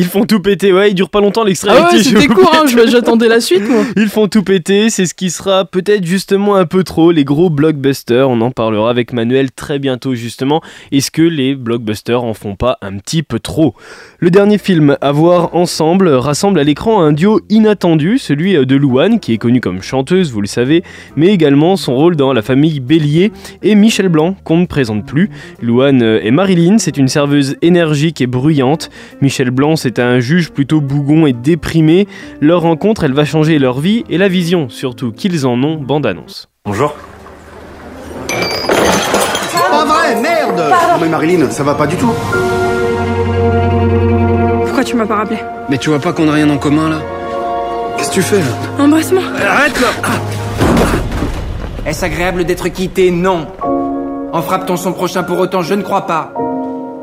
Ils 0.00 0.06
font 0.06 0.24
tout 0.24 0.40
péter, 0.40 0.72
ouais, 0.72 0.92
il 0.92 0.94
dure 0.94 1.10
pas 1.10 1.20
longtemps 1.20 1.44
l'extrait. 1.44 1.72
Ah 1.76 1.90
ouais, 1.92 2.02
c'était 2.02 2.26
court, 2.26 2.50
hein, 2.54 2.64
j'attendais 2.86 3.28
la 3.28 3.38
suite, 3.38 3.68
moi. 3.68 3.84
Ils 3.96 4.08
font 4.08 4.28
tout 4.28 4.42
péter, 4.42 4.88
c'est 4.88 5.04
ce 5.04 5.12
qui 5.12 5.28
sera 5.28 5.66
peut-être 5.66 6.06
justement 6.06 6.56
un 6.56 6.64
peu 6.64 6.84
trop 6.84 7.10
les 7.10 7.22
gros 7.22 7.50
blockbusters. 7.50 8.30
On 8.30 8.40
en 8.40 8.50
parlera 8.50 8.88
avec 8.88 9.12
Manuel 9.12 9.52
très 9.52 9.78
bientôt 9.78 10.14
justement. 10.14 10.62
Est-ce 10.90 11.10
que 11.10 11.20
les 11.20 11.54
blockbusters 11.54 12.24
en 12.24 12.32
font 12.32 12.56
pas 12.56 12.78
un 12.80 12.96
petit 12.96 13.22
peu 13.22 13.40
trop? 13.40 13.74
Le 14.20 14.30
dernier 14.30 14.56
film 14.56 14.96
à 15.02 15.12
voir 15.12 15.54
ensemble 15.54 16.08
rassemble 16.08 16.58
à 16.60 16.64
l'écran 16.64 17.02
un 17.02 17.12
duo 17.12 17.42
inattendu, 17.50 18.16
celui 18.16 18.54
de 18.54 18.76
Louane 18.76 19.20
qui 19.20 19.34
est 19.34 19.38
connue 19.38 19.60
comme 19.60 19.82
chanteuse, 19.82 20.32
vous 20.32 20.40
le 20.40 20.46
savez, 20.46 20.82
mais 21.14 21.26
également 21.26 21.76
son 21.76 21.94
rôle 21.94 22.16
dans 22.16 22.32
La 22.32 22.40
famille 22.40 22.80
Bélier 22.80 23.32
et 23.62 23.74
Michel 23.74 24.08
Blanc 24.08 24.34
qu'on 24.44 24.56
ne 24.56 24.66
présente 24.66 25.04
plus. 25.04 25.28
Louane 25.60 26.02
et 26.22 26.30
Marilyn, 26.30 26.78
c'est 26.78 26.96
une 26.96 27.08
serveuse 27.08 27.58
énergique 27.60 28.22
et 28.22 28.26
bruyante. 28.26 28.88
Michel 29.20 29.50
Blanc, 29.50 29.76
c'est 29.76 29.89
un 29.98 30.20
juge 30.20 30.50
plutôt 30.50 30.80
bougon 30.80 31.26
et 31.26 31.32
déprimé. 31.32 32.06
Leur 32.40 32.62
rencontre, 32.62 33.04
elle 33.04 33.12
va 33.12 33.24
changer 33.24 33.58
leur 33.58 33.80
vie 33.80 34.04
et 34.08 34.18
la 34.18 34.28
vision, 34.28 34.68
surtout 34.68 35.12
qu'ils 35.12 35.46
en 35.46 35.62
ont, 35.62 35.76
bande 35.76 36.06
annonce. 36.06 36.48
Bonjour. 36.64 36.94
Pas 38.28 39.84
vrai, 39.84 40.20
merde 40.20 40.58
Non 40.92 40.98
mais 41.00 41.08
Marilyn, 41.08 41.50
ça 41.50 41.62
va 41.62 41.74
pas 41.74 41.86
du 41.86 41.96
tout. 41.96 42.12
Pourquoi 44.64 44.84
tu 44.84 44.96
m'as 44.96 45.06
pas 45.06 45.16
rappelé? 45.16 45.38
Mais 45.68 45.78
tu 45.78 45.90
vois 45.90 46.00
pas 46.00 46.12
qu'on 46.12 46.28
a 46.28 46.32
rien 46.32 46.48
en 46.50 46.58
commun 46.58 46.90
là? 46.90 47.00
Qu'est-ce 47.96 48.10
que 48.10 48.14
tu 48.14 48.22
fais 48.22 48.38
là? 48.38 48.84
Embrasse-moi. 48.84 49.22
Arrête 49.46 49.80
là 49.80 49.88
Est-ce 51.86 52.04
agréable 52.04 52.44
d'être 52.44 52.68
quitté? 52.68 53.10
Non. 53.10 53.46
En 54.32 54.42
frappe-t-on 54.42 54.76
son 54.76 54.92
prochain 54.92 55.22
pour 55.22 55.38
autant? 55.38 55.62
Je 55.62 55.74
ne 55.74 55.82
crois 55.82 56.06
pas. 56.06 56.32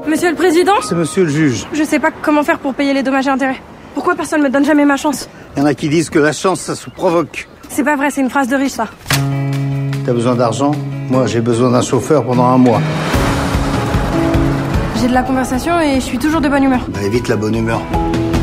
Monsieur 0.08 0.30
le 0.30 0.36
Président 0.36 0.74
C'est 0.82 0.96
monsieur 0.96 1.24
le 1.24 1.30
juge. 1.30 1.66
Je 1.74 1.84
sais 1.84 2.00
pas 2.00 2.12
comment 2.22 2.42
faire 2.44 2.60
pour 2.60 2.74
payer 2.74 2.94
les 2.94 3.04
dommages 3.04 3.28
et 3.28 3.30
intérêts. 3.30 3.62
Pourquoi 3.94 4.16
personne 4.16 4.42
me 4.42 4.50
donne 4.50 4.64
jamais 4.64 4.86
ma 4.86 4.96
chance 4.96 5.28
Il 5.56 5.60
y 5.60 5.62
en 5.64 5.66
a 5.66 5.74
qui 5.74 5.90
disent 5.90 6.10
que 6.10 6.20
la 6.20 6.32
chance, 6.32 6.62
ça 6.62 6.76
se 6.76 6.90
provoque. 6.90 7.48
C'est 7.68 7.84
pas 7.84 7.98
vrai, 7.98 8.10
c'est 8.10 8.22
une 8.22 8.30
phrase 8.30 8.48
de 8.48 8.56
riche 8.56 8.72
ça. 8.72 8.88
T'as 10.06 10.14
besoin 10.14 10.36
d'argent 10.36 10.72
Moi, 11.10 11.26
j'ai 11.28 11.42
besoin 11.42 11.72
d'un 11.72 11.82
chauffeur 11.82 12.24
pendant 12.24 12.46
un 12.46 12.58
mois. 12.58 12.80
J'ai 15.02 15.10
de 15.10 15.14
la 15.14 15.24
conversation 15.24 15.78
et 15.82 15.96
je 15.96 16.06
suis 16.06 16.18
toujours 16.18 16.40
de 16.40 16.48
bonne 16.48 16.64
humeur. 16.64 16.86
Bah 16.88 17.04
évite 17.04 17.28
la 17.28 17.36
bonne 17.36 17.56
humeur. 17.56 17.82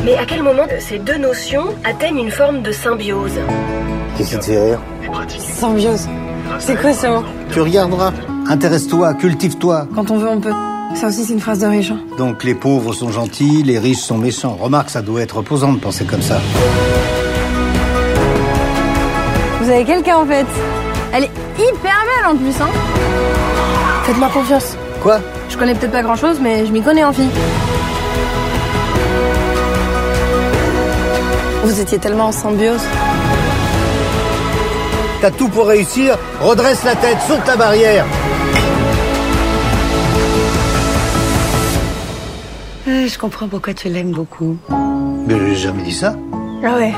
Mais 0.04 0.16
à 0.16 0.26
quel 0.26 0.42
moment 0.42 0.64
ces 0.80 0.98
deux 0.98 1.16
notions 1.16 1.64
atteignent 1.82 2.18
une 2.18 2.30
forme 2.30 2.60
de 2.60 2.72
symbiose 2.72 3.38
Qu'est-ce 4.18 4.32
qui 4.32 4.38
te 4.38 4.44
fait 4.44 4.62
rire 4.70 4.80
Symbiose. 5.38 6.08
C'est 6.58 6.78
quoi 6.78 6.92
ça 6.92 7.22
Tu 7.52 7.60
regarderas. 7.60 8.12
Intéresse-toi, 8.48 9.14
cultive-toi. 9.14 9.88
Quand 9.94 10.10
on 10.10 10.18
veut, 10.18 10.28
on 10.28 10.40
peut. 10.40 10.52
Ça 10.94 11.08
aussi, 11.08 11.24
c'est 11.24 11.32
une 11.32 11.40
phrase 11.40 11.58
de 11.58 11.66
riche. 11.66 11.90
hein. 11.90 11.98
Donc 12.16 12.44
les 12.44 12.54
pauvres 12.54 12.92
sont 12.92 13.10
gentils, 13.10 13.62
les 13.62 13.78
riches 13.78 13.98
sont 14.00 14.16
méchants. 14.18 14.56
Remarque, 14.60 14.90
ça 14.90 15.02
doit 15.02 15.20
être 15.22 15.36
reposant 15.38 15.72
de 15.72 15.78
penser 15.78 16.04
comme 16.04 16.22
ça. 16.22 16.40
Vous 19.60 19.70
avez 19.70 19.84
quelqu'un 19.84 20.16
en 20.18 20.26
fait? 20.26 20.46
Elle 21.12 21.24
est 21.24 21.30
hyper 21.58 21.94
belle 22.04 22.26
en 22.30 22.36
plus, 22.36 22.60
hein 22.60 22.68
Faites-moi 24.04 24.28
confiance. 24.32 24.76
Quoi? 25.02 25.20
Je 25.48 25.56
connais 25.56 25.74
peut-être 25.74 25.92
pas 25.92 26.02
grand 26.02 26.16
chose, 26.16 26.38
mais 26.40 26.66
je 26.66 26.72
m'y 26.72 26.82
connais 26.82 27.04
en 27.04 27.12
fille. 27.12 27.30
Vous 31.64 31.80
étiez 31.80 31.98
tellement 31.98 32.26
en 32.26 32.32
symbiose. 32.32 32.80
T'as 35.20 35.30
tout 35.30 35.48
pour 35.48 35.66
réussir, 35.66 36.18
redresse 36.42 36.84
la 36.84 36.94
tête, 36.94 37.16
saute 37.26 37.46
la 37.46 37.56
barrière. 37.56 38.04
Euh, 42.86 43.08
je 43.08 43.18
comprends 43.18 43.48
pourquoi 43.48 43.72
tu 43.72 43.88
l'aimes 43.88 44.12
beaucoup. 44.12 44.58
Mais 45.26 45.38
j'ai 45.38 45.54
jamais 45.56 45.82
dit 45.82 45.92
ça. 45.92 46.14
Ah 46.62 46.76
ouais. 46.76 46.92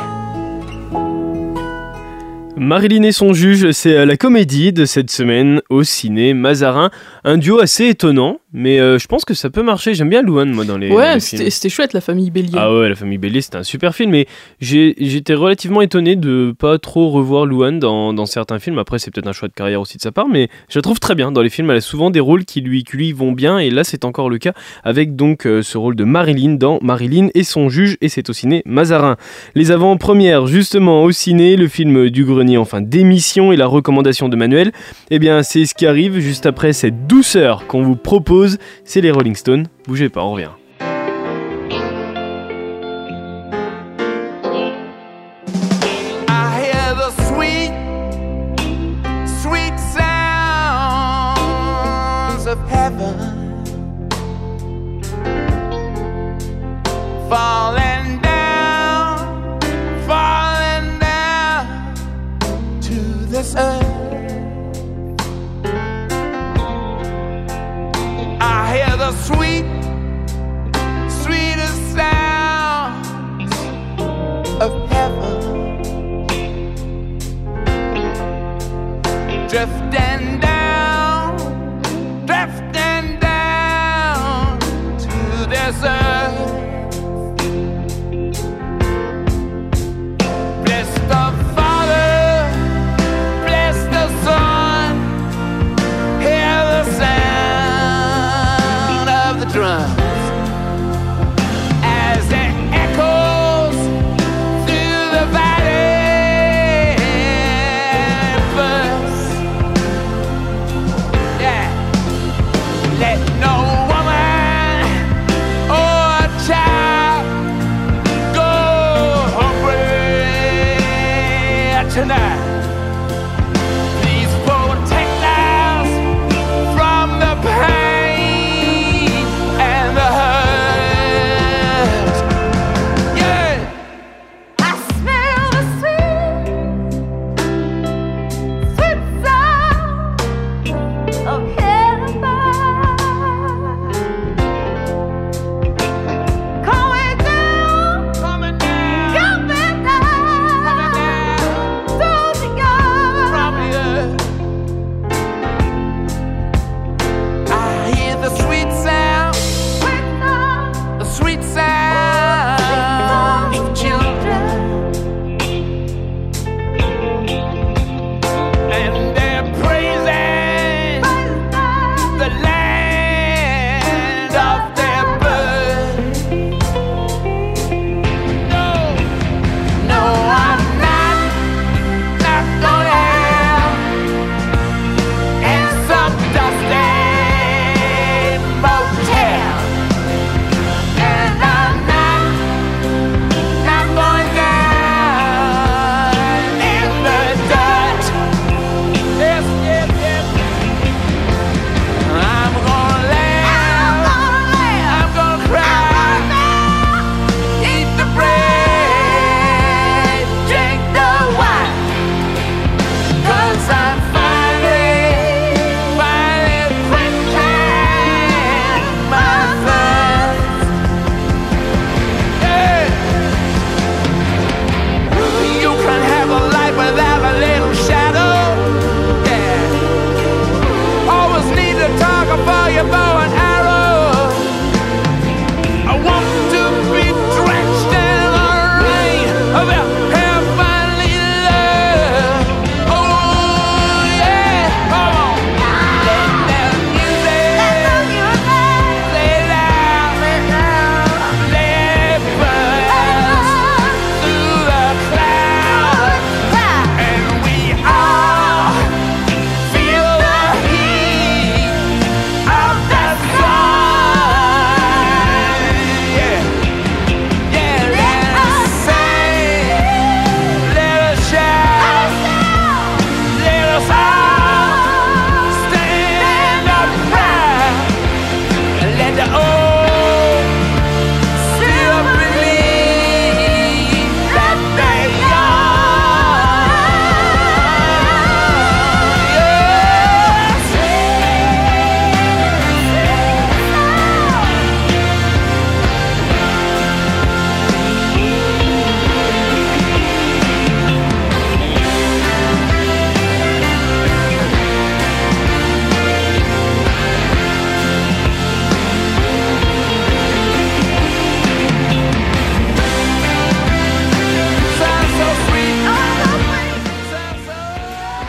Marilyn 2.56 3.02
et 3.02 3.12
son 3.12 3.32
juge, 3.34 3.70
c'est 3.70 3.98
euh, 3.98 4.06
la 4.06 4.16
comédie 4.16 4.72
de 4.72 4.84
cette 4.84 5.10
semaine 5.10 5.60
au 5.68 5.84
ciné 5.84 6.34
Mazarin. 6.34 6.90
Un 7.22 7.36
duo 7.36 7.60
assez 7.60 7.86
étonnant, 7.86 8.40
mais 8.56 8.80
euh, 8.80 8.98
je 8.98 9.06
pense 9.06 9.26
que 9.26 9.34
ça 9.34 9.50
peut 9.50 9.62
marcher. 9.62 9.92
J'aime 9.92 10.08
bien 10.08 10.22
Louane, 10.22 10.50
moi, 10.50 10.64
dans 10.64 10.78
les, 10.78 10.90
Ouais, 10.90 11.20
c'était 11.20 11.68
chouette, 11.68 11.92
la 11.92 12.00
famille 12.00 12.30
Bélier. 12.30 12.56
Ah 12.56 12.72
ouais, 12.74 12.88
La 12.88 12.94
famille 12.94 13.18
Bélier, 13.18 13.42
c'était 13.42 13.58
un 13.58 13.62
super 13.62 13.94
film, 13.94 14.10
mais 14.12 14.26
j'étais 14.60 15.34
relativement 15.34 15.82
étonné 15.82 16.16
de 16.16 16.54
pas 16.58 16.78
trop 16.78 17.10
revoir 17.10 17.44
Louane 17.44 17.78
dans, 17.78 18.14
dans 18.14 18.24
certains 18.24 18.58
films. 18.58 18.78
Après, 18.78 18.98
c'est 18.98 19.10
peut-être 19.10 19.28
un 19.28 19.32
choix 19.32 19.48
de 19.48 19.52
carrière 19.52 19.82
aussi 19.82 19.98
de 19.98 20.02
sa 20.02 20.10
part, 20.10 20.26
mais 20.26 20.48
je 20.70 20.78
la 20.78 20.82
trouve 20.82 21.00
très 21.00 21.14
bien. 21.14 21.32
Dans 21.32 21.42
les 21.42 21.50
films, 21.50 21.70
elle 21.70 21.76
a 21.76 21.82
souvent 21.82 22.08
des 22.08 22.18
rôles 22.18 22.46
qui 22.46 22.62
lui, 22.62 22.82
qui 22.82 22.96
lui 22.96 23.12
vont 23.12 23.32
bien, 23.32 23.58
et 23.58 23.68
là, 23.68 23.84
c'est 23.84 24.06
encore 24.06 24.30
le 24.30 24.38
cas 24.38 24.54
avec 24.84 25.16
donc 25.16 25.46
euh, 25.46 25.60
ce 25.60 25.76
rôle 25.76 25.94
de 25.94 26.04
Marilyn 26.04 26.54
dans 26.54 26.78
Marilyn 26.80 27.28
et 27.34 27.44
son 27.44 27.68
juge, 27.68 27.98
et 28.00 28.08
c'est 28.08 28.30
au 28.30 28.32
ciné 28.32 28.62
Mazarin. 28.64 29.16
Les 29.54 29.70
avant-premières, 29.70 30.46
justement, 30.46 31.04
au 31.04 31.10
ciné, 31.10 31.56
le 31.56 31.68
film 31.68 32.08
du 32.08 32.24
grenier, 32.24 32.56
enfin 32.56 32.80
d'émission 32.80 33.52
et 33.52 33.56
la 33.56 33.66
recommandation 33.66 34.30
de 34.30 34.36
Manuel, 34.36 34.72
eh 35.10 35.18
bien, 35.18 35.42
c'est 35.42 35.66
ce 35.66 35.74
qui 35.74 35.86
arrive 35.86 36.20
juste 36.20 36.46
après 36.46 36.72
cette 36.72 37.06
douceur 37.06 37.66
qu'on 37.66 37.82
vous 37.82 37.96
propose. 37.96 38.45
C'est 38.84 39.00
les 39.00 39.10
Rolling 39.10 39.34
Stones. 39.34 39.66
Bougez 39.86 40.08
pas, 40.08 40.22
on 40.22 40.32
revient. 40.32 40.50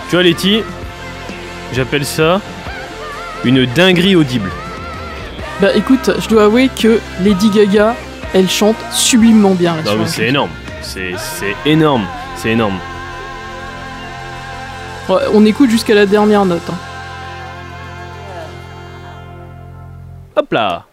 Tu 0.10 0.16
vois, 0.16 0.24
Letty, 0.24 0.64
j'appelle 1.74 2.06
ça 2.06 2.42
une 3.44 3.66
dinguerie 3.66 4.16
audible. 4.16 4.50
Bah 5.62 5.70
écoute, 5.76 6.12
je 6.20 6.28
dois 6.30 6.46
avouer 6.46 6.70
que 6.70 7.00
Lady 7.22 7.50
Gaga, 7.50 7.96
elle 8.34 8.50
chante 8.50 8.76
sublimement 8.92 9.52
bien 9.54 9.76
là 9.76 9.82
Non, 9.86 9.94
mais 9.96 10.00
la 10.04 10.08
c'est 10.08 10.28
énorme. 10.28 10.50
C'est 10.82 11.14
c'est 11.18 11.56
énorme. 11.66 12.06
C'est 12.36 12.50
énorme. 12.52 12.78
Ouais, 15.10 15.22
on 15.34 15.46
écoute 15.46 15.70
jusqu'à 15.70 15.96
la 15.96 16.06
dernière 16.06 16.46
note. 16.46 16.62
hein. 16.70 16.76
Hop 20.36 20.52
là 20.52 20.86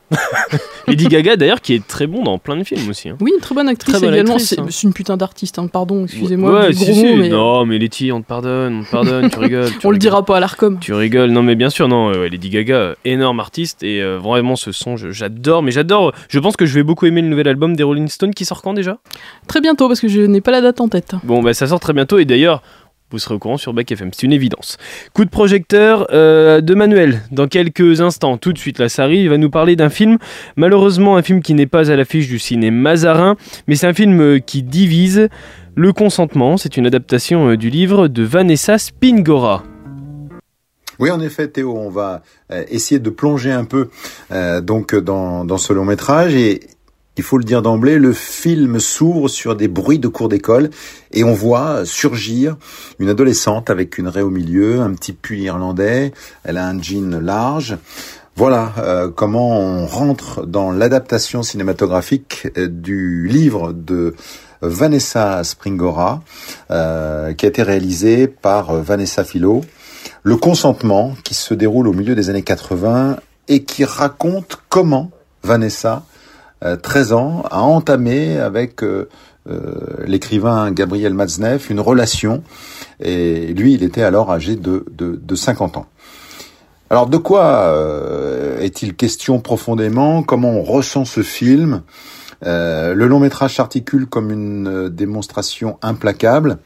Lady 0.88 1.06
Gaga, 1.08 1.36
d'ailleurs, 1.36 1.60
qui 1.60 1.74
est 1.74 1.86
très 1.86 2.06
bon 2.06 2.22
dans 2.22 2.38
plein 2.38 2.56
de 2.56 2.64
films 2.64 2.88
aussi. 2.90 3.08
hein. 3.08 3.16
Oui, 3.20 3.32
une 3.34 3.40
très 3.40 3.54
bonne 3.54 3.68
actrice 3.68 3.94
Très 3.94 4.00
bonne 4.04 4.14
également. 4.14 4.38
C'est 4.38 4.58
hein. 4.58 4.66
une 4.82 4.92
putain 4.92 5.16
d'artiste, 5.16 5.58
hein, 5.58 5.66
pardon, 5.66 6.04
excusez-moi. 6.04 6.52
Ouais, 6.60 6.68
du 6.70 6.74
si, 6.76 6.84
gros 6.84 6.94
si. 6.94 7.04
mot, 7.06 7.16
mais 7.16 7.26
euh, 7.28 7.36
Non, 7.36 7.66
mais 7.66 7.78
Letty, 7.78 8.12
on 8.12 8.20
te 8.20 8.26
pardonne, 8.26 8.80
on 8.80 8.84
te 8.84 8.90
pardonne, 8.90 9.30
tu 9.30 9.38
rigoles. 9.38 9.70
tu 9.80 9.84
on 9.86 9.90
le 9.90 9.98
dira 9.98 10.24
pas 10.24 10.36
à 10.36 10.40
l'ARCOM. 10.40 10.78
Tu 10.80 10.92
rigoles, 10.92 11.30
non 11.30 11.42
mais 11.42 11.54
bien 11.54 11.70
sûr, 11.70 11.88
non, 11.88 12.10
Lady 12.10 12.50
Gaga, 12.50 12.94
énorme 13.04 13.40
artiste 13.40 13.82
et 13.82 14.02
euh, 14.02 14.18
vraiment 14.18 14.56
ce 14.56 14.72
son, 14.72 14.96
j'adore, 14.96 15.62
mais 15.62 15.70
j'adore, 15.70 16.12
je 16.28 16.38
pense 16.38 16.56
que 16.56 16.66
je 16.66 16.74
vais 16.74 16.82
beaucoup 16.82 17.06
aimer 17.06 17.22
le 17.22 17.28
nouvel 17.28 17.48
album 17.48 17.76
des 17.76 17.82
Rolling 17.82 18.08
Stones 18.08 18.34
qui 18.34 18.44
sort 18.44 18.62
quand 18.62 18.74
déjà? 18.74 18.98
Très 19.46 19.60
bientôt, 19.60 19.88
parce 19.88 20.00
que 20.00 20.08
je 20.08 20.20
n'ai 20.20 20.40
pas 20.40 20.50
la 20.50 20.60
date 20.60 20.80
en 20.80 20.88
tête. 20.88 21.14
Bon, 21.24 21.42
bah 21.42 21.54
ça 21.54 21.66
sort 21.66 21.80
très 21.80 21.92
bientôt 21.92 22.18
et 22.18 22.24
d'ailleurs, 22.24 22.62
vous 23.14 23.20
serez 23.20 23.34
au 23.34 23.38
courant 23.38 23.56
sur 23.56 23.72
Back 23.72 23.92
FM, 23.92 24.10
c'est 24.12 24.24
une 24.24 24.32
évidence. 24.32 24.76
Coup 25.12 25.24
de 25.24 25.30
projecteur 25.30 26.08
euh, 26.10 26.60
de 26.60 26.74
Manuel, 26.74 27.22
dans 27.30 27.46
quelques 27.46 28.00
instants, 28.00 28.38
tout 28.38 28.52
de 28.52 28.58
suite 28.58 28.80
là, 28.80 28.88
ça 28.88 29.04
arrive, 29.04 29.22
il 29.22 29.28
va 29.28 29.38
nous 29.38 29.50
parler 29.50 29.76
d'un 29.76 29.88
film, 29.88 30.18
malheureusement 30.56 31.16
un 31.16 31.22
film 31.22 31.40
qui 31.40 31.54
n'est 31.54 31.68
pas 31.68 31.92
à 31.92 31.96
l'affiche 31.96 32.26
du 32.26 32.40
cinéma 32.40 32.90
Mazarin, 32.90 33.36
mais 33.68 33.76
c'est 33.76 33.86
un 33.86 33.94
film 33.94 34.20
euh, 34.20 34.38
qui 34.40 34.64
divise. 34.64 35.28
Le 35.76 35.92
consentement, 35.92 36.56
c'est 36.56 36.76
une 36.76 36.86
adaptation 36.86 37.50
euh, 37.50 37.56
du 37.56 37.70
livre 37.70 38.08
de 38.08 38.24
Vanessa 38.24 38.78
Spingora. 38.78 39.62
Oui, 40.98 41.12
en 41.12 41.20
effet, 41.20 41.46
Théo, 41.46 41.76
on 41.76 41.90
va 41.90 42.22
essayer 42.68 43.00
de 43.00 43.10
plonger 43.10 43.50
un 43.50 43.64
peu 43.64 43.88
donc 44.62 44.94
dans, 44.94 45.44
dans 45.44 45.58
ce 45.58 45.72
long 45.72 45.84
métrage 45.84 46.36
et 46.36 46.60
il 47.16 47.22
faut 47.22 47.38
le 47.38 47.44
dire 47.44 47.62
d'emblée, 47.62 47.98
le 47.98 48.12
film 48.12 48.80
s'ouvre 48.80 49.28
sur 49.28 49.56
des 49.56 49.68
bruits 49.68 49.98
de 49.98 50.08
cours 50.08 50.28
d'école 50.28 50.70
et 51.12 51.24
on 51.24 51.32
voit 51.32 51.84
surgir 51.84 52.56
une 52.98 53.08
adolescente 53.08 53.70
avec 53.70 53.98
une 53.98 54.08
raie 54.08 54.22
au 54.22 54.30
milieu, 54.30 54.80
un 54.80 54.92
petit 54.94 55.12
pull 55.12 55.38
irlandais, 55.38 56.12
elle 56.42 56.58
a 56.58 56.66
un 56.66 56.80
jean 56.82 57.20
large. 57.20 57.78
Voilà 58.36 58.72
euh, 58.78 59.10
comment 59.14 59.60
on 59.60 59.86
rentre 59.86 60.44
dans 60.44 60.72
l'adaptation 60.72 61.44
cinématographique 61.44 62.48
euh, 62.58 62.66
du 62.66 63.28
livre 63.28 63.72
de 63.72 64.16
Vanessa 64.64 65.44
Springora, 65.44 66.22
euh, 66.70 67.32
qui 67.34 67.46
a 67.46 67.48
été 67.48 67.62
réalisé 67.62 68.26
par 68.26 68.70
euh, 68.70 68.82
Vanessa 68.82 69.24
Philo. 69.24 69.62
Le 70.22 70.36
consentement, 70.36 71.14
qui 71.22 71.34
se 71.34 71.54
déroule 71.54 71.86
au 71.86 71.92
milieu 71.92 72.14
des 72.14 72.30
années 72.30 72.42
80 72.42 73.16
et 73.48 73.64
qui 73.64 73.84
raconte 73.84 74.58
comment 74.68 75.10
Vanessa, 75.42 76.04
13 76.82 77.12
ans, 77.12 77.44
a 77.50 77.60
entamé 77.60 78.38
avec 78.38 78.82
euh, 78.82 79.08
l'écrivain 80.06 80.70
Gabriel 80.70 81.14
Matzneff 81.14 81.70
une 81.70 81.80
relation. 81.80 82.42
Et 83.00 83.52
lui, 83.54 83.74
il 83.74 83.82
était 83.82 84.02
alors 84.02 84.32
âgé 84.32 84.56
de, 84.56 84.84
de, 84.90 85.20
de 85.22 85.34
50 85.34 85.76
ans. 85.76 85.86
Alors 86.90 87.06
de 87.06 87.16
quoi 87.16 87.74
est-il 88.60 88.94
question 88.94 89.40
profondément? 89.40 90.22
Comment 90.22 90.52
on 90.52 90.62
ressent 90.62 91.04
ce 91.04 91.22
film? 91.22 91.82
Le 92.42 93.06
long 93.06 93.18
métrage 93.18 93.56
s'articule 93.56 94.06
comme 94.06 94.30
une 94.30 94.90
démonstration 94.90 95.78
implacable 95.82 96.58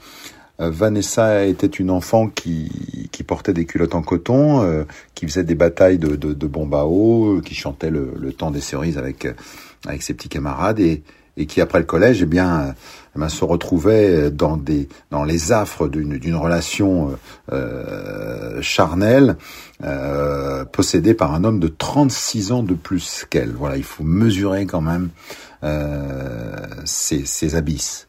euh, 0.61 0.71
Vanessa 0.71 1.47
était 1.47 1.67
une 1.67 1.91
enfant 1.91 2.29
qui, 2.29 3.09
qui 3.13 3.23
portait 3.23 3.53
des 3.53 3.65
culottes 3.65 3.95
en 3.95 4.03
coton, 4.03 4.63
euh, 4.63 4.85
qui 5.15 5.27
faisait 5.27 5.45
des 5.45 5.55
batailles 5.55 5.99
de, 5.99 6.17
de, 6.17 6.33
de 6.33 6.47
bombes 6.47 6.75
à 6.75 6.85
eau, 6.85 7.41
qui 7.45 7.55
chantait 7.55 7.91
le 7.91 8.33
temps 8.33 8.51
des 8.51 8.61
cerises 8.61 8.99
avec, 8.99 9.29
avec 9.87 10.03
ses 10.03 10.15
petits 10.15 10.29
camarades 10.29 10.81
et, 10.81 11.03
et 11.37 11.47
qui 11.47 11.61
après 11.61 11.79
le 11.79 11.85
collège, 11.85 12.23
eh 12.23 12.27
bien, 12.27 12.75
eh 13.15 13.19
bien, 13.19 13.29
se 13.29 13.45
retrouvait 13.45 14.31
dans 14.31 14.57
des 14.57 14.89
dans 15.11 15.25
les 15.25 15.53
affres 15.53 15.89
d'une 15.89 16.35
relation 16.35 17.17
euh, 17.53 18.61
charnelle 18.61 19.37
euh, 19.85 20.65
possédée 20.65 21.15
par 21.15 21.35
un 21.35 21.45
homme 21.45 21.61
de 21.61 21.69
36 21.69 22.53
ans 22.53 22.63
de 22.63 22.75
plus 22.75 23.25
qu'elle. 23.31 23.53
Voilà, 23.53 23.77
il 23.77 23.85
faut 23.85 24.05
mesurer 24.05 24.67
quand 24.67 24.81
même 24.81 25.11
euh, 25.65 26.57
ces, 26.85 27.57
abysses. 27.57 28.07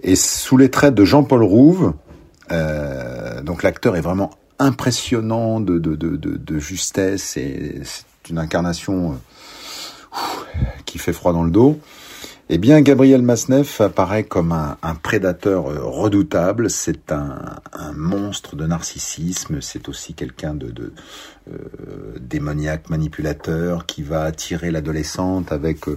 Et 0.00 0.16
sous 0.16 0.56
les 0.56 0.68
traits 0.68 0.94
de 0.94 1.04
Jean-Paul 1.04 1.44
Rouve, 1.44 1.94
euh, 2.50 3.40
donc 3.40 3.62
l'acteur 3.62 3.94
est 3.94 4.00
vraiment 4.00 4.32
impressionnant 4.58 5.60
de, 5.60 5.78
de, 5.78 5.94
de, 5.94 6.16
de, 6.16 6.58
justesse 6.58 7.36
et 7.36 7.82
c'est 7.84 8.30
une 8.30 8.38
incarnation 8.38 9.12
euh, 9.12 9.14
fait 10.98 11.12
froid 11.12 11.32
dans 11.32 11.44
le 11.44 11.50
dos. 11.50 11.78
Eh 12.48 12.58
bien, 12.58 12.80
Gabriel 12.80 13.22
Masneff 13.22 13.80
apparaît 13.80 14.22
comme 14.22 14.52
un, 14.52 14.94
prédateur 15.02 15.66
euh, 15.66 15.80
redoutable. 15.82 16.70
C'est 16.70 17.10
un, 17.10 17.60
monstre 17.96 18.54
de 18.54 18.64
narcissisme. 18.66 19.60
C'est 19.60 19.88
aussi 19.88 20.14
quelqu'un 20.14 20.54
de, 20.54 20.92
euh, 21.50 21.54
démoniaque, 22.20 22.88
manipulateur, 22.88 23.84
qui 23.84 24.04
va 24.04 24.22
attirer 24.22 24.70
l'adolescente 24.70 25.50
avec 25.50 25.88
euh, 25.88 25.96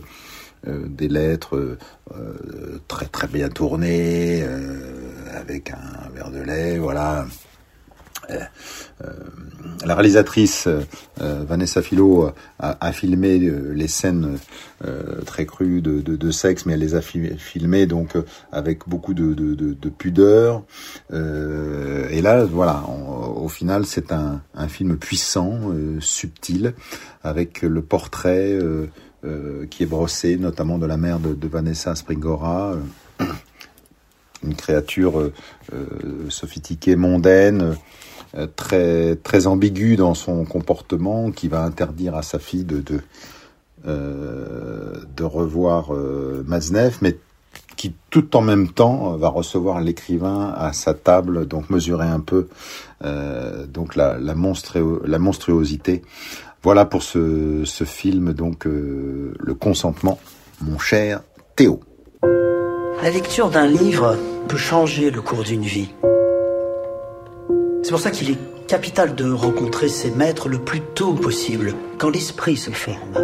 des 0.65 1.07
lettres 1.07 1.77
très 2.87 3.05
très 3.05 3.27
bien 3.27 3.49
tournées, 3.49 4.43
avec 5.33 5.69
un 5.69 6.09
verre 6.15 6.31
de 6.31 6.41
lait, 6.41 6.79
voilà. 6.79 7.27
La 9.85 9.95
réalisatrice 9.95 10.67
Vanessa 11.17 11.81
Philo 11.81 12.31
a, 12.59 12.85
a 12.85 12.91
filmé 12.91 13.39
les 13.39 13.87
scènes 13.87 14.37
très 15.25 15.45
crues 15.45 15.81
de, 15.81 16.31
sexe, 16.31 16.65
mais 16.65 16.73
elle 16.73 16.79
les 16.79 16.95
a 16.95 17.01
filmées 17.01 17.85
donc 17.85 18.15
avec 18.51 18.87
beaucoup 18.87 19.13
de, 19.13 19.33
de 19.33 19.89
pudeur. 19.89 20.63
et 21.11 22.21
là, 22.21 22.45
voilà, 22.45 22.83
au 23.35 23.47
final, 23.47 23.85
c'est 23.85 24.11
un, 24.11 24.41
film 24.67 24.97
puissant, 24.97 25.59
subtil, 25.99 26.73
avec 27.23 27.61
le 27.61 27.81
portrait 27.81 28.59
euh, 29.25 29.65
qui 29.65 29.83
est 29.83 29.85
brossé, 29.85 30.37
notamment 30.37 30.77
de 30.77 30.85
la 30.85 30.95
mère 30.95 31.19
de, 31.19 31.35
Vanessa 31.45 31.93
Springora, 31.93 32.75
euh, 33.19 33.25
une 34.45 34.55
créature 34.55 35.19
euh, 35.19 35.33
sophistiquée, 36.29 36.95
mondaine, 36.95 37.75
très 38.55 39.15
très 39.15 39.47
ambiguë 39.47 39.95
dans 39.95 40.13
son 40.13 40.45
comportement, 40.45 41.31
qui 41.31 41.47
va 41.47 41.63
interdire 41.63 42.15
à 42.15 42.21
sa 42.21 42.39
fille 42.39 42.63
de 42.63 42.81
de, 42.81 43.01
de 43.85 45.23
revoir 45.23 45.91
Maznev, 46.45 46.97
mais 47.01 47.17
qui 47.75 47.93
tout 48.09 48.35
en 48.35 48.41
même 48.41 48.69
temps 48.69 49.15
va 49.15 49.29
recevoir 49.29 49.79
l'écrivain 49.79 50.53
à 50.55 50.73
sa 50.73 50.93
table, 50.93 51.47
donc 51.47 51.69
mesurer 51.69 52.07
un 52.07 52.19
peu 52.19 52.49
euh, 53.05 53.65
donc 53.65 53.95
la, 53.95 54.17
la, 54.17 54.35
monstruo 54.35 55.01
la 55.05 55.17
monstruosité 55.17 56.03
voilà 56.61 56.83
pour 56.83 57.03
ce, 57.03 57.61
ce 57.63 57.85
film, 57.85 58.33
donc 58.33 58.67
euh, 58.67 59.33
Le 59.39 59.53
consentement, 59.53 60.19
mon 60.61 60.77
cher 60.77 61.21
Théo. 61.55 61.79
La 63.01 63.09
lecture 63.09 63.49
d'un 63.49 63.67
livre 63.67 64.17
peut 64.49 64.57
changer 64.57 65.09
le 65.09 65.21
cours 65.21 65.43
d'une 65.43 65.63
vie. 65.63 65.93
C'est 67.89 67.93
pour 67.93 68.01
ça 68.01 68.11
qu'il 68.11 68.29
est 68.29 68.37
capital 68.67 69.15
de 69.15 69.31
rencontrer 69.31 69.89
ses 69.89 70.11
maîtres 70.11 70.47
le 70.47 70.59
plus 70.59 70.79
tôt 70.79 71.13
possible, 71.13 71.73
quand 71.97 72.11
l'esprit 72.11 72.55
se 72.55 72.69
forme. 72.69 73.17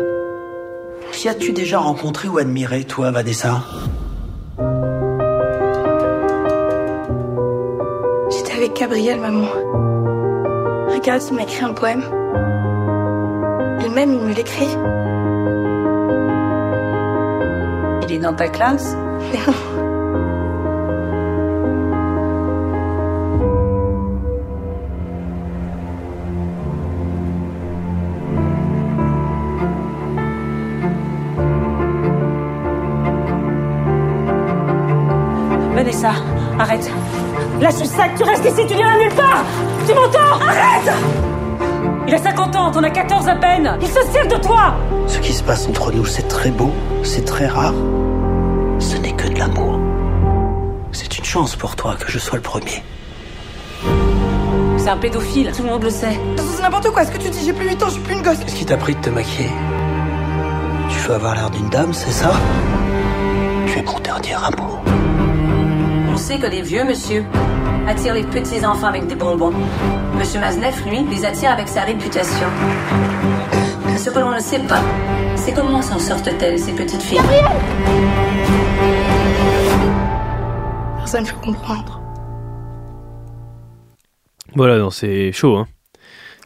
Qui 1.12 1.30
as-tu 1.30 1.54
déjà 1.54 1.78
rencontré 1.78 2.28
ou 2.28 2.40
admiré, 2.40 2.84
toi, 2.84 3.12
Vanessa 3.12 3.62
J'étais 8.32 8.54
avec 8.54 8.76
Gabriel, 8.76 9.20
maman. 9.20 9.46
Regarde, 10.92 11.22
il 11.30 11.36
m'a 11.36 11.44
écrit 11.44 11.64
un 11.64 11.74
poème. 11.74 12.02
Elle-même, 13.82 14.14
il 14.14 14.20
me 14.20 14.34
l'écrit. 14.34 14.66
Il 18.08 18.16
est 18.16 18.20
dans 18.20 18.34
ta 18.34 18.48
classe? 18.48 18.96
arrête. 36.60 36.90
Lâche 37.62 37.80
le 37.80 37.86
sac, 37.86 38.12
tu 38.18 38.24
restes 38.24 38.46
ici, 38.46 38.66
tu 38.68 38.76
n'iras 38.76 38.98
nulle 38.98 39.14
part 39.14 39.44
Tu 39.88 39.94
m'entends 39.94 40.46
Arrête 40.46 40.94
il 42.08 42.14
a 42.14 42.20
50 42.20 42.56
ans, 42.56 42.70
t'en 42.70 42.84
as 42.84 42.92
14 42.92 43.28
à 43.28 43.36
peine. 43.36 43.78
Il 43.82 43.88
se 43.88 44.00
sert 44.12 44.28
de 44.28 44.36
toi. 44.36 44.76
Ce 45.08 45.18
qui 45.18 45.34
se 45.34 45.42
passe 45.42 45.68
entre 45.68 45.92
nous, 45.92 46.06
c'est 46.06 46.28
très 46.28 46.52
beau, 46.52 46.72
c'est 47.04 47.26
très 47.26 47.48
rare. 47.48 47.74
Ce 48.78 48.96
n'est 48.98 49.14
que 49.14 49.28
de 49.28 49.40
l'amour. 49.40 49.80
C'est 50.92 51.18
une 51.18 51.26
chance 51.26 51.56
pour 51.56 51.76
toi 51.76 51.96
que 52.00 52.12
je 52.12 52.20
sois 52.20 52.36
le 52.36 52.44
premier. 52.44 52.84
C'est 54.78 54.90
un 54.90 54.98
pédophile, 54.98 55.52
tout 55.52 55.64
le 55.64 55.70
monde 55.70 55.84
le 55.84 55.90
sait. 55.90 56.20
C'est 56.38 56.62
n'importe 56.62 56.92
quoi, 56.92 57.06
ce 57.06 57.12
que 57.12 57.18
tu 57.18 57.30
dis, 57.30 57.44
j'ai 57.44 57.54
plus 57.54 57.70
8 57.70 57.82
ans, 57.82 57.88
je 57.88 57.94
suis 57.94 58.02
plus 58.02 58.14
une 58.14 58.22
gosse? 58.22 58.38
Qu'est-ce 58.38 58.56
qui 58.56 58.66
t'a 58.66 58.78
pris 58.78 58.94
de 58.94 59.02
te 59.02 59.10
maquiller? 59.10 59.50
Tu 60.90 61.00
veux 61.00 61.16
avoir 61.16 61.34
l'air 61.34 61.50
d'une 61.50 61.70
dame, 61.70 61.92
c'est 61.92 62.12
ça? 62.12 62.34
Tu 63.66 63.80
es 63.80 63.82
mon 63.82 64.00
dernier 64.00 64.36
amour. 64.36 64.85
On 66.26 66.28
sait 66.28 66.40
que 66.40 66.48
les 66.48 66.64
vieux 66.64 66.84
monsieur 66.84 67.24
attire 67.88 68.16
les 68.16 68.24
petits 68.24 68.66
enfants 68.66 68.88
avec 68.88 69.06
des 69.06 69.14
bonbons. 69.14 69.54
Monsieur 70.18 70.40
Mazneff, 70.40 70.84
lui, 70.88 71.04
les 71.04 71.24
attire 71.24 71.52
avec 71.52 71.68
sa 71.68 71.82
réputation. 71.82 72.48
Ce 73.96 74.10
que 74.10 74.18
l'on 74.18 74.32
ne 74.32 74.40
sait 74.40 74.58
pas, 74.62 74.82
c'est 75.36 75.54
comment 75.54 75.84
s'en 75.84 76.00
sortent-elles, 76.00 76.58
ces 76.58 76.72
petites 76.72 77.04
filles. 77.04 77.20
Personne 80.98 81.26
ne 81.26 81.30
peut 81.30 81.46
comprendre. 81.46 82.02
Voilà, 84.56 84.84
c'est 84.90 85.32
chaud, 85.32 85.58
hein. 85.58 85.68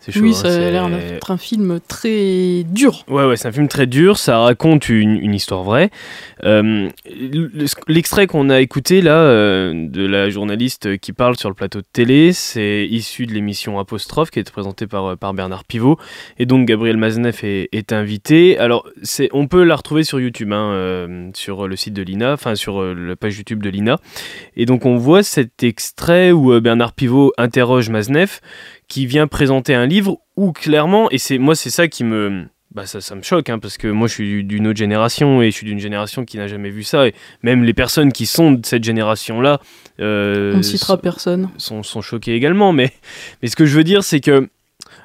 Chaud, 0.09 0.21
oui, 0.21 0.33
ça 0.33 0.47
hein, 0.47 0.55
a 0.55 0.71
l'air 0.71 0.89
d'être 0.89 1.29
un 1.29 1.37
film 1.37 1.79
très 1.87 2.63
dur. 2.63 3.03
Ouais, 3.07 3.25
ouais, 3.25 3.37
c'est 3.37 3.47
un 3.47 3.51
film 3.51 3.67
très 3.67 3.85
dur. 3.85 4.17
Ça 4.17 4.39
raconte 4.39 4.89
une, 4.89 5.15
une 5.15 5.35
histoire 5.35 5.63
vraie. 5.63 5.91
Euh, 6.45 6.89
L'extrait 7.87 8.27
qu'on 8.27 8.49
a 8.49 8.61
écouté 8.61 9.01
là 9.01 9.15
euh, 9.15 9.87
de 9.87 10.05
la 10.05 10.29
journaliste 10.29 10.97
qui 10.97 11.13
parle 11.13 11.37
sur 11.37 11.49
le 11.49 11.55
plateau 11.55 11.79
de 11.79 11.87
télé, 11.91 12.33
c'est 12.33 12.87
issu 12.89 13.25
de 13.25 13.33
l'émission 13.33 13.79
Apostrophe 13.79 14.31
qui 14.31 14.39
été 14.39 14.51
présentée 14.51 14.87
par, 14.87 15.17
par 15.17 15.33
Bernard 15.33 15.65
Pivot. 15.65 15.97
Et 16.37 16.45
donc 16.45 16.67
Gabriel 16.67 16.97
Mazneff 16.97 17.43
est, 17.43 17.69
est 17.71 17.93
invité. 17.93 18.57
Alors, 18.57 18.87
on 19.31 19.47
peut 19.47 19.63
la 19.63 19.75
retrouver 19.75 20.03
sur 20.03 20.19
YouTube, 20.19 20.51
hein, 20.53 20.71
euh, 20.71 21.29
sur 21.33 21.67
le 21.67 21.75
site 21.75 21.93
de 21.93 22.01
l'INA, 22.01 22.33
enfin 22.33 22.55
sur 22.55 22.81
euh, 22.81 22.93
la 22.93 23.15
page 23.15 23.37
YouTube 23.37 23.61
de 23.61 23.69
l'INA. 23.69 23.97
Et 24.55 24.65
donc 24.65 24.85
on 24.85 24.97
voit 24.97 25.23
cet 25.23 25.63
extrait 25.63 26.31
où 26.31 26.53
euh, 26.53 26.61
Bernard 26.61 26.93
Pivot 26.93 27.33
interroge 27.37 27.89
Mazneff 27.89 28.41
qui 28.87 29.05
vient 29.05 29.27
présenter 29.27 29.75
un 29.75 29.85
livre 29.85 30.17
où 30.35 30.51
clairement, 30.51 31.09
et 31.11 31.17
c'est 31.17 31.37
moi 31.37 31.55
c'est 31.55 31.69
ça 31.69 31.87
qui 31.87 32.03
me... 32.03 32.45
Bah 32.73 32.85
ça, 32.85 33.01
ça 33.01 33.15
me 33.15 33.23
choque, 33.23 33.49
hein, 33.49 33.57
parce 33.57 33.77
que 33.77 33.87
moi 33.87 34.07
je 34.07 34.13
suis 34.13 34.43
d'une 34.43 34.67
autre 34.67 34.77
génération 34.77 35.41
et 35.41 35.49
je 35.49 35.55
suis 35.55 35.65
d'une 35.65 35.79
génération 35.79 36.23
qui 36.23 36.37
n'a 36.37 36.47
jamais 36.47 36.69
vu 36.69 36.83
ça. 36.83 37.07
Et 37.07 37.15
même 37.41 37.63
les 37.63 37.73
personnes 37.73 38.11
qui 38.11 38.27
sont 38.27 38.51
de 38.51 38.65
cette 38.65 38.83
génération-là... 38.83 39.59
Euh, 39.99 40.53
On 40.53 40.57
ne 40.57 40.61
citera 40.61 40.97
personne. 40.97 41.49
Sont, 41.57 41.81
sont 41.81 42.01
choquées 42.01 42.35
également. 42.35 42.71
Mais, 42.71 42.91
mais 43.41 43.47
ce 43.47 43.55
que 43.55 43.65
je 43.65 43.75
veux 43.75 43.83
dire, 43.83 44.03
c'est 44.03 44.19
que 44.19 44.49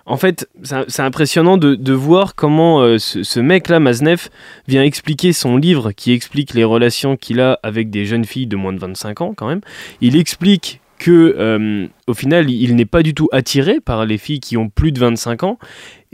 en 0.07 0.19
fait, 0.19 0.49
c'est 0.89 1.03
impressionnant 1.03 1.57
de, 1.57 1.75
de, 1.75 1.93
voir 1.95 2.35
comment 2.35 2.81
euh, 2.83 2.99
ce, 2.99 3.23
ce 3.23 3.41
mec-là, 3.41 3.81
Maznev, 3.81 4.29
vient 4.69 4.83
expliquer 4.83 5.33
son 5.33 5.57
livre 5.57 5.93
qui 5.93 6.13
explique 6.13 6.53
les 6.53 6.65
relations 6.65 7.17
qu'il 7.17 7.41
a 7.41 7.59
avec 7.63 7.89
des 7.89 8.05
jeunes 8.05 8.27
filles 8.27 8.47
de 8.47 8.57
moins 8.57 8.75
de 8.75 8.79
25 8.79 9.23
ans 9.23 9.35
quand 9.35 9.49
même. 9.49 9.63
Il 10.03 10.17
explique 10.17 10.81
que 10.99 11.35
euh, 11.39 11.87
au 12.07 12.15
final 12.15 12.51
il 12.51 12.77
n'est 12.77 12.87
pas 12.87 13.03
du 13.03 13.15
tout 13.15 13.29
attiré 13.33 13.81
par 13.81 14.07
les 14.07 14.17
filles 14.17 14.41
qui 14.41 14.57
ont 14.57 14.69
plus 14.69 14.93
de 14.93 15.01
25 15.01 15.43
ans 15.43 15.59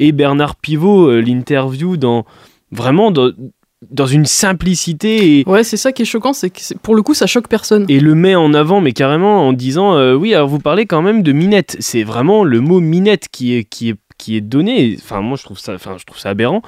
et 0.00 0.10
Bernard 0.10 0.56
Pivot 0.56 1.08
euh, 1.08 1.20
l'interview 1.20 1.96
dans 1.96 2.24
vraiment 2.72 3.12
dans, 3.12 3.30
dans 3.88 4.06
une 4.06 4.26
simplicité 4.26 5.38
et, 5.38 5.44
Ouais, 5.46 5.62
c'est 5.62 5.76
ça 5.76 5.92
qui 5.92 6.02
est 6.02 6.06
choquant, 6.06 6.32
c'est 6.32 6.50
que 6.50 6.60
pour 6.82 6.96
le 6.96 7.02
coup, 7.02 7.14
ça 7.14 7.26
choque 7.26 7.46
personne. 7.46 7.86
et 7.88 8.00
le 8.00 8.14
met 8.16 8.34
en 8.34 8.52
avant, 8.54 8.80
mais 8.80 8.92
carrément 8.92 9.46
en 9.46 9.52
disant 9.52 9.94
euh, 9.94 10.14
oui, 10.14 10.34
alors 10.34 10.48
vous 10.48 10.58
parlez 10.58 10.86
quand 10.86 11.02
même 11.02 11.22
de 11.22 11.32
minette. 11.32 11.76
C'est 11.78 12.02
vraiment 12.02 12.42
le 12.42 12.60
mot 12.60 12.80
minette 12.80 13.28
qui 13.30 13.54
est 13.54 13.64
qui 13.64 13.90
est 13.90 13.96
qui 14.18 14.36
est 14.36 14.42
donné. 14.42 14.96
Enfin, 14.98 15.22
moi, 15.22 15.38
je 15.38 15.44
trouve 15.44 15.58
ça, 15.58 15.74
enfin, 15.74 15.96
je 15.98 16.04
trouve 16.04 16.18
ça 16.18 16.28
aberrant. 16.28 16.60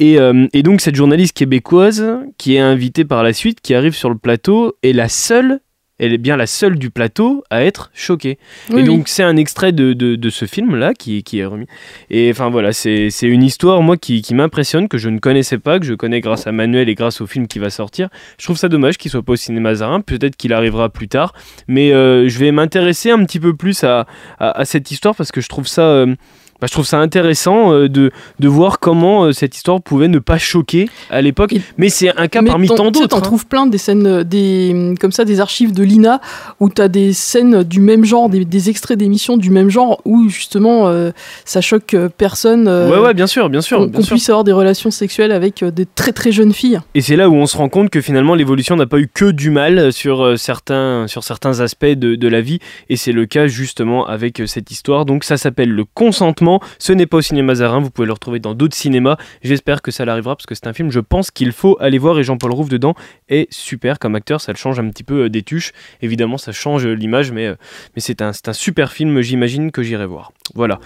Et, 0.00 0.20
euh, 0.20 0.46
et 0.52 0.62
donc, 0.62 0.82
cette 0.82 0.96
journaliste 0.96 1.34
québécoise 1.34 2.04
qui 2.36 2.56
est 2.56 2.60
invitée 2.60 3.06
par 3.06 3.22
la 3.22 3.32
suite, 3.32 3.62
qui 3.62 3.74
arrive 3.74 3.94
sur 3.94 4.10
le 4.10 4.18
plateau, 4.18 4.76
est 4.82 4.92
la 4.92 5.08
seule. 5.08 5.60
Elle 6.00 6.12
est 6.12 6.18
bien 6.18 6.36
la 6.36 6.46
seule 6.46 6.78
du 6.78 6.90
plateau 6.90 7.44
à 7.50 7.62
être 7.62 7.90
choquée. 7.94 8.38
Oui, 8.70 8.80
et 8.80 8.84
donc 8.84 9.00
oui. 9.00 9.04
c'est 9.06 9.22
un 9.22 9.36
extrait 9.36 9.70
de, 9.70 9.92
de, 9.92 10.16
de 10.16 10.30
ce 10.30 10.46
film-là 10.46 10.94
qui, 10.94 11.22
qui 11.22 11.38
est 11.38 11.44
remis. 11.44 11.66
Et 12.10 12.30
enfin 12.32 12.48
voilà, 12.48 12.72
c'est 12.72 13.10
c'est 13.10 13.28
une 13.28 13.42
histoire, 13.42 13.82
moi, 13.82 13.96
qui, 13.96 14.22
qui 14.22 14.34
m'impressionne, 14.34 14.88
que 14.88 14.98
je 14.98 15.10
ne 15.10 15.18
connaissais 15.18 15.58
pas, 15.58 15.78
que 15.78 15.84
je 15.86 15.94
connais 15.94 16.20
grâce 16.20 16.46
à 16.46 16.52
Manuel 16.52 16.88
et 16.88 16.94
grâce 16.94 17.20
au 17.20 17.26
film 17.26 17.46
qui 17.46 17.58
va 17.58 17.70
sortir. 17.70 18.08
Je 18.38 18.44
trouve 18.46 18.56
ça 18.56 18.68
dommage 18.68 18.98
qu'il 18.98 19.10
soit 19.10 19.22
pas 19.22 19.34
au 19.34 19.36
cinéma 19.36 19.74
Zarin, 19.74 20.00
peut-être 20.00 20.36
qu'il 20.36 20.52
arrivera 20.52 20.88
plus 20.88 21.08
tard. 21.08 21.34
Mais 21.68 21.92
euh, 21.92 22.28
je 22.28 22.38
vais 22.38 22.50
m'intéresser 22.50 23.10
un 23.10 23.22
petit 23.24 23.38
peu 23.38 23.54
plus 23.54 23.84
à, 23.84 24.06
à, 24.38 24.58
à 24.60 24.64
cette 24.64 24.90
histoire 24.90 25.14
parce 25.14 25.30
que 25.30 25.40
je 25.40 25.48
trouve 25.48 25.68
ça... 25.68 25.82
euh, 25.82 26.16
bah, 26.60 26.66
je 26.66 26.72
trouve 26.72 26.84
ça 26.84 26.98
intéressant 26.98 27.72
euh, 27.72 27.88
de, 27.88 28.10
de 28.38 28.48
voir 28.48 28.80
comment 28.80 29.24
euh, 29.24 29.32
cette 29.32 29.56
histoire 29.56 29.80
pouvait 29.80 30.08
ne 30.08 30.18
pas 30.18 30.36
choquer 30.36 30.88
à 31.10 31.22
l'époque. 31.22 31.54
Mais 31.78 31.88
c'est 31.88 32.10
un 32.18 32.28
cas 32.28 32.42
Mais 32.42 32.50
parmi 32.50 32.68
tant 32.68 32.90
d'autres. 32.90 33.08
T'en 33.08 33.18
hein. 33.18 33.20
trouves 33.20 33.46
plein 33.46 33.66
des 33.66 33.78
scènes, 33.78 34.06
euh, 34.06 34.24
des, 34.24 34.94
comme 35.00 35.12
ça, 35.12 35.24
des 35.24 35.40
archives 35.40 35.72
de 35.72 35.82
l'INA 35.82 36.20
où 36.58 36.68
t'as 36.68 36.88
des 36.88 37.12
scènes 37.12 37.62
du 37.62 37.80
même 37.80 38.04
genre, 38.04 38.28
des, 38.28 38.44
des 38.44 38.68
extraits 38.68 38.98
d'émissions 38.98 39.36
du 39.36 39.50
même 39.50 39.70
genre 39.70 40.00
où 40.04 40.28
justement 40.28 40.88
euh, 40.88 41.12
ça 41.44 41.60
choque 41.60 41.96
personne. 42.18 42.68
Ouais, 42.68 42.98
ouais, 42.98 43.14
bien 43.14 43.26
sûr, 43.26 43.48
bien 43.48 43.60
sûr. 43.62 43.90
Qu'on 43.90 44.02
puisse 44.02 44.28
avoir 44.28 44.44
des 44.44 44.52
relations 44.52 44.90
sexuelles 44.90 45.32
avec 45.32 45.64
des 45.64 45.86
très 45.86 46.12
très 46.12 46.32
jeunes 46.32 46.52
filles. 46.52 46.80
Et 46.94 47.00
c'est 47.00 47.16
là 47.16 47.28
où 47.28 47.34
on 47.34 47.46
se 47.46 47.56
rend 47.56 47.68
compte 47.68 47.90
que 47.90 48.00
finalement 48.00 48.34
l'évolution 48.34 48.76
n'a 48.76 48.86
pas 48.86 48.98
eu 48.98 49.08
que 49.12 49.30
du 49.30 49.50
mal 49.50 49.92
sur, 49.92 50.38
certains, 50.38 51.06
sur 51.06 51.24
certains 51.24 51.60
aspects 51.60 51.86
de, 51.86 52.16
de 52.16 52.28
la 52.28 52.40
vie. 52.40 52.58
Et 52.88 52.96
c'est 52.96 53.12
le 53.12 53.26
cas 53.26 53.46
justement 53.46 54.06
avec 54.06 54.42
cette 54.46 54.70
histoire. 54.70 55.04
Donc 55.04 55.24
ça 55.24 55.36
s'appelle 55.36 55.70
Le 55.70 55.84
Consentement. 55.84 56.49
Ce 56.78 56.92
n'est 56.92 57.06
pas 57.06 57.18
au 57.18 57.22
cinéma 57.22 57.54
Zarin, 57.54 57.80
vous 57.80 57.90
pouvez 57.90 58.06
le 58.06 58.12
retrouver 58.12 58.40
dans 58.40 58.54
d'autres 58.54 58.76
cinémas. 58.76 59.16
J'espère 59.42 59.82
que 59.82 59.90
ça 59.90 60.04
l'arrivera 60.04 60.34
parce 60.34 60.46
que 60.46 60.54
c'est 60.54 60.66
un 60.66 60.72
film, 60.72 60.90
je 60.90 61.00
pense 61.00 61.30
qu'il 61.30 61.52
faut 61.52 61.76
aller 61.80 61.98
voir. 61.98 62.18
Et 62.18 62.24
Jean-Paul 62.24 62.52
Rouve 62.52 62.68
dedans 62.68 62.94
est 63.28 63.52
super 63.52 63.98
comme 63.98 64.14
acteur. 64.14 64.40
Ça 64.40 64.54
change 64.54 64.80
un 64.80 64.88
petit 64.88 65.04
peu 65.04 65.24
euh, 65.24 65.30
des 65.30 65.42
tuches. 65.42 65.72
Évidemment, 66.02 66.38
ça 66.38 66.52
change 66.52 66.86
euh, 66.86 66.92
l'image, 66.92 67.30
mais, 67.30 67.46
euh, 67.46 67.54
mais 67.94 68.00
c'est 68.00 68.22
un, 68.22 68.32
c'est 68.32 68.48
un 68.48 68.52
super 68.52 68.92
film. 68.92 69.20
J'imagine 69.20 69.70
que 69.70 69.82
j'irai 69.82 70.06
voir. 70.06 70.32
Voilà. 70.54 70.80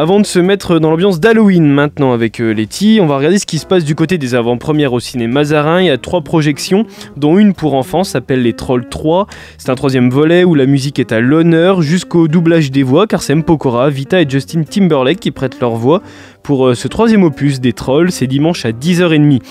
Avant 0.00 0.20
de 0.20 0.26
se 0.26 0.38
mettre 0.38 0.78
dans 0.78 0.90
l'ambiance 0.90 1.18
d'Halloween 1.18 1.66
maintenant 1.66 2.12
avec 2.12 2.40
euh, 2.40 2.52
Letty, 2.52 3.00
on 3.02 3.06
va 3.06 3.16
regarder 3.16 3.40
ce 3.40 3.46
qui 3.46 3.58
se 3.58 3.66
passe 3.66 3.82
du 3.82 3.96
côté 3.96 4.16
des 4.16 4.36
avant-premières 4.36 4.92
au 4.92 5.00
ciné 5.00 5.26
Mazarin. 5.26 5.80
Il 5.80 5.86
y 5.86 5.90
a 5.90 5.98
trois 5.98 6.20
projections, 6.20 6.86
dont 7.16 7.36
une 7.36 7.52
pour 7.52 7.74
enfants 7.74 8.04
s'appelle 8.04 8.44
Les 8.44 8.52
Trolls 8.52 8.88
3. 8.88 9.26
C'est 9.56 9.70
un 9.70 9.74
troisième 9.74 10.08
volet 10.08 10.44
où 10.44 10.54
la 10.54 10.66
musique 10.66 11.00
est 11.00 11.10
à 11.10 11.18
l'honneur 11.18 11.82
jusqu'au 11.82 12.28
doublage 12.28 12.70
des 12.70 12.84
voix, 12.84 13.08
car 13.08 13.22
c'est. 13.22 13.34
Pokora, 13.42 13.90
Vita 13.90 14.20
et 14.20 14.30
Justin 14.30 14.62
Timberlake 14.62 15.18
qui 15.18 15.32
prêtent 15.32 15.58
leur 15.58 15.74
voix 15.74 16.00
pour 16.48 16.68
euh, 16.68 16.74
ce 16.74 16.88
troisième 16.88 17.24
opus 17.24 17.60
des 17.60 17.74
Trolls. 17.74 18.10
C'est 18.10 18.26
dimanche 18.26 18.64
à 18.64 18.72
10h30. 18.72 19.42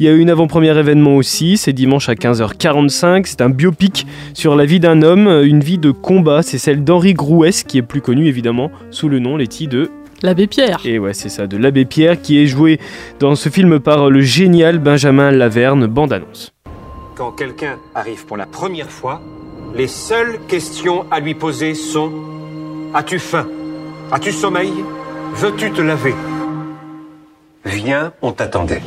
Il 0.00 0.06
y 0.06 0.08
a 0.08 0.12
eu 0.12 0.20
une 0.20 0.30
avant-première 0.30 0.78
événement 0.78 1.16
aussi, 1.16 1.58
c'est 1.58 1.74
dimanche 1.74 2.08
à 2.08 2.14
15h45. 2.14 3.24
C'est 3.26 3.42
un 3.42 3.50
biopic 3.50 4.06
sur 4.32 4.56
la 4.56 4.64
vie 4.64 4.80
d'un 4.80 5.02
homme, 5.02 5.26
euh, 5.28 5.46
une 5.46 5.60
vie 5.60 5.76
de 5.76 5.90
combat. 5.90 6.40
C'est 6.40 6.56
celle 6.56 6.82
d'Henri 6.82 7.12
Grouès, 7.12 7.62
qui 7.62 7.76
est 7.76 7.82
plus 7.82 8.00
connu 8.00 8.26
évidemment 8.26 8.70
sous 8.90 9.10
le 9.10 9.18
nom 9.18 9.36
Letty 9.36 9.68
de 9.68 9.90
L'abbé 10.22 10.46
Pierre. 10.46 10.80
et 10.86 10.98
ouais, 10.98 11.12
c'est 11.12 11.28
ça, 11.28 11.46
de 11.46 11.58
l'abbé 11.58 11.84
Pierre, 11.84 12.22
qui 12.22 12.38
est 12.42 12.46
joué 12.46 12.80
dans 13.20 13.34
ce 13.34 13.50
film 13.50 13.78
par 13.78 14.08
le 14.08 14.22
génial 14.22 14.78
Benjamin 14.78 15.32
Laverne, 15.32 15.86
bande-annonce. 15.86 16.54
Quand 17.16 17.32
quelqu'un 17.32 17.76
arrive 17.94 18.24
pour 18.24 18.38
la 18.38 18.46
première 18.46 18.90
fois, 18.90 19.20
les 19.74 19.88
seules 19.88 20.38
questions 20.48 21.04
à 21.10 21.20
lui 21.20 21.34
poser 21.34 21.74
sont 21.74 22.10
As-tu 22.94 23.18
faim? 23.18 23.46
As-tu 24.10 24.32
sommeil? 24.32 24.72
Veux-tu 25.34 25.70
te 25.70 25.82
laver? 25.82 26.14
Viens, 27.66 28.12
on 28.22 28.30
t'attendait. 28.30 28.80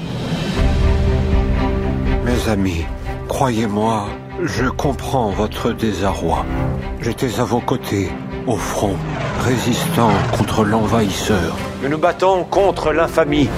Mes 2.23 2.49
amis, 2.49 2.85
croyez-moi, 3.27 4.07
je 4.41 4.69
comprends 4.69 5.31
votre 5.31 5.73
désarroi. 5.73 6.45
J'étais 7.01 7.41
à 7.41 7.43
vos 7.43 7.59
côtés, 7.59 8.09
au 8.47 8.55
front, 8.55 8.95
résistant 9.41 10.11
contre 10.37 10.63
l'envahisseur. 10.63 11.57
Nous 11.83 11.89
nous 11.89 11.97
battons 11.97 12.45
contre 12.45 12.93
l'infamie. 12.93 13.49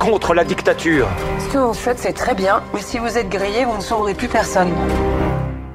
Contre 0.00 0.34
la 0.34 0.42
dictature. 0.42 1.06
Ce 1.38 1.52
que 1.52 1.58
vous 1.58 1.72
faites, 1.72 2.00
c'est 2.00 2.14
très 2.14 2.34
bien, 2.34 2.64
mais 2.74 2.82
si 2.82 2.98
vous 2.98 3.16
êtes 3.16 3.28
grillé, 3.28 3.64
vous 3.64 3.76
ne 3.76 3.82
sauverez 3.82 4.14
plus 4.14 4.26
personne. 4.28 4.72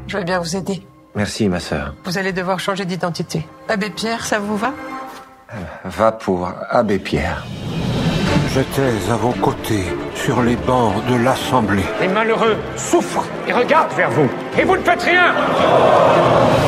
Je 0.07 0.17
vais 0.17 0.25
bien 0.25 0.39
vous 0.39 0.57
aider. 0.57 0.85
Merci, 1.15 1.47
ma 1.47 1.61
sœur. 1.61 1.95
Vous 2.03 2.17
allez 2.17 2.33
devoir 2.33 2.59
changer 2.59 2.83
d'identité. 2.83 3.47
Abbé 3.69 3.89
Pierre, 3.89 4.25
ça 4.25 4.39
vous 4.39 4.57
va? 4.57 4.73
Va 5.83 6.11
pour 6.11 6.51
Abbé 6.69 6.99
Pierre. 6.99 7.45
J'étais 8.53 9.11
à 9.11 9.15
vos 9.15 9.33
côtés, 9.33 9.83
sur 10.13 10.41
les 10.41 10.55
bancs 10.55 10.93
de 11.07 11.15
l'Assemblée. 11.15 11.83
Les 11.99 12.07
malheureux 12.07 12.55
souffrent 12.77 13.25
et 13.47 13.53
regardent 13.53 13.93
vers 13.93 14.09
vous. 14.09 14.29
Et 14.57 14.63
vous 14.63 14.77
ne 14.77 14.81
faites 14.81 15.03
rien 15.03 15.33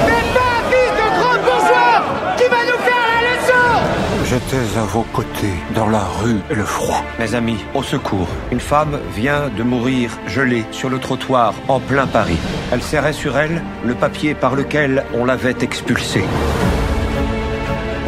Mais 0.06 0.22
pas 0.34 0.58
fils 0.70 0.92
de 0.92 1.20
grand 1.20 1.38
bourgeois 1.44 2.04
qui 2.36 2.44
va 2.44 2.58
nous 2.66 2.82
faire 2.84 3.08
la 3.16 3.22
leçon 3.32 4.26
J'étais 4.26 4.78
à 4.78 4.84
vos 4.84 5.04
côtés, 5.14 5.54
dans 5.74 5.88
la 5.88 6.04
rue 6.22 6.42
et 6.50 6.56
le 6.56 6.66
froid. 6.66 7.04
Mes 7.20 7.36
amis, 7.36 7.64
au 7.74 7.84
secours. 7.84 8.28
Une 8.52 8.60
femme 8.60 9.00
vient 9.16 9.48
de 9.48 9.64
mourir 9.64 10.12
gelée 10.28 10.66
sur 10.72 10.90
le 10.90 11.00
trottoir 11.00 11.54
en 11.70 11.80
plein 11.80 12.06
Paris. 12.06 12.38
Elle 12.74 12.82
serrait 12.82 13.14
sur 13.14 13.38
elle 13.38 13.62
le 13.86 13.94
papier 13.94 14.36
par 14.36 14.56
lequel 14.56 15.06
on 15.14 15.24
l'avait 15.24 15.56
expulsée. 15.62 16.26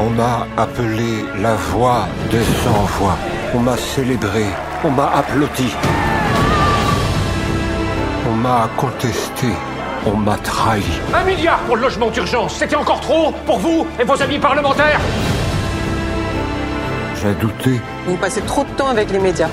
On 0.02 0.10
m'a 0.12 0.48
appelé 0.56 1.26
la 1.42 1.56
voix 1.56 2.08
des 2.32 2.44
sans-voix. 2.64 3.18
On 3.54 3.60
m'a 3.60 3.76
célébré. 3.76 4.46
On 4.86 4.92
m'a 4.92 5.12
applaudi. 5.14 5.76
On 8.30 8.36
m'a 8.36 8.70
contesté. 8.78 9.48
On 10.06 10.16
m'a 10.16 10.38
trahi. 10.38 10.84
Un 11.14 11.26
milliard 11.26 11.60
pour 11.64 11.76
le 11.76 11.82
logement 11.82 12.10
d'urgence, 12.10 12.56
c'était 12.56 12.78
encore 12.78 13.02
trop 13.02 13.34
pour 13.46 13.60
vous 13.60 13.86
et 14.00 14.06
vos 14.06 14.22
amis 14.22 14.40
parlementaires 14.40 15.02
J'ai 17.22 17.34
douté. 17.34 17.82
Vous 18.08 18.16
passez 18.16 18.42
trop 18.42 18.64
de 18.64 18.70
temps 18.78 18.88
avec 18.88 19.12
les 19.12 19.20
médias. 19.20 19.50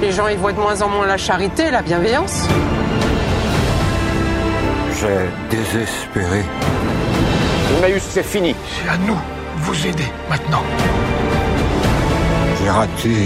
Les 0.00 0.12
gens 0.12 0.28
y 0.28 0.36
voient 0.36 0.52
de 0.52 0.60
moins 0.60 0.80
en 0.82 0.88
moins 0.88 1.06
la 1.06 1.16
charité 1.16 1.64
et 1.64 1.70
la 1.72 1.82
bienveillance. 1.82 2.46
J'ai 5.00 5.56
désespéré. 5.56 6.44
Emmaüs, 7.76 8.02
c'est 8.08 8.22
fini. 8.22 8.54
C'est 8.68 8.88
à 8.88 8.96
nous 8.96 9.18
vous 9.60 9.86
aider 9.86 10.10
maintenant. 10.28 10.64
J'ai 12.58 12.70
raté 12.70 13.16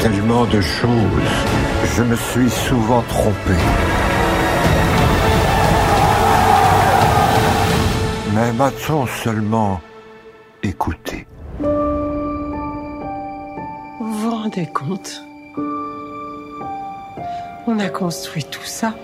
tellement 0.00 0.44
de 0.46 0.60
choses. 0.60 1.36
Je 1.96 2.02
me 2.02 2.16
suis 2.16 2.50
souvent 2.50 3.02
trompé. 3.02 3.54
Mais 8.34 8.52
m'a-t-on 8.52 9.06
seulement 9.06 9.80
écouté? 10.62 11.26
Vous 14.00 14.12
vous 14.20 14.30
rendez 14.30 14.66
compte? 14.66 15.22
On 17.66 17.78
a 17.78 17.88
construit 17.88 18.44
tout 18.44 18.64
ça. 18.64 18.94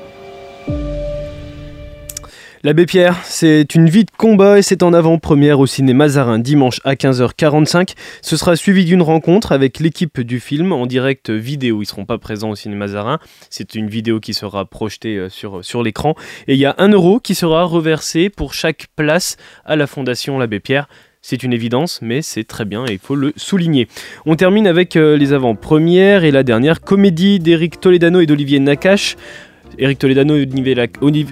L'abbé 2.67 2.85
Pierre, 2.85 3.21
c'est 3.23 3.77
une 3.77 3.89
vie 3.89 4.05
de 4.05 4.11
combat 4.11 4.59
et 4.59 4.63
c'est 4.63 4.83
en 4.83 4.93
avant-première 4.93 5.61
au 5.61 5.67
ciné 5.67 5.95
Mazarin 5.95 6.41
dimanche 6.41 6.81
à 6.83 6.95
15h45. 6.95 7.95
Ce 8.23 8.37
sera 8.37 8.57
suivi 8.57 8.85
d'une 8.85 9.03
rencontre 9.03 9.53
avec 9.53 9.79
l'équipe 9.79 10.21
du 10.21 10.41
film 10.41 10.73
en 10.73 10.87
direct 10.87 11.31
vidéo. 11.31 11.81
Ils 11.81 11.87
seront 11.87 12.07
pas 12.07 12.19
présents 12.19 12.51
au 12.51 12.57
ciné 12.57 12.75
Mazarin. 12.75 13.21
C'est 13.51 13.77
une 13.77 13.89
vidéo 13.89 14.19
qui 14.19 14.35
sera 14.35 14.65
projetée 14.65 15.17
euh, 15.17 15.29
sur, 15.29 15.65
sur 15.65 15.85
l'écran. 15.85 16.17
Et 16.49 16.55
il 16.55 16.59
y 16.59 16.65
a 16.65 16.75
un 16.79 16.89
euro 16.89 17.21
qui 17.21 17.37
sera 17.37 17.63
reversé 17.63 18.31
pour 18.31 18.53
chaque 18.53 18.87
place 18.97 19.37
à 19.65 19.77
la 19.77 19.87
Fondation 19.87 20.37
L'Abbé 20.37 20.59
Pierre. 20.59 20.89
C'est 21.29 21.43
une 21.43 21.53
évidence, 21.53 22.01
mais 22.03 22.23
c'est 22.23 22.45
très 22.45 22.65
bien 22.65 22.85
et 22.87 22.93
il 22.93 22.99
faut 23.01 23.17
le 23.17 23.33
souligner. 23.35 23.89
On 24.27 24.37
termine 24.37 24.69
avec 24.69 24.95
euh, 24.95 25.17
les 25.17 25.33
avant-premières 25.33 26.23
et 26.23 26.31
la 26.31 26.45
dernière 26.45 26.81
comédie 26.81 27.41
d'Éric 27.41 27.81
Toledano 27.81 28.21
et 28.21 28.27
d'Olivier 28.27 28.61
Nakache. 28.61 29.17
Eric 29.79 29.99
Toledano, 29.99 30.35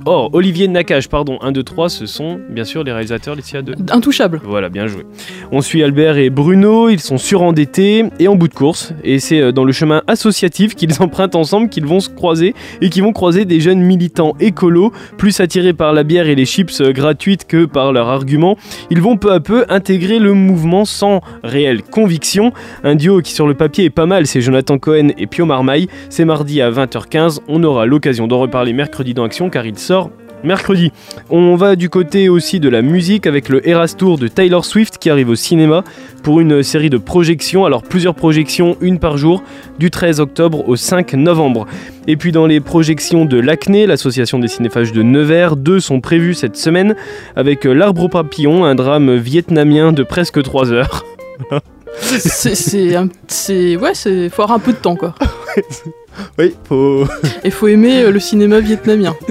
oh, 0.07 0.29
Olivier 0.33 0.69
Nakache, 0.69 1.09
pardon, 1.09 1.39
1, 1.41 1.53
2, 1.53 1.63
3, 1.63 1.89
ce 1.89 2.07
sont 2.07 2.39
bien 2.51 2.65
sûr 2.65 2.85
les 2.85 2.93
réalisateurs 2.93 3.35
Laetitia 3.35 3.63
de... 3.63 3.75
Intouchable. 3.91 4.41
Voilà, 4.45 4.69
bien 4.69 4.87
joué. 4.87 5.03
On 5.51 5.63
suit 5.63 5.83
Albert 5.83 6.19
et 6.19 6.29
Bruno, 6.29 6.89
ils 6.89 7.01
sont 7.01 7.17
surendettés 7.17 8.05
et 8.19 8.29
en 8.29 8.37
bout 8.37 8.49
de 8.49 8.55
course. 8.55 8.93
Et 9.03 9.19
c'est 9.19 9.41
euh, 9.41 9.53
dans 9.53 9.65
le 9.65 9.73
chemin 9.73 10.03
associatif 10.07 10.75
qu'ils 10.75 10.93
empruntent 11.01 11.37
ensemble 11.37 11.69
qu'ils 11.69 11.87
vont 11.87 12.01
se 12.01 12.11
croiser 12.11 12.55
et 12.81 12.91
qu'ils 12.91 13.03
vont 13.03 13.13
croiser 13.13 13.45
des 13.45 13.61
jeunes 13.61 13.81
militants 13.81 14.35
écolos, 14.41 14.93
plus 15.17 15.41
attirés 15.41 15.73
par 15.73 15.93
la 15.93 16.03
bière 16.03 16.29
et 16.29 16.35
les 16.35 16.45
chips 16.45 16.81
euh, 16.81 16.93
gratuites 16.93 17.47
que 17.47 17.65
par 17.65 17.93
leurs 17.93 18.09
arguments. 18.09 18.57
Ils 18.91 19.01
vont 19.01 19.17
peu 19.17 19.33
à 19.33 19.41
peu 19.41 19.65
intégrer 19.69 20.19
le 20.19 20.35
mouvement 20.35 20.85
sans 20.85 21.21
réelle 21.43 21.83
conviction. 21.83 22.53
Un 22.83 22.95
duo 22.95 23.21
qui 23.23 23.33
sur 23.33 23.47
le 23.47 23.55
papier 23.55 23.85
est 23.85 23.91
pas 23.91 24.07
mal, 24.07 24.27
c'est 24.27 24.41
Jonathan 24.41 24.79
Cohen 24.79 25.09
et 25.17 25.27
Pio 25.27 25.47
Marmaille. 25.47 25.89
C'est 26.11 26.25
mardi 26.25 26.61
à 26.61 26.71
20h15. 26.71 27.41
On 27.49 27.63
aura 27.65 27.87
l'occasion 27.87 28.27
d'en 28.27 28.34
reparler 28.41 28.73
mercredi 28.73 29.15
dans 29.15 29.25
Action 29.25 29.51
car 29.51 29.67
il 29.67 29.79
sort 29.79 30.11
mercredi. 30.45 30.93
On 31.31 31.57
va 31.57 31.75
du 31.75 31.89
côté 31.89 32.29
aussi 32.29 32.61
de 32.61 32.69
la 32.69 32.83
musique 32.83 33.27
avec 33.27 33.49
le 33.49 33.67
Eras 33.69 33.95
Tour 33.97 34.19
de 34.19 34.29
Taylor 34.29 34.65
Swift 34.65 34.99
qui 34.99 35.11
arrive 35.11 35.31
au 35.31 35.35
cinéma 35.35 35.83
pour 36.23 36.41
une 36.41 36.63
série 36.63 36.91
de 36.91 36.99
projections. 36.99 37.65
Alors 37.65 37.83
plusieurs 37.83 38.15
projections, 38.15 38.77
une 38.81 38.99
par 38.99 39.17
jour, 39.17 39.43
du 39.79 39.91
13 39.91 40.21
octobre 40.21 40.69
au 40.69 40.77
5 40.77 41.15
novembre. 41.15 41.67
Et 42.07 42.17
puis 42.17 42.31
dans 42.31 42.47
les 42.47 42.61
projections 42.61 43.25
de 43.25 43.39
l'Acné, 43.39 43.87
l'association 43.87 44.39
des 44.39 44.49
cinéphages 44.49 44.93
de 44.93 45.03
Nevers, 45.03 45.57
deux 45.57 45.81
sont 45.81 46.01
prévues 46.01 46.35
cette 46.35 46.57
semaine 46.57 46.95
avec 47.37 47.65
L'Arbre 47.65 48.05
au 48.05 48.09
papillon, 48.09 48.65
un 48.65 48.75
drame 48.75 49.17
vietnamien 49.17 49.93
de 49.93 50.03
presque 50.03 50.43
3 50.43 50.73
heures. 50.73 51.05
C'est, 51.97 53.77
ouais, 53.77 53.93
c'est, 53.95 54.29
faut 54.29 54.43
avoir 54.43 54.59
un 54.59 54.61
peu 54.61 54.73
de 54.73 54.79
temps 54.79 54.97
quoi. 54.97 55.15
oui, 56.39 56.55
faut. 56.69 57.05
Et 57.45 57.51
faut 57.51 57.69
aimer 57.69 58.03
euh, 58.03 58.11
le 58.11 58.21
cinéma 58.21 58.61
vietnamien. 58.61 59.15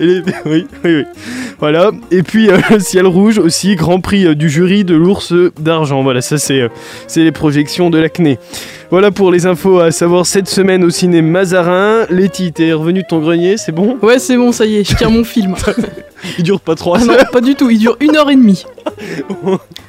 Et 0.00 0.06
les- 0.06 0.22
Oui, 0.46 0.66
oui, 0.84 0.94
oui. 0.96 1.04
Voilà. 1.58 1.90
Et 2.10 2.22
puis 2.22 2.48
euh, 2.50 2.58
le 2.70 2.78
ciel 2.80 3.06
rouge 3.06 3.38
aussi, 3.38 3.74
grand 3.76 4.00
prix 4.00 4.26
euh, 4.26 4.34
du 4.34 4.48
jury 4.48 4.84
de 4.84 4.94
l'ours 4.94 5.32
d'argent. 5.58 6.02
Voilà, 6.02 6.20
ça 6.20 6.38
c'est 6.38 6.60
euh, 6.60 6.68
c'est 7.06 7.22
les 7.24 7.32
projections 7.32 7.90
de 7.90 7.98
l'acné. 7.98 8.38
Voilà 8.90 9.10
pour 9.10 9.30
les 9.30 9.46
infos 9.46 9.80
à 9.80 9.90
savoir 9.90 10.26
cette 10.26 10.48
semaine 10.48 10.84
au 10.84 10.90
ciné 10.90 11.22
Mazarin. 11.22 12.06
Letty, 12.10 12.52
t'es 12.52 12.72
revenu 12.72 13.02
de 13.02 13.06
ton 13.08 13.20
grenier, 13.20 13.56
c'est 13.56 13.72
bon? 13.72 13.96
Ouais, 14.02 14.18
c'est 14.18 14.36
bon, 14.36 14.52
ça 14.52 14.66
y 14.66 14.76
est, 14.76 14.84
je 14.90 14.94
tiens 14.96 15.08
mon 15.08 15.24
film. 15.24 15.54
Il 16.38 16.44
dure 16.44 16.60
pas 16.60 16.74
trois 16.74 16.98
Ah 17.00 17.04
non, 17.04 17.12
heures. 17.14 17.30
pas 17.30 17.40
du 17.40 17.54
tout, 17.54 17.70
il 17.70 17.78
dure 17.78 17.96
une 18.00 18.16
heure 18.16 18.30
et 18.30 18.36
demie. 18.36 18.64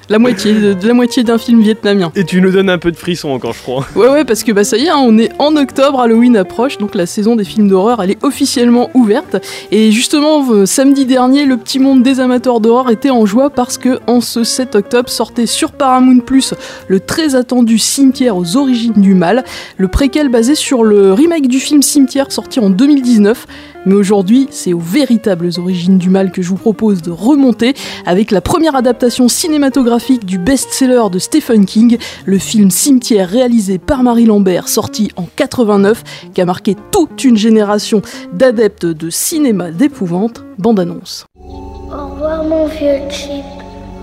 La 0.10 0.20
moitié, 0.20 0.54
de, 0.54 0.74
de 0.74 0.86
la 0.88 0.94
moitié 0.94 1.24
d'un 1.24 1.38
film 1.38 1.62
vietnamien. 1.62 2.12
Et 2.16 2.26
tu 2.26 2.42
nous 2.42 2.52
donnes 2.52 2.70
un 2.70 2.78
peu 2.78 2.92
de 2.92 2.98
frisson 2.98 3.30
encore, 3.30 3.54
je 3.54 3.62
crois. 3.62 3.86
Ouais, 3.96 4.10
ouais, 4.10 4.26
parce 4.26 4.44
que 4.44 4.52
bah 4.52 4.66
ça 4.66 4.76
y 4.78 4.86
est, 4.86 4.90
hein, 4.90 4.98
on 5.00 5.18
est 5.18 5.32
en 5.40 5.56
octobre, 5.56 6.02
Halloween 6.02 6.36
approche, 6.36 6.78
donc 6.78 6.94
la 6.94 7.06
saison 7.06 7.38
des 7.38 7.46
films 7.46 7.70
d'horreur, 7.70 8.04
elle 8.04 8.12
est 8.12 8.22
officiellement 8.24 8.90
ouverte. 8.94 9.38
Et 9.72 9.92
justement, 9.94 10.44
euh, 10.52 10.66
samedi 10.66 11.06
dernier, 11.06 11.46
le 11.46 11.56
petit 11.56 11.80
monde 11.80 12.04
des 12.04 12.20
amateurs 12.20 12.60
d'horreur 12.60 12.92
était 12.92 13.12
en 13.12 13.26
joie 13.26 13.50
parce 13.50 13.78
que 13.78 14.00
en 14.06 14.20
ce 14.20 14.44
7 14.44 14.76
octobre 14.76 15.10
sortait 15.10 15.46
sur 15.46 15.72
Paramount 15.72 16.20
Plus 16.20 16.54
le 16.90 17.00
très 17.00 17.36
attendu 17.36 17.80
Cimetière 17.80 18.36
aux 18.36 18.58
origines 18.58 18.94
du 18.98 19.14
mal, 19.14 19.46
le 19.78 19.88
préquel 19.88 20.28
basé 20.28 20.54
sur 20.56 20.84
le 20.84 21.14
remake 21.14 21.48
du 21.48 21.62
film 21.62 21.82
Cimetière 21.82 22.30
sorti 22.30 22.60
en 22.60 22.70
2019. 22.70 23.48
Mais 23.86 23.96
aujourd'hui, 23.96 24.48
c'est 24.50 24.74
aux 24.74 24.80
véritables 24.80 25.50
origines 25.58 25.98
du 25.98 26.10
mal 26.10 26.32
que 26.32 26.42
je 26.42 26.50
vous 26.50 26.56
propose 26.56 27.02
de 27.02 27.12
remonter 27.12 27.74
avec 28.06 28.32
la 28.32 28.42
première 28.42 28.76
adaptation 28.76 29.28
cinématographique 29.28 30.26
du 30.26 30.38
best-seller 30.38 31.10
de 31.12 31.20
Stephen 31.20 31.66
King, 31.66 31.98
le 32.26 32.38
film 32.38 32.72
Cimetière 32.72 33.30
réalisé 33.30 33.80
par 33.80 34.04
Marie 34.04 34.26
Lambert, 34.26 34.68
sorti 34.68 35.12
en 35.18 35.26
89, 35.36 36.04
qui 36.34 36.42
a 36.42 36.46
marqué 36.46 36.76
toute 36.92 37.24
une 37.24 37.38
génération 37.38 38.02
d'adeptes 38.32 38.86
de 38.86 39.10
cinéma 39.10 39.72
d'épouvante. 39.72 40.44
Bande 40.58 40.80
annonce. 40.80 41.26
Au 41.36 42.08
revoir 42.08 42.44
mon 42.44 42.68
vieux 42.68 43.10
chip. 43.10 43.44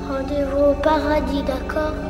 Rendez-vous 0.09 0.72
au 0.72 0.83
paradis, 0.83 1.43
d'accord? 1.47 2.09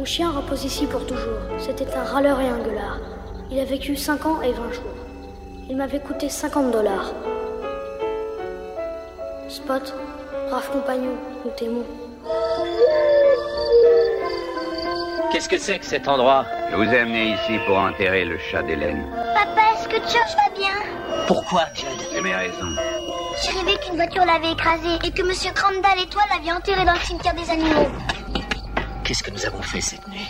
Mon 0.00 0.06
chien 0.06 0.30
repose 0.30 0.64
ici 0.64 0.86
pour 0.86 1.04
toujours. 1.04 1.36
C'était 1.58 1.94
un 1.94 2.02
râleur 2.02 2.40
et 2.40 2.48
un 2.48 2.56
gueulard. 2.56 2.96
Il 3.50 3.60
a 3.60 3.66
vécu 3.66 3.96
5 3.96 4.24
ans 4.24 4.40
et 4.40 4.50
20 4.50 4.72
jours. 4.72 4.94
Il 5.68 5.76
m'avait 5.76 6.00
coûté 6.00 6.30
50 6.30 6.70
dollars. 6.70 7.12
Spot, 9.46 9.94
brave 10.48 10.70
compagnon, 10.72 11.18
nous 11.44 11.50
t'aimons. 11.50 11.84
Qu'est-ce 15.30 15.50
que 15.50 15.58
c'est 15.58 15.78
que 15.78 15.84
cet 15.84 16.08
endroit? 16.08 16.46
Je 16.70 16.76
vous 16.76 16.84
ai 16.84 17.00
amené 17.00 17.34
ici 17.34 17.58
pour 17.66 17.76
enterrer 17.76 18.24
le 18.24 18.38
chat 18.38 18.62
d'Hélène. 18.62 19.04
Papa, 19.34 19.60
est-ce 19.74 19.86
que 19.86 19.96
George 19.96 20.34
va 20.34 20.56
bien? 20.56 21.26
Pourquoi, 21.26 21.64
Judd 21.74 22.00
J'ai 22.10 22.22
mes 22.22 22.34
raisons. 22.34 22.74
J'ai 23.42 23.58
rêvé 23.58 23.76
qu'une 23.84 23.96
voiture 23.96 24.24
l'avait 24.24 24.52
écrasé 24.52 24.96
et 25.04 25.10
que 25.10 25.22
Monsieur 25.22 25.52
Crandall 25.52 26.00
et 26.02 26.06
toi 26.06 26.22
l'aviez 26.32 26.52
enterré 26.52 26.86
dans 26.86 26.94
le 26.94 27.00
cimetière 27.00 27.34
des 27.34 27.50
animaux. 27.50 27.90
Qu'est-ce 29.10 29.24
que 29.24 29.32
nous 29.32 29.44
avons 29.44 29.62
fait 29.62 29.80
cette 29.80 30.06
nuit 30.06 30.24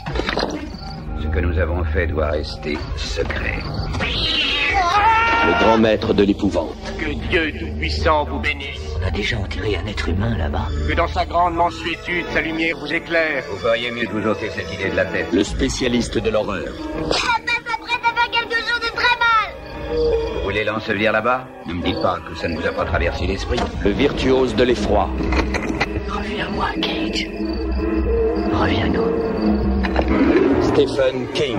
Ce 1.20 1.26
que 1.26 1.38
nous 1.40 1.58
avons 1.58 1.84
fait 1.84 2.06
doit 2.06 2.30
rester 2.30 2.78
secret. 2.96 3.58
Le 4.00 5.62
grand 5.62 5.76
maître 5.76 6.14
de 6.14 6.22
l'épouvante. 6.24 6.78
Que 6.98 7.12
Dieu 7.28 7.52
Tout-Puissant 7.58 8.24
vous 8.24 8.38
bénisse. 8.38 8.80
On 8.98 9.06
a 9.06 9.10
déjà 9.10 9.36
enterré 9.36 9.76
un 9.76 9.86
être 9.86 10.08
humain 10.08 10.34
là-bas. 10.38 10.68
Que 10.88 10.94
dans 10.94 11.08
sa 11.08 11.26
grande 11.26 11.56
mansuétude, 11.56 12.24
sa 12.32 12.40
lumière 12.40 12.74
vous 12.78 12.90
éclaire. 12.90 13.44
Vous 13.50 13.58
feriez 13.58 13.90
mieux 13.90 14.06
de 14.06 14.12
vous 14.12 14.26
ôter 14.26 14.48
cette 14.48 14.72
idée 14.72 14.88
de 14.88 14.96
la 14.96 15.04
tête. 15.04 15.26
Le 15.30 15.44
spécialiste 15.44 16.16
de 16.16 16.30
l'horreur. 16.30 16.72
À 16.72 18.14
faire 18.14 18.30
quelque 18.30 18.56
chose 18.66 18.80
de 18.80 18.96
très 18.96 19.16
mal. 19.18 20.36
Vous 20.36 20.42
voulez 20.44 20.64
l'ensevelir 20.64 21.12
là-bas 21.12 21.46
Ne 21.66 21.74
me 21.74 21.82
dites 21.82 22.00
pas 22.00 22.18
que 22.26 22.34
ça 22.34 22.48
ne 22.48 22.58
vous 22.58 22.66
a 22.66 22.72
pas 22.72 22.86
traversé 22.86 23.26
l'esprit. 23.26 23.60
Le 23.84 23.90
virtuose 23.90 24.54
de 24.54 24.64
l'effroi. 24.64 25.10
Reviens-moi, 26.08 26.68
Cage. 26.80 27.49
Reviens-nous. 28.60 29.08
Stephen 30.62 31.26
King. 31.32 31.56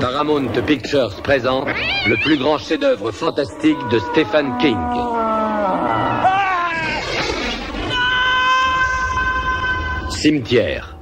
Paramount 0.00 0.50
Pictures 0.66 1.14
présente 1.22 1.68
le 2.06 2.16
plus 2.24 2.38
grand 2.38 2.56
chef-d'œuvre 2.56 3.10
fantastique 3.12 3.76
de 3.90 3.98
Stephen 3.98 4.56
King. 4.56 4.78
Cimetière. 10.08 10.98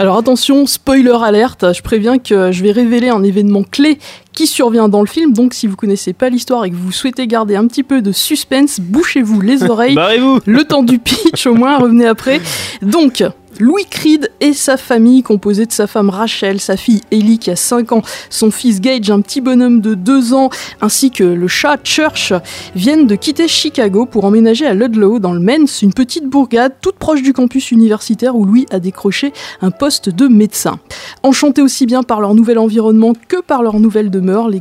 Alors 0.00 0.18
attention, 0.18 0.66
spoiler 0.66 1.16
alerte, 1.22 1.72
je 1.72 1.80
préviens 1.80 2.18
que 2.18 2.50
je 2.50 2.64
vais 2.64 2.72
révéler 2.72 3.10
un 3.10 3.22
événement 3.22 3.62
clé 3.62 3.98
qui 4.32 4.48
survient 4.48 4.88
dans 4.88 5.00
le 5.00 5.06
film, 5.06 5.32
donc 5.32 5.54
si 5.54 5.68
vous 5.68 5.76
connaissez 5.76 6.12
pas 6.12 6.30
l'histoire 6.30 6.64
et 6.64 6.70
que 6.70 6.74
vous 6.74 6.90
souhaitez 6.90 7.28
garder 7.28 7.54
un 7.54 7.68
petit 7.68 7.84
peu 7.84 8.02
de 8.02 8.10
suspense, 8.10 8.80
bouchez-vous 8.80 9.40
les 9.40 9.62
oreilles. 9.70 9.94
Barrez-vous 9.94 10.40
Le 10.46 10.64
temps 10.64 10.82
du 10.82 10.98
pitch 10.98 11.46
au 11.46 11.54
moins, 11.54 11.78
revenez 11.78 12.06
après. 12.06 12.40
Donc, 12.82 13.22
Louis 13.60 13.84
Creed 13.88 14.30
et 14.40 14.52
sa 14.52 14.76
famille, 14.76 15.22
composée 15.22 15.66
de 15.66 15.72
sa 15.72 15.86
femme 15.86 16.10
Rachel, 16.10 16.60
sa 16.60 16.76
fille 16.76 17.02
Ellie 17.12 17.38
qui 17.38 17.50
a 17.50 17.56
5 17.56 17.92
ans, 17.92 18.02
son 18.28 18.50
fils 18.50 18.80
Gage, 18.80 19.10
un 19.10 19.20
petit 19.20 19.40
bonhomme 19.40 19.80
de 19.80 19.94
2 19.94 20.34
ans, 20.34 20.50
ainsi 20.80 21.12
que 21.12 21.22
le 21.22 21.46
chat 21.46 21.78
Church, 21.84 22.32
viennent 22.74 23.06
de 23.06 23.14
quitter 23.14 23.46
Chicago 23.46 24.06
pour 24.06 24.24
emménager 24.24 24.66
à 24.66 24.74
Ludlow 24.74 25.20
dans 25.20 25.32
le 25.32 25.38
Maine, 25.38 25.66
une 25.82 25.92
petite 25.92 26.26
bourgade 26.26 26.72
toute 26.80 26.96
proche 26.96 27.22
du 27.22 27.32
campus 27.32 27.70
universitaire 27.70 28.34
où 28.34 28.44
Louis 28.44 28.66
a 28.70 28.80
décroché 28.80 29.32
un 29.62 29.70
poste 29.70 30.08
de 30.08 30.26
médecin. 30.26 30.80
Enchantés 31.22 31.62
aussi 31.62 31.86
bien 31.86 32.02
par 32.02 32.20
leur 32.20 32.34
nouvel 32.34 32.58
environnement 32.58 33.12
que 33.28 33.40
par 33.40 33.62
leur 33.62 33.78
nouvelle 33.78 34.10
demeure, 34.10 34.48
les, 34.48 34.60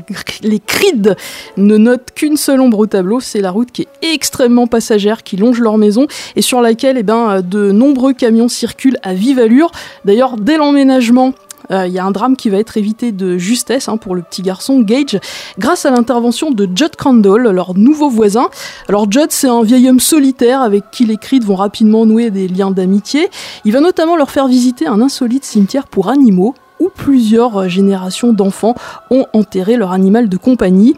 Creed 0.60 1.16
ne 1.58 1.78
notent 1.78 2.12
qu'une 2.14 2.38
seule 2.38 2.62
ombre 2.62 2.80
au 2.80 2.86
tableau, 2.86 3.20
c'est 3.20 3.42
la 3.42 3.52
route 3.52 3.72
qui 3.72 3.84
est 3.84 4.14
extrêmement 4.14 4.68
passagère 4.68 5.24
qui 5.24 5.36
longe 5.36 5.60
leur 5.60 5.78
maison 5.78 6.08
et 6.36 6.42
sur 6.42 6.62
laquelle 6.62 6.98
eh 6.98 7.04
ben, 7.04 7.42
de 7.42 7.72
nombreux 7.72 8.14
camions 8.14 8.48
circulent 8.48 8.83
à 9.04 9.14
vive 9.14 9.40
allure. 9.40 9.72
D'ailleurs, 10.06 10.38
dès 10.38 10.58
l'emménagement, 10.58 11.34
il 11.70 11.92
y 11.92 11.98
a 11.98 12.06
un 12.06 12.12
drame 12.12 12.36
qui 12.36 12.50
va 12.50 12.58
être 12.58 12.76
évité 12.78 13.14
de 13.14 13.38
justesse 13.38 13.88
hein, 13.88 13.96
pour 13.96 14.16
le 14.16 14.22
petit 14.22 14.42
garçon 14.42 14.82
Gage 14.82 15.20
grâce 15.58 15.86
à 15.86 15.92
l'intervention 15.92 16.52
de 16.52 16.68
Judd 16.76 16.96
Crandall, 16.98 17.44
leur 17.44 17.74
nouveau 17.74 18.10
voisin. 18.10 18.50
Alors 18.90 19.10
Judd, 19.10 19.28
c'est 19.30 19.48
un 19.48 19.64
vieil 19.64 19.90
homme 19.90 20.02
solitaire 20.02 20.62
avec 20.62 20.92
qui 20.92 21.06
les 21.06 21.18
Creed 21.18 21.46
vont 21.46 21.56
rapidement 21.56 22.06
nouer 22.06 22.32
des 22.32 22.50
liens 22.50 22.72
d'amitié. 22.72 23.30
Il 23.64 23.72
va 23.72 23.80
notamment 23.80 24.18
leur 24.18 24.30
faire 24.30 24.48
visiter 24.48 24.88
un 24.88 25.02
insolite 25.02 25.46
cimetière 25.46 25.88
pour 25.88 26.10
animaux 26.10 26.54
où 26.80 26.90
plusieurs 26.94 27.58
euh, 27.58 27.68
générations 27.68 28.34
d'enfants 28.34 28.76
ont 29.10 29.26
enterré 29.34 29.78
leur 29.78 29.92
animal 29.92 30.30
de 30.30 30.38
compagnie. 30.38 30.96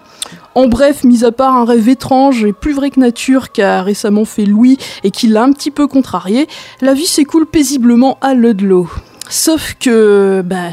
En 0.55 0.67
bref, 0.67 1.03
mis 1.03 1.25
à 1.25 1.33
part 1.33 1.53
un 1.57 1.65
rêve 1.65 1.89
étrange 1.89 2.45
et 2.45 2.53
plus 2.53 2.71
vrai 2.71 2.89
que 2.89 2.97
nature 2.97 3.51
qu'a 3.51 3.81
récemment 3.81 4.23
fait 4.23 4.45
Louis 4.45 4.77
et 5.03 5.11
qui 5.11 5.27
l'a 5.27 5.43
un 5.43 5.51
petit 5.51 5.69
peu 5.69 5.85
contrarié, 5.85 6.47
la 6.79 6.93
vie 6.93 7.05
s'écoule 7.05 7.45
paisiblement 7.45 8.17
à 8.21 8.33
Ludlow. 8.33 8.87
Sauf 9.29 9.75
que 9.77 10.41
bah, 10.45 10.69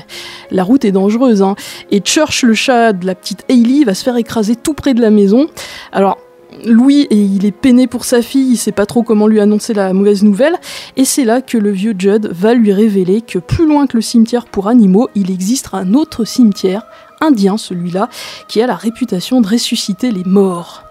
la 0.53 0.63
route 0.63 0.85
est 0.85 0.93
dangereuse, 0.93 1.43
hein. 1.43 1.57
et 1.91 2.01
Church, 2.01 2.45
le 2.45 2.55
chat 2.55 2.93
de 2.93 3.07
la 3.07 3.17
petite 3.17 3.45
Hailey, 3.49 3.83
va 3.83 3.95
se 3.95 4.05
faire 4.05 4.17
écraser 4.17 4.55
tout 4.55 4.75
près 4.75 4.95
de 4.95 5.01
la 5.01 5.11
maison. 5.11 5.49
Alors, 5.91 6.17
Louis, 6.65 7.09
il 7.11 7.45
est 7.45 7.51
peiné 7.51 7.89
pour 7.89 8.05
sa 8.05 8.23
fille, 8.23 8.53
il 8.53 8.57
sait 8.57 8.71
pas 8.71 8.87
trop 8.87 9.03
comment 9.03 9.27
lui 9.27 9.41
annoncer 9.41 9.75
la 9.75 9.93
mauvaise 9.93 10.23
nouvelle, 10.23 10.55
et 10.97 11.05
c'est 11.05 11.25
là 11.25 11.41
que 11.41 11.59
le 11.59 11.71
vieux 11.71 11.95
Judd 11.99 12.29
va 12.31 12.55
lui 12.55 12.73
révéler 12.73 13.21
que 13.21 13.41
plus 13.41 13.67
loin 13.67 13.87
que 13.87 13.97
le 13.97 14.03
cimetière 14.03 14.45
pour 14.45 14.69
animaux, 14.69 15.09
il 15.17 15.31
existe 15.31 15.71
un 15.73 15.95
autre 15.95 16.25
cimetière, 16.25 16.85
indien 17.23 17.57
celui-là, 17.57 18.09
qui 18.49 18.61
a 18.61 18.67
la 18.67 18.75
réputation 18.75 19.41
de 19.41 19.49
ressusciter 19.49 20.11
les 20.11 20.25
morts. 20.25 20.83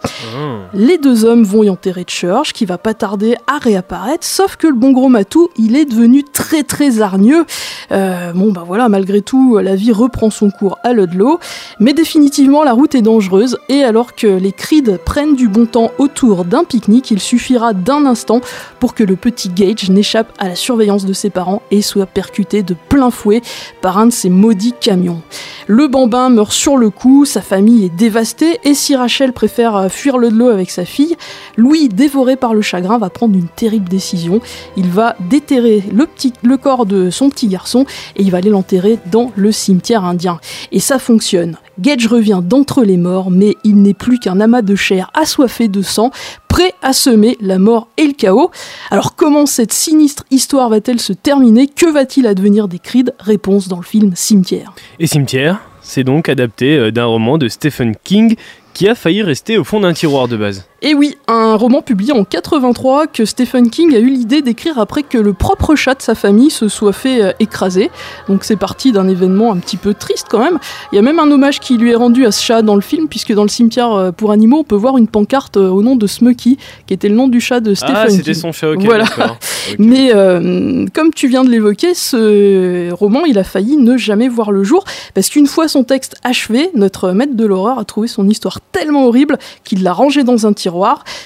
Les 0.73 0.97
deux 0.97 1.25
hommes 1.25 1.43
vont 1.43 1.63
y 1.63 1.69
enterrer 1.69 2.05
Church, 2.07 2.53
qui 2.53 2.65
va 2.65 2.77
pas 2.77 2.93
tarder 2.93 3.36
à 3.47 3.57
réapparaître, 3.59 4.25
sauf 4.25 4.55
que 4.55 4.67
le 4.67 4.73
bon 4.73 4.91
gros 4.91 5.09
Matou, 5.09 5.49
il 5.57 5.75
est 5.75 5.86
devenu 5.86 6.23
très 6.23 6.63
très 6.63 7.01
hargneux. 7.01 7.45
Euh, 7.91 8.32
bon 8.34 8.51
bah 8.51 8.63
voilà, 8.65 8.89
malgré 8.89 9.21
tout, 9.21 9.57
la 9.57 9.75
vie 9.75 9.91
reprend 9.91 10.29
son 10.29 10.49
cours 10.49 10.79
à 10.84 10.93
Ludlow, 10.93 11.39
mais 11.79 11.93
définitivement 11.93 12.63
la 12.63 12.73
route 12.73 12.95
est 12.95 13.01
dangereuse, 13.01 13.57
et 13.69 13.84
alors 13.84 14.15
que 14.15 14.27
les 14.27 14.51
Creed 14.51 14.99
prennent 15.05 15.36
du 15.36 15.47
bon 15.47 15.65
temps 15.65 15.91
autour 15.97 16.45
d'un 16.45 16.63
pique-nique, 16.63 17.11
il 17.11 17.19
suffira 17.19 17.73
d'un 17.73 18.05
instant 18.05 18.41
pour 18.79 18.93
que 18.93 19.03
le 19.03 19.15
petit 19.15 19.49
Gage 19.49 19.89
n'échappe 19.89 20.32
à 20.39 20.47
la 20.47 20.55
surveillance 20.55 21.05
de 21.05 21.13
ses 21.13 21.29
parents 21.29 21.61
et 21.71 21.82
soit 21.82 22.05
percuté 22.05 22.63
de 22.63 22.75
plein 22.89 23.11
fouet 23.11 23.41
par 23.82 23.97
un 23.97 24.07
de 24.07 24.11
ces 24.11 24.29
maudits 24.29 24.73
camions. 24.79 25.21
Le 25.67 25.88
bambin 25.88 26.20
meurt 26.30 26.51
sur 26.51 26.78
le 26.78 26.89
coup, 26.89 27.26
sa 27.26 27.41
famille 27.41 27.86
est 27.86 27.95
dévastée, 27.95 28.59
et 28.63 28.74
si 28.74 28.95
Rachel 28.95 29.34
préfère 29.34 29.76
euh, 29.76 29.89
fuir 29.89 30.17
Ludlow 30.17 30.49
avec 30.49 30.69
sa 30.69 30.86
fille, 30.86 31.15
Louis, 31.57 31.89
dévoré 31.89 32.36
par 32.36 32.53
le 32.53 32.61
chagrin, 32.61 32.97
va 32.97 33.09
prendre 33.09 33.36
une 33.36 33.47
terrible 33.47 33.89
décision. 33.89 34.41
Il 34.78 34.89
va 34.89 35.15
déterrer 35.30 35.84
le, 35.93 36.07
le 36.43 36.57
corps 36.57 36.86
de 36.86 37.09
son 37.09 37.30
petit 37.30 37.47
garçon 37.47 37.86
et 38.15 38.22
il 38.22 38.32
va 38.32 38.38
aller 38.39 38.49
l'enterrer 38.49 38.99
dans 39.11 39.32
le 39.36 39.51
cimetière 39.51 40.05
indien. 40.05 40.39
Et 40.72 40.80
ça 40.80 40.99
fonctionne. 40.99 41.57
Gage 41.80 42.07
revient 42.07 42.41
d'entre 42.43 42.84
les 42.84 42.97
morts, 42.97 43.32
mais 43.32 43.55
il 43.63 43.82
n'est 43.82 43.93
plus 43.93 44.19
qu'un 44.19 44.39
amas 44.39 44.61
de 44.61 44.76
chair 44.76 45.09
assoiffé 45.13 45.67
de 45.67 45.82
sang, 45.82 46.11
prêt 46.47 46.74
à 46.82 46.93
semer 46.93 47.38
la 47.41 47.57
mort 47.57 47.88
et 47.97 48.05
le 48.05 48.13
chaos. 48.13 48.51
Alors 48.91 49.15
comment 49.15 49.45
cette 49.45 49.74
sinistre 49.74 50.26
histoire 50.32 50.69
va-t-elle 50.69 50.99
se 50.99 51.13
terminer? 51.13 51.67
Que 51.67 51.89
va-t-il 51.91 52.28
advenir 52.28 52.67
des 52.67 52.80
Creed? 52.80 53.15
Réponse 53.19 53.67
dans 53.67 53.78
le 53.78 53.84
film 53.84 54.11
Cimetière. 54.15 54.74
Et 54.99 55.07
Cimetière, 55.07 55.61
c'est 55.91 56.05
donc 56.05 56.29
adapté 56.29 56.77
euh, 56.77 56.89
d'un 56.89 57.03
roman 57.03 57.37
de 57.37 57.49
Stephen 57.49 57.95
King 58.01 58.37
qui 58.73 58.87
a 58.87 58.95
failli 58.95 59.23
rester 59.23 59.57
au 59.57 59.65
fond 59.65 59.81
d'un 59.81 59.91
tiroir 59.91 60.29
de 60.29 60.37
base. 60.37 60.70
Et 60.84 60.95
oui, 60.95 61.15
un 61.27 61.55
roman 61.55 61.84
publié 61.84 62.11
en 62.11 62.23
83 62.23 63.05
que 63.05 63.23
Stephen 63.25 63.69
King 63.69 63.95
a 63.95 63.99
eu 63.99 64.09
l'idée 64.09 64.41
d'écrire 64.41 64.79
après 64.79 65.03
que 65.03 65.19
le 65.19 65.34
propre 65.34 65.75
chat 65.75 65.93
de 65.93 66.01
sa 66.01 66.15
famille 66.15 66.49
se 66.49 66.69
soit 66.69 66.91
fait 66.91 67.21
euh, 67.21 67.32
écraser. 67.39 67.91
Donc 68.27 68.43
c'est 68.43 68.55
parti 68.55 68.91
d'un 68.91 69.07
événement 69.07 69.51
un 69.51 69.57
petit 69.57 69.77
peu 69.77 69.93
triste 69.93 70.25
quand 70.27 70.39
même. 70.39 70.57
Il 70.91 70.95
y 70.95 70.99
a 70.99 71.03
même 71.03 71.19
un 71.19 71.29
hommage 71.29 71.59
qui 71.59 71.77
lui 71.77 71.91
est 71.91 71.95
rendu 71.95 72.25
à 72.25 72.32
ce 72.32 72.43
chat 72.43 72.63
dans 72.63 72.73
le 72.73 72.82
film, 72.82 73.07
puisque 73.07 73.32
dans 73.32 73.43
le 73.43 73.49
cimetière 73.49 73.93
euh, 73.93 74.11
pour 74.11 74.32
animaux, 74.32 74.57
on 74.59 74.63
peut 74.63 74.75
voir 74.75 74.97
une 74.97 75.07
pancarte 75.07 75.57
euh, 75.57 75.69
au 75.69 75.84
nom 75.84 75.95
de 75.95 76.07
Smokey, 76.07 76.57
qui 76.88 76.93
était 76.93 77.09
le 77.09 77.15
nom 77.15 77.27
du 77.27 77.41
chat 77.41 77.59
de 77.59 77.75
Stephen 77.75 77.95
ah, 77.95 78.07
King. 78.07 78.17
c'était 78.17 78.34
son 78.34 78.51
chat, 78.51 78.71
ok. 78.71 78.82
Voilà. 78.84 79.05
Mais 79.79 80.11
euh, 80.15 80.88
comme 80.93 81.13
tu 81.13 81.27
viens 81.27 81.43
de 81.43 81.49
l'évoquer, 81.49 81.93
ce 81.93 82.91
roman, 82.91 83.25
il 83.25 83.38
a 83.38 83.43
failli 83.43 83.77
ne 83.77 83.97
jamais 83.97 84.29
voir 84.29 84.51
le 84.51 84.63
jour, 84.63 84.84
parce 85.13 85.29
qu'une 85.29 85.47
fois 85.47 85.67
son 85.67 85.84
texte 85.84 86.15
achevé, 86.23 86.71
notre 86.73 87.11
maître 87.11 87.36
de 87.36 87.45
l'horreur 87.45 87.77
a 87.77 87.86
trouvé 87.86 88.07
son 88.07 88.27
histoire 88.27 88.59
tellement 88.71 89.05
horrible 89.05 89.38
qu'il 89.63 89.84
l'a 89.84 89.93
rangé 89.93 90.23
dans 90.23 90.47
un 90.47 90.53
tiroir, 90.53 90.70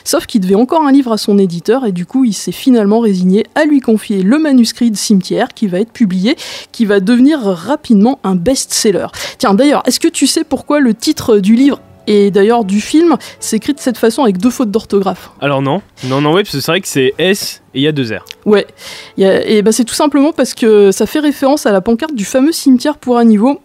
sauf 0.03 0.25
qu'il 0.25 0.41
devait 0.41 0.55
encore 0.55 0.83
un 0.83 0.91
livre 0.91 1.11
à 1.11 1.17
son 1.17 1.37
éditeur, 1.37 1.85
et 1.85 1.91
du 1.91 2.05
coup, 2.05 2.25
il 2.25 2.33
s'est 2.33 2.51
finalement 2.51 2.99
résigné 2.99 3.45
à 3.55 3.65
lui 3.65 3.79
confier 3.79 4.23
le 4.23 4.37
manuscrit 4.39 4.91
de 4.91 4.97
Cimetière, 4.97 5.49
qui 5.53 5.67
va 5.67 5.79
être 5.79 5.91
publié, 5.91 6.35
qui 6.71 6.85
va 6.85 6.99
devenir 6.99 7.39
rapidement 7.41 8.19
un 8.23 8.35
best-seller. 8.35 9.07
Tiens, 9.37 9.53
d'ailleurs, 9.53 9.83
est-ce 9.85 9.99
que 9.99 10.07
tu 10.07 10.27
sais 10.27 10.43
pourquoi 10.43 10.79
le 10.79 10.93
titre 10.93 11.37
du 11.39 11.55
livre 11.55 11.79
et 12.07 12.29
d'ailleurs 12.29 12.65
du 12.65 12.81
film 12.81 13.15
s'écrit 13.39 13.73
de 13.73 13.79
cette 13.79 13.97
façon 13.97 14.21
avec 14.23 14.37
deux 14.37 14.51
fautes 14.51 14.69
d'orthographe? 14.69 15.31
Alors 15.41 15.63
non, 15.63 15.81
non, 16.03 16.21
non, 16.21 16.33
ouais, 16.33 16.43
parce 16.43 16.51
que 16.55 16.61
c'est 16.61 16.71
vrai 16.71 16.81
que 16.81 16.87
c'est 16.87 17.13
S 17.17 17.63
et 17.73 17.79
il 17.79 17.81
y 17.81 17.87
a 17.87 17.91
deux 17.91 18.13
R. 18.15 18.23
Ouais, 18.45 18.67
a- 19.19 19.43
et 19.43 19.63
ben 19.63 19.71
c'est 19.71 19.85
tout 19.85 19.95
simplement 19.95 20.31
parce 20.31 20.53
que 20.53 20.91
ça 20.91 21.07
fait 21.07 21.19
référence 21.19 21.65
à 21.65 21.71
la 21.71 21.81
pancarte 21.81 22.13
du 22.13 22.23
fameux 22.23 22.51
cimetière 22.51 22.97
pour 22.97 23.17
animaux. 23.17 23.59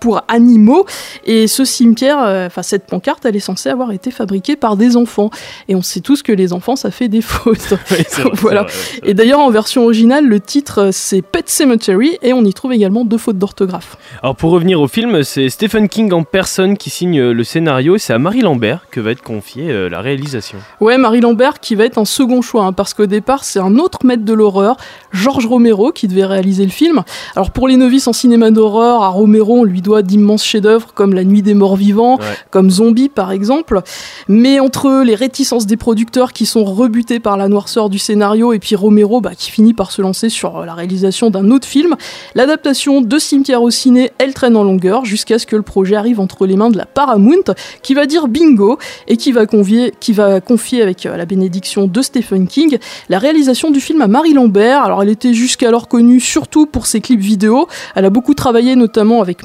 Pour 0.00 0.22
animaux, 0.28 0.86
et 1.24 1.46
ce 1.46 1.64
cimetière, 1.64 2.22
euh, 2.22 2.46
enfin 2.46 2.62
cette 2.62 2.86
pancarte, 2.86 3.24
elle 3.24 3.36
est 3.36 3.40
censée 3.40 3.68
avoir 3.68 3.92
été 3.92 4.10
fabriquée 4.10 4.56
par 4.56 4.76
des 4.76 4.96
enfants. 4.96 5.30
Et 5.68 5.74
on 5.74 5.82
sait 5.82 6.00
tous 6.00 6.22
que 6.22 6.32
les 6.32 6.52
enfants, 6.52 6.76
ça 6.76 6.90
fait 6.90 7.08
des 7.08 7.22
fautes. 7.22 7.74
c'est 7.86 8.22
vrai, 8.22 8.32
voilà. 8.34 8.66
c'est 8.68 9.00
vrai, 9.00 9.10
Et 9.10 9.14
d'ailleurs, 9.14 9.40
en 9.40 9.50
version 9.50 9.84
originale, 9.84 10.26
le 10.26 10.40
titre 10.40 10.80
euh, 10.80 10.88
c'est 10.92 11.22
Pet 11.22 11.48
Cemetery, 11.48 12.18
et 12.22 12.32
on 12.32 12.44
y 12.44 12.54
trouve 12.54 12.72
également 12.72 13.04
deux 13.04 13.18
fautes 13.18 13.38
d'orthographe. 13.38 13.96
Alors 14.22 14.36
pour 14.36 14.50
revenir 14.50 14.80
au 14.80 14.88
film, 14.88 15.22
c'est 15.22 15.48
Stephen 15.48 15.88
King 15.88 16.12
en 16.12 16.24
personne 16.24 16.76
qui 16.76 16.90
signe 16.90 17.20
euh, 17.20 17.32
le 17.32 17.44
scénario 17.44 17.96
et 17.96 17.98
c'est 17.98 18.12
à 18.12 18.18
Marie 18.18 18.40
Lambert 18.40 18.86
que 18.90 19.00
va 19.00 19.10
être 19.10 19.22
confiée 19.22 19.88
la 19.88 20.00
réalisation. 20.00 20.58
Ouais, 20.80 20.98
Marie 20.98 21.20
Lambert 21.20 21.60
qui 21.60 21.74
va 21.74 21.84
être 21.84 21.98
un 21.98 22.04
second 22.04 22.42
choix, 22.42 22.64
hein, 22.64 22.72
parce 22.72 22.94
qu'au 22.94 23.06
départ, 23.06 23.44
c'est 23.44 23.58
un 23.58 23.76
autre 23.76 24.00
maître 24.04 24.24
de 24.24 24.32
l'horreur, 24.32 24.76
Georges 25.12 25.46
Romero, 25.46 25.92
qui 25.92 26.08
devait 26.08 26.24
réaliser 26.24 26.64
le 26.64 26.70
film. 26.70 27.02
Alors 27.36 27.50
pour 27.50 27.68
les 27.68 27.76
novices 27.76 28.06
en 28.06 28.12
cinéma 28.12 28.50
d'horreur, 28.50 29.02
à 29.02 29.08
Romero, 29.08 29.60
on 29.60 29.64
lui 29.70 29.80
doit 29.82 30.02
d'immenses 30.02 30.44
chefs-d'œuvre 30.44 30.92
comme 30.94 31.14
La 31.14 31.24
Nuit 31.24 31.42
des 31.42 31.54
Morts 31.54 31.76
Vivants, 31.76 32.16
Ouais. 32.18 32.24
comme 32.50 32.70
Zombie 32.70 33.08
par 33.08 33.32
exemple. 33.32 33.80
Mais 34.28 34.60
entre 34.60 35.02
les 35.04 35.14
réticences 35.14 35.66
des 35.66 35.76
producteurs 35.76 36.32
qui 36.32 36.46
sont 36.46 36.64
rebutés 36.64 37.20
par 37.20 37.36
la 37.36 37.48
noirceur 37.48 37.88
du 37.88 37.98
scénario 37.98 38.52
et 38.52 38.58
puis 38.58 38.76
Romero 38.76 39.20
bah, 39.20 39.34
qui 39.36 39.50
finit 39.50 39.74
par 39.74 39.90
se 39.92 40.02
lancer 40.02 40.28
sur 40.28 40.64
la 40.64 40.74
réalisation 40.74 41.30
d'un 41.30 41.50
autre 41.50 41.66
film, 41.66 41.96
l'adaptation 42.34 43.00
de 43.00 43.18
Cimetière 43.18 43.62
au 43.62 43.70
ciné, 43.70 44.10
elle 44.18 44.34
traîne 44.34 44.56
en 44.56 44.64
longueur 44.64 45.04
jusqu'à 45.04 45.38
ce 45.38 45.46
que 45.46 45.56
le 45.56 45.62
projet 45.62 45.96
arrive 45.96 46.20
entre 46.20 46.46
les 46.46 46.56
mains 46.56 46.70
de 46.70 46.76
la 46.78 46.86
Paramount 46.86 47.54
qui 47.82 47.94
va 47.94 48.06
dire 48.06 48.28
bingo 48.28 48.78
et 49.08 49.16
qui 49.16 49.32
va, 49.32 49.46
convier, 49.46 49.92
qui 50.00 50.12
va 50.12 50.40
confier 50.40 50.82
avec 50.82 51.06
euh, 51.06 51.16
la 51.16 51.26
bénédiction 51.26 51.86
de 51.86 52.02
Stephen 52.02 52.46
King 52.46 52.78
la 53.08 53.18
réalisation 53.18 53.70
du 53.70 53.80
film 53.80 54.02
à 54.02 54.08
Marie 54.08 54.32
Lambert. 54.32 54.82
Alors 54.82 55.02
elle 55.02 55.08
était 55.08 55.34
jusqu'alors 55.34 55.88
connue 55.88 56.20
surtout 56.20 56.66
pour 56.66 56.86
ses 56.86 57.00
clips 57.00 57.20
vidéo, 57.20 57.66
elle 57.94 58.04
a 58.04 58.10
beaucoup 58.10 58.34
travaillé 58.34 58.76
notamment 58.76 59.20
avec 59.22 59.44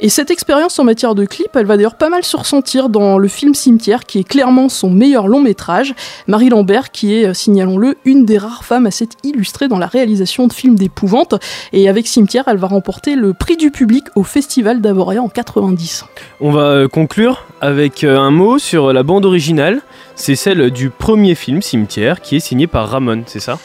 Et 0.00 0.08
cette 0.08 0.30
expérience 0.30 0.78
en 0.78 0.84
matière 0.84 1.14
de 1.14 1.24
clips, 1.24 1.54
elle 1.54 1.66
va 1.66 1.76
d'ailleurs 1.76 1.94
pas 1.94 2.08
mal 2.08 2.24
se 2.24 2.36
ressentir 2.36 2.88
dans 2.88 3.18
le 3.18 3.28
film 3.28 3.54
Cimetière 3.54 4.04
qui 4.04 4.18
est 4.18 4.24
clairement 4.24 4.68
son 4.68 4.90
meilleur 4.90 5.28
long 5.28 5.40
métrage. 5.40 5.94
Marie 6.26 6.48
Lambert 6.48 6.90
qui 6.90 7.14
est, 7.14 7.26
euh, 7.26 7.34
signalons-le, 7.34 7.96
une 8.04 8.24
des 8.24 8.38
rares 8.38 8.64
femmes 8.64 8.86
à 8.86 8.90
s'être 8.90 9.16
illustrée 9.22 9.68
dans 9.68 9.78
la 9.78 9.86
réalisation 9.86 10.46
de 10.46 10.52
films 10.52 10.76
d'épouvante 10.76 11.34
et 11.72 11.88
avec 11.88 12.06
Cimetière, 12.06 12.44
elle 12.46 12.56
va 12.56 12.66
remporter 12.66 13.14
le 13.14 13.34
prix 13.34 13.56
du 13.56 13.70
public 13.70 14.04
au 14.14 14.22
Festival 14.22 14.80
d'Avoria 14.80 15.22
en 15.22 15.28
90. 15.28 16.04
On 16.40 16.50
va 16.50 16.62
euh, 16.62 16.88
conclure 16.88 17.44
avec 17.60 18.04
euh, 18.04 18.18
un 18.18 18.30
mot 18.30 18.58
sur 18.58 18.92
la 18.92 19.02
bande 19.02 19.24
originale. 19.24 19.80
C'est 20.16 20.36
celle 20.36 20.70
du 20.70 20.90
premier 20.90 21.34
film, 21.34 21.62
Cimetière, 21.62 22.20
qui 22.20 22.36
est 22.36 22.40
signé 22.40 22.66
par 22.66 22.88
Ramon, 22.88 23.22
c'est 23.26 23.40
ça? 23.40 23.58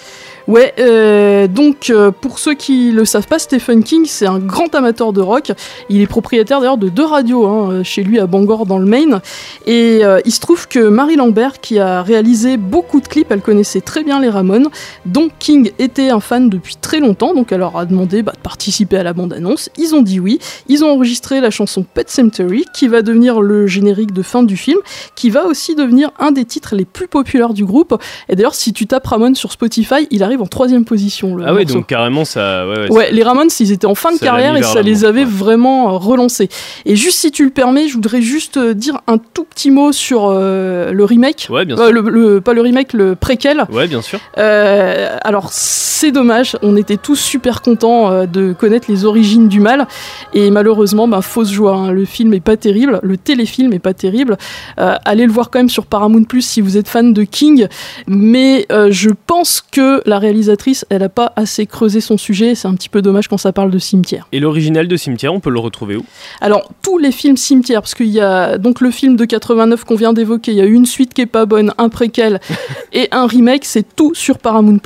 Ouais, 0.50 0.74
euh, 0.80 1.45
donc 1.47 1.91
euh, 1.91 2.10
pour 2.10 2.39
ceux 2.39 2.56
qui 2.56 2.91
le 2.91 3.06
savent 3.06 3.28
pas, 3.28 3.38
Stephen 3.38 3.84
King, 3.84 4.06
c'est 4.08 4.26
un 4.26 4.39
grand 4.39 4.74
amateur 4.74 5.14
de 5.14 5.22
rock. 5.22 5.52
Il 5.89 6.02
est 6.02 6.08
propriétaire 6.08 6.60
d'ailleurs 6.60 6.80
de 6.80 6.89
deux 6.89 7.06
radios 7.06 7.45
hein, 7.45 7.84
chez 7.84 8.02
lui 8.02 8.18
à 8.18 8.26
Bangor 8.26 8.66
dans 8.66 8.80
le 8.80 8.88
Maine. 8.88 9.22
Et 9.68 10.00
euh, 10.04 10.20
il 10.26 10.32
se 10.32 10.39
trouve 10.39 10.68
que 10.68 10.80
Marie 10.80 11.18
Lambert, 11.18 11.62
qui 11.62 11.78
a 11.78 12.02
réalisé 12.02 12.58
beaucoup 12.58 13.00
de 13.00 13.08
clips, 13.08 13.32
elle 13.32 13.41
connaissait 13.41 13.82
très 13.82 14.04
bien 14.04 14.20
les 14.20 14.30
Ramones. 14.30 14.70
Donc 15.06 15.34
King 15.38 15.70
était 15.78 16.10
un 16.10 16.20
fan 16.20 16.50
depuis 16.50 16.78
très 16.78 17.00
longtemps, 17.00 17.36
donc 17.36 17.52
elle 17.52 17.60
leur 17.60 17.78
a 17.78 17.86
demandé 17.86 18.24
bah, 18.24 18.34
de 18.36 18.41
participer 18.41 18.97
à 18.97 19.04
la 19.04 19.14
bande-annonce. 19.14 19.70
Ils 19.78 19.93
ont 19.93 20.02
dit 20.02 20.20
oui. 20.20 20.39
Ils 20.68 20.84
ont 20.84 20.89
enregistré 20.89 21.41
la 21.41 21.52
chanson 21.52 21.86
Pet 21.93 22.10
Cemetery, 22.10 22.66
qui 22.74 22.88
va 22.88 23.04
devenir 23.04 23.41
le 23.41 23.68
générique 23.68 24.14
de 24.14 24.24
fin 24.24 24.41
du 24.41 24.58
film, 24.58 24.80
qui 25.14 25.30
va 25.30 25.45
aussi 25.45 25.76
devenir 25.76 26.10
un 26.18 26.32
des 26.32 26.45
titres 26.45 26.76
les 26.76 26.86
plus 26.86 27.08
populaires 27.08 27.54
du 27.54 27.66
groupe. 27.66 28.02
Et 28.30 28.36
d'ailleurs, 28.36 28.56
si 28.56 28.74
tu 28.74 28.88
tapes 28.88 29.06
Ramones 29.06 29.36
sur 29.36 29.52
Spotify, 29.52 30.08
il 30.10 30.24
arrive 30.24 30.39
en 30.42 30.46
troisième 30.48 30.86
position. 30.86 31.36
Le 31.36 31.44
Ah 31.46 31.54
ouais, 31.54 31.62
morceau. 31.62 31.76
donc 31.76 31.88
carrément 31.88 32.26
ça. 32.26 32.68
Ouais, 32.68 32.80
ouais, 32.82 32.90
Ouais, 32.92 33.12
les 33.12 33.24
Ramones, 33.24 33.50
ils 33.60 33.72
étaient 33.72 33.86
en 33.88 33.96
fin 33.96 34.14
de 34.14 34.20
carrière 34.20 34.56
et 34.56 34.64
ça 34.64 34.82
les 34.82 35.06
avait 35.06 35.26
vraiment 35.26 35.90
euh, 35.94 35.98
relancés. 35.98 36.50
Et 36.86 36.96
juste 36.96 37.18
si 37.20 37.32
tu 37.32 37.44
le 37.44 37.50
permets, 37.52 37.88
je 37.88 37.94
voudrais 37.94 38.22
juste 38.22 38.58
euh, 38.58 38.74
dire 38.74 39.02
un 39.08 39.18
tout 39.18 39.44
petit 39.44 39.72
mot 39.72 39.92
sur 39.92 40.28
euh, 40.30 40.92
le 40.92 41.04
remake. 41.06 41.48
Ouais, 41.50 41.66
bien 41.66 41.78
Euh, 41.78 41.88
sûr. 41.92 42.02
le, 42.02 42.10
le- 42.10 42.42
pas 42.42 42.54
le 42.54 42.62
remake, 42.62 42.94
le 42.94 43.16
préquel. 43.16 43.66
Ouais, 43.72 43.88
bien 43.88 44.02
sûr. 44.02 44.20
Euh, 44.38 45.16
alors 45.24 45.50
c'est 45.52 46.12
dommage, 46.12 46.56
on 46.62 46.76
était 46.78 46.98
tous 46.98 47.16
super 47.20 47.62
contents 47.62 48.26
de 48.26 48.54
connaître 48.54 48.90
les 48.90 49.04
origines 49.06 49.48
du 49.50 49.60
mal 49.60 49.88
et 50.34 50.50
malheureusement, 50.50 51.08
bah, 51.08 51.22
fausse 51.22 51.52
joie, 51.52 51.74
hein, 51.76 51.92
le 51.92 52.06
film 52.06 52.34
est 52.34 52.40
pas 52.40 52.56
terrible, 52.58 53.00
le 53.04 53.18
téléfilm 53.18 53.74
est 53.74 53.80
pas 53.80 53.94
terrible. 53.94 54.38
Allez 54.78 55.26
le 55.26 55.32
voir 55.32 55.50
quand 55.50 55.60
même 55.60 55.70
sur 55.70 55.86
Paramount 55.86 56.24
Plus 56.24 56.42
si 56.42 56.62
vous 56.62 56.78
êtes 56.78 56.88
fan 56.88 57.12
de 57.14 57.24
King, 57.24 57.68
mais 58.08 58.66
je 58.90 59.10
pense 59.28 59.62
que 59.72 60.02
la 60.06 60.20
réalisatrice, 60.30 60.86
elle 60.90 61.02
a 61.02 61.10
pas 61.10 61.34
assez 61.36 61.66
creusé 61.66 62.02
son 62.02 62.18
sujet. 62.18 62.54
C'est 62.54 62.68
un 62.68 62.76
petit 62.76 62.90
peu 62.90 63.02
dommage 63.02 63.28
quand 63.28 63.38
ça 63.38 63.52
parle 63.52 63.72
de 63.72 63.80
cimetière. 63.80 64.28
Et 64.32 64.40
l'original 64.40 64.88
de 64.88 64.96
Cimetière, 64.96 65.34
on 65.34 65.40
peut 65.40 65.50
le 65.50 65.60
retrouver 65.60 65.96
où? 65.96 66.06
Alors, 66.40 66.70
tous 66.84 67.00
les 67.00 67.12
films 67.12 67.36
cimetière, 67.36 67.82
parce 67.82 67.96
qu'il 67.96 68.08
y 68.08 68.20
a 68.20 68.60
donc 68.60 68.80
le 68.80 68.92
film 68.92 69.16
de 69.16 69.26
89 69.26 69.84
qu'on 69.86 69.96
vient 69.96 70.14
d'évoquer, 70.14 70.52
il 70.52 70.58
y 70.58 70.62
a 70.62 70.66
une 70.66 70.86
suite 70.86 71.14
qui 71.16 71.22
est 71.22 71.26
pas 71.26 71.46
bonne, 71.46 71.74
un 71.80 71.90
préquel 71.90 72.40
et 72.94 73.08
un 73.12 73.26
remake, 73.26 73.66
c'est 73.66 73.96
tout 73.96 74.14
sur 74.14 74.38
Paramount+. 74.38 74.80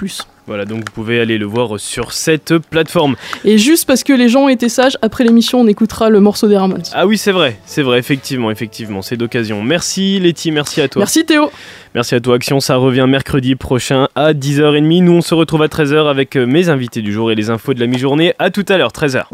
Voilà, 0.45 0.65
donc 0.65 0.79
vous 0.79 0.93
pouvez 0.93 1.19
aller 1.19 1.37
le 1.37 1.45
voir 1.45 1.79
sur 1.79 2.11
cette 2.11 2.57
plateforme. 2.57 3.15
Et 3.45 3.57
juste 3.57 3.85
parce 3.85 4.03
que 4.03 4.11
les 4.11 4.27
gens 4.27 4.41
ont 4.41 4.49
été 4.49 4.67
sages, 4.67 4.97
après 5.01 5.23
l'émission, 5.23 5.61
on 5.61 5.67
écoutera 5.67 6.09
le 6.09 6.19
morceau 6.19 6.47
des 6.47 6.57
Ramones. 6.57 6.83
Ah 6.93 7.07
oui, 7.07 7.17
c'est 7.17 7.31
vrai, 7.31 7.57
c'est 7.65 7.81
vrai, 7.81 7.99
effectivement, 7.99 8.51
effectivement, 8.51 9.01
c'est 9.01 9.15
d'occasion. 9.15 9.61
Merci 9.63 10.19
Letty, 10.19 10.51
merci 10.51 10.81
à 10.81 10.89
toi. 10.89 10.99
Merci 10.99 11.25
Théo. 11.25 11.49
Merci 11.95 12.15
à 12.15 12.19
toi, 12.19 12.35
Action. 12.35 12.59
Ça 12.59 12.75
revient 12.75 13.05
mercredi 13.07 13.55
prochain 13.55 14.07
à 14.15 14.33
10h30. 14.33 15.03
Nous, 15.03 15.11
on 15.13 15.21
se 15.21 15.33
retrouve 15.33 15.61
à 15.61 15.67
13h 15.67 16.09
avec 16.09 16.35
euh, 16.35 16.45
mes 16.45 16.69
invités 16.69 17.01
du 17.01 17.13
jour 17.13 17.31
et 17.31 17.35
les 17.35 17.49
infos 17.49 17.73
de 17.73 17.79
la 17.79 17.87
mi-journée. 17.87 18.33
À 18.39 18.49
tout 18.49 18.65
à 18.67 18.77
l'heure, 18.77 18.91
13h. 18.91 19.25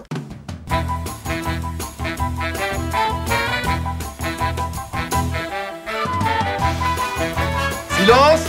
Silence 7.97 8.48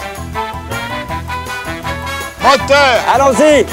Moteur. 2.42 2.94
Allons-y. 3.14 3.66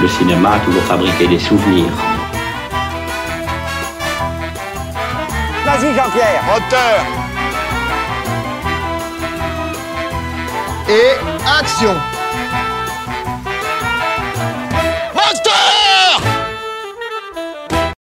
Le 0.00 0.08
cinéma 0.08 0.52
a 0.54 0.58
toujours 0.60 0.82
fabriqué 0.82 1.28
des 1.28 1.38
souvenirs. 1.38 1.92
Vas-y 5.64 5.94
Jean-Pierre. 5.94 6.42
Moteur. 6.46 7.04
Et 10.88 11.58
action 11.60 11.94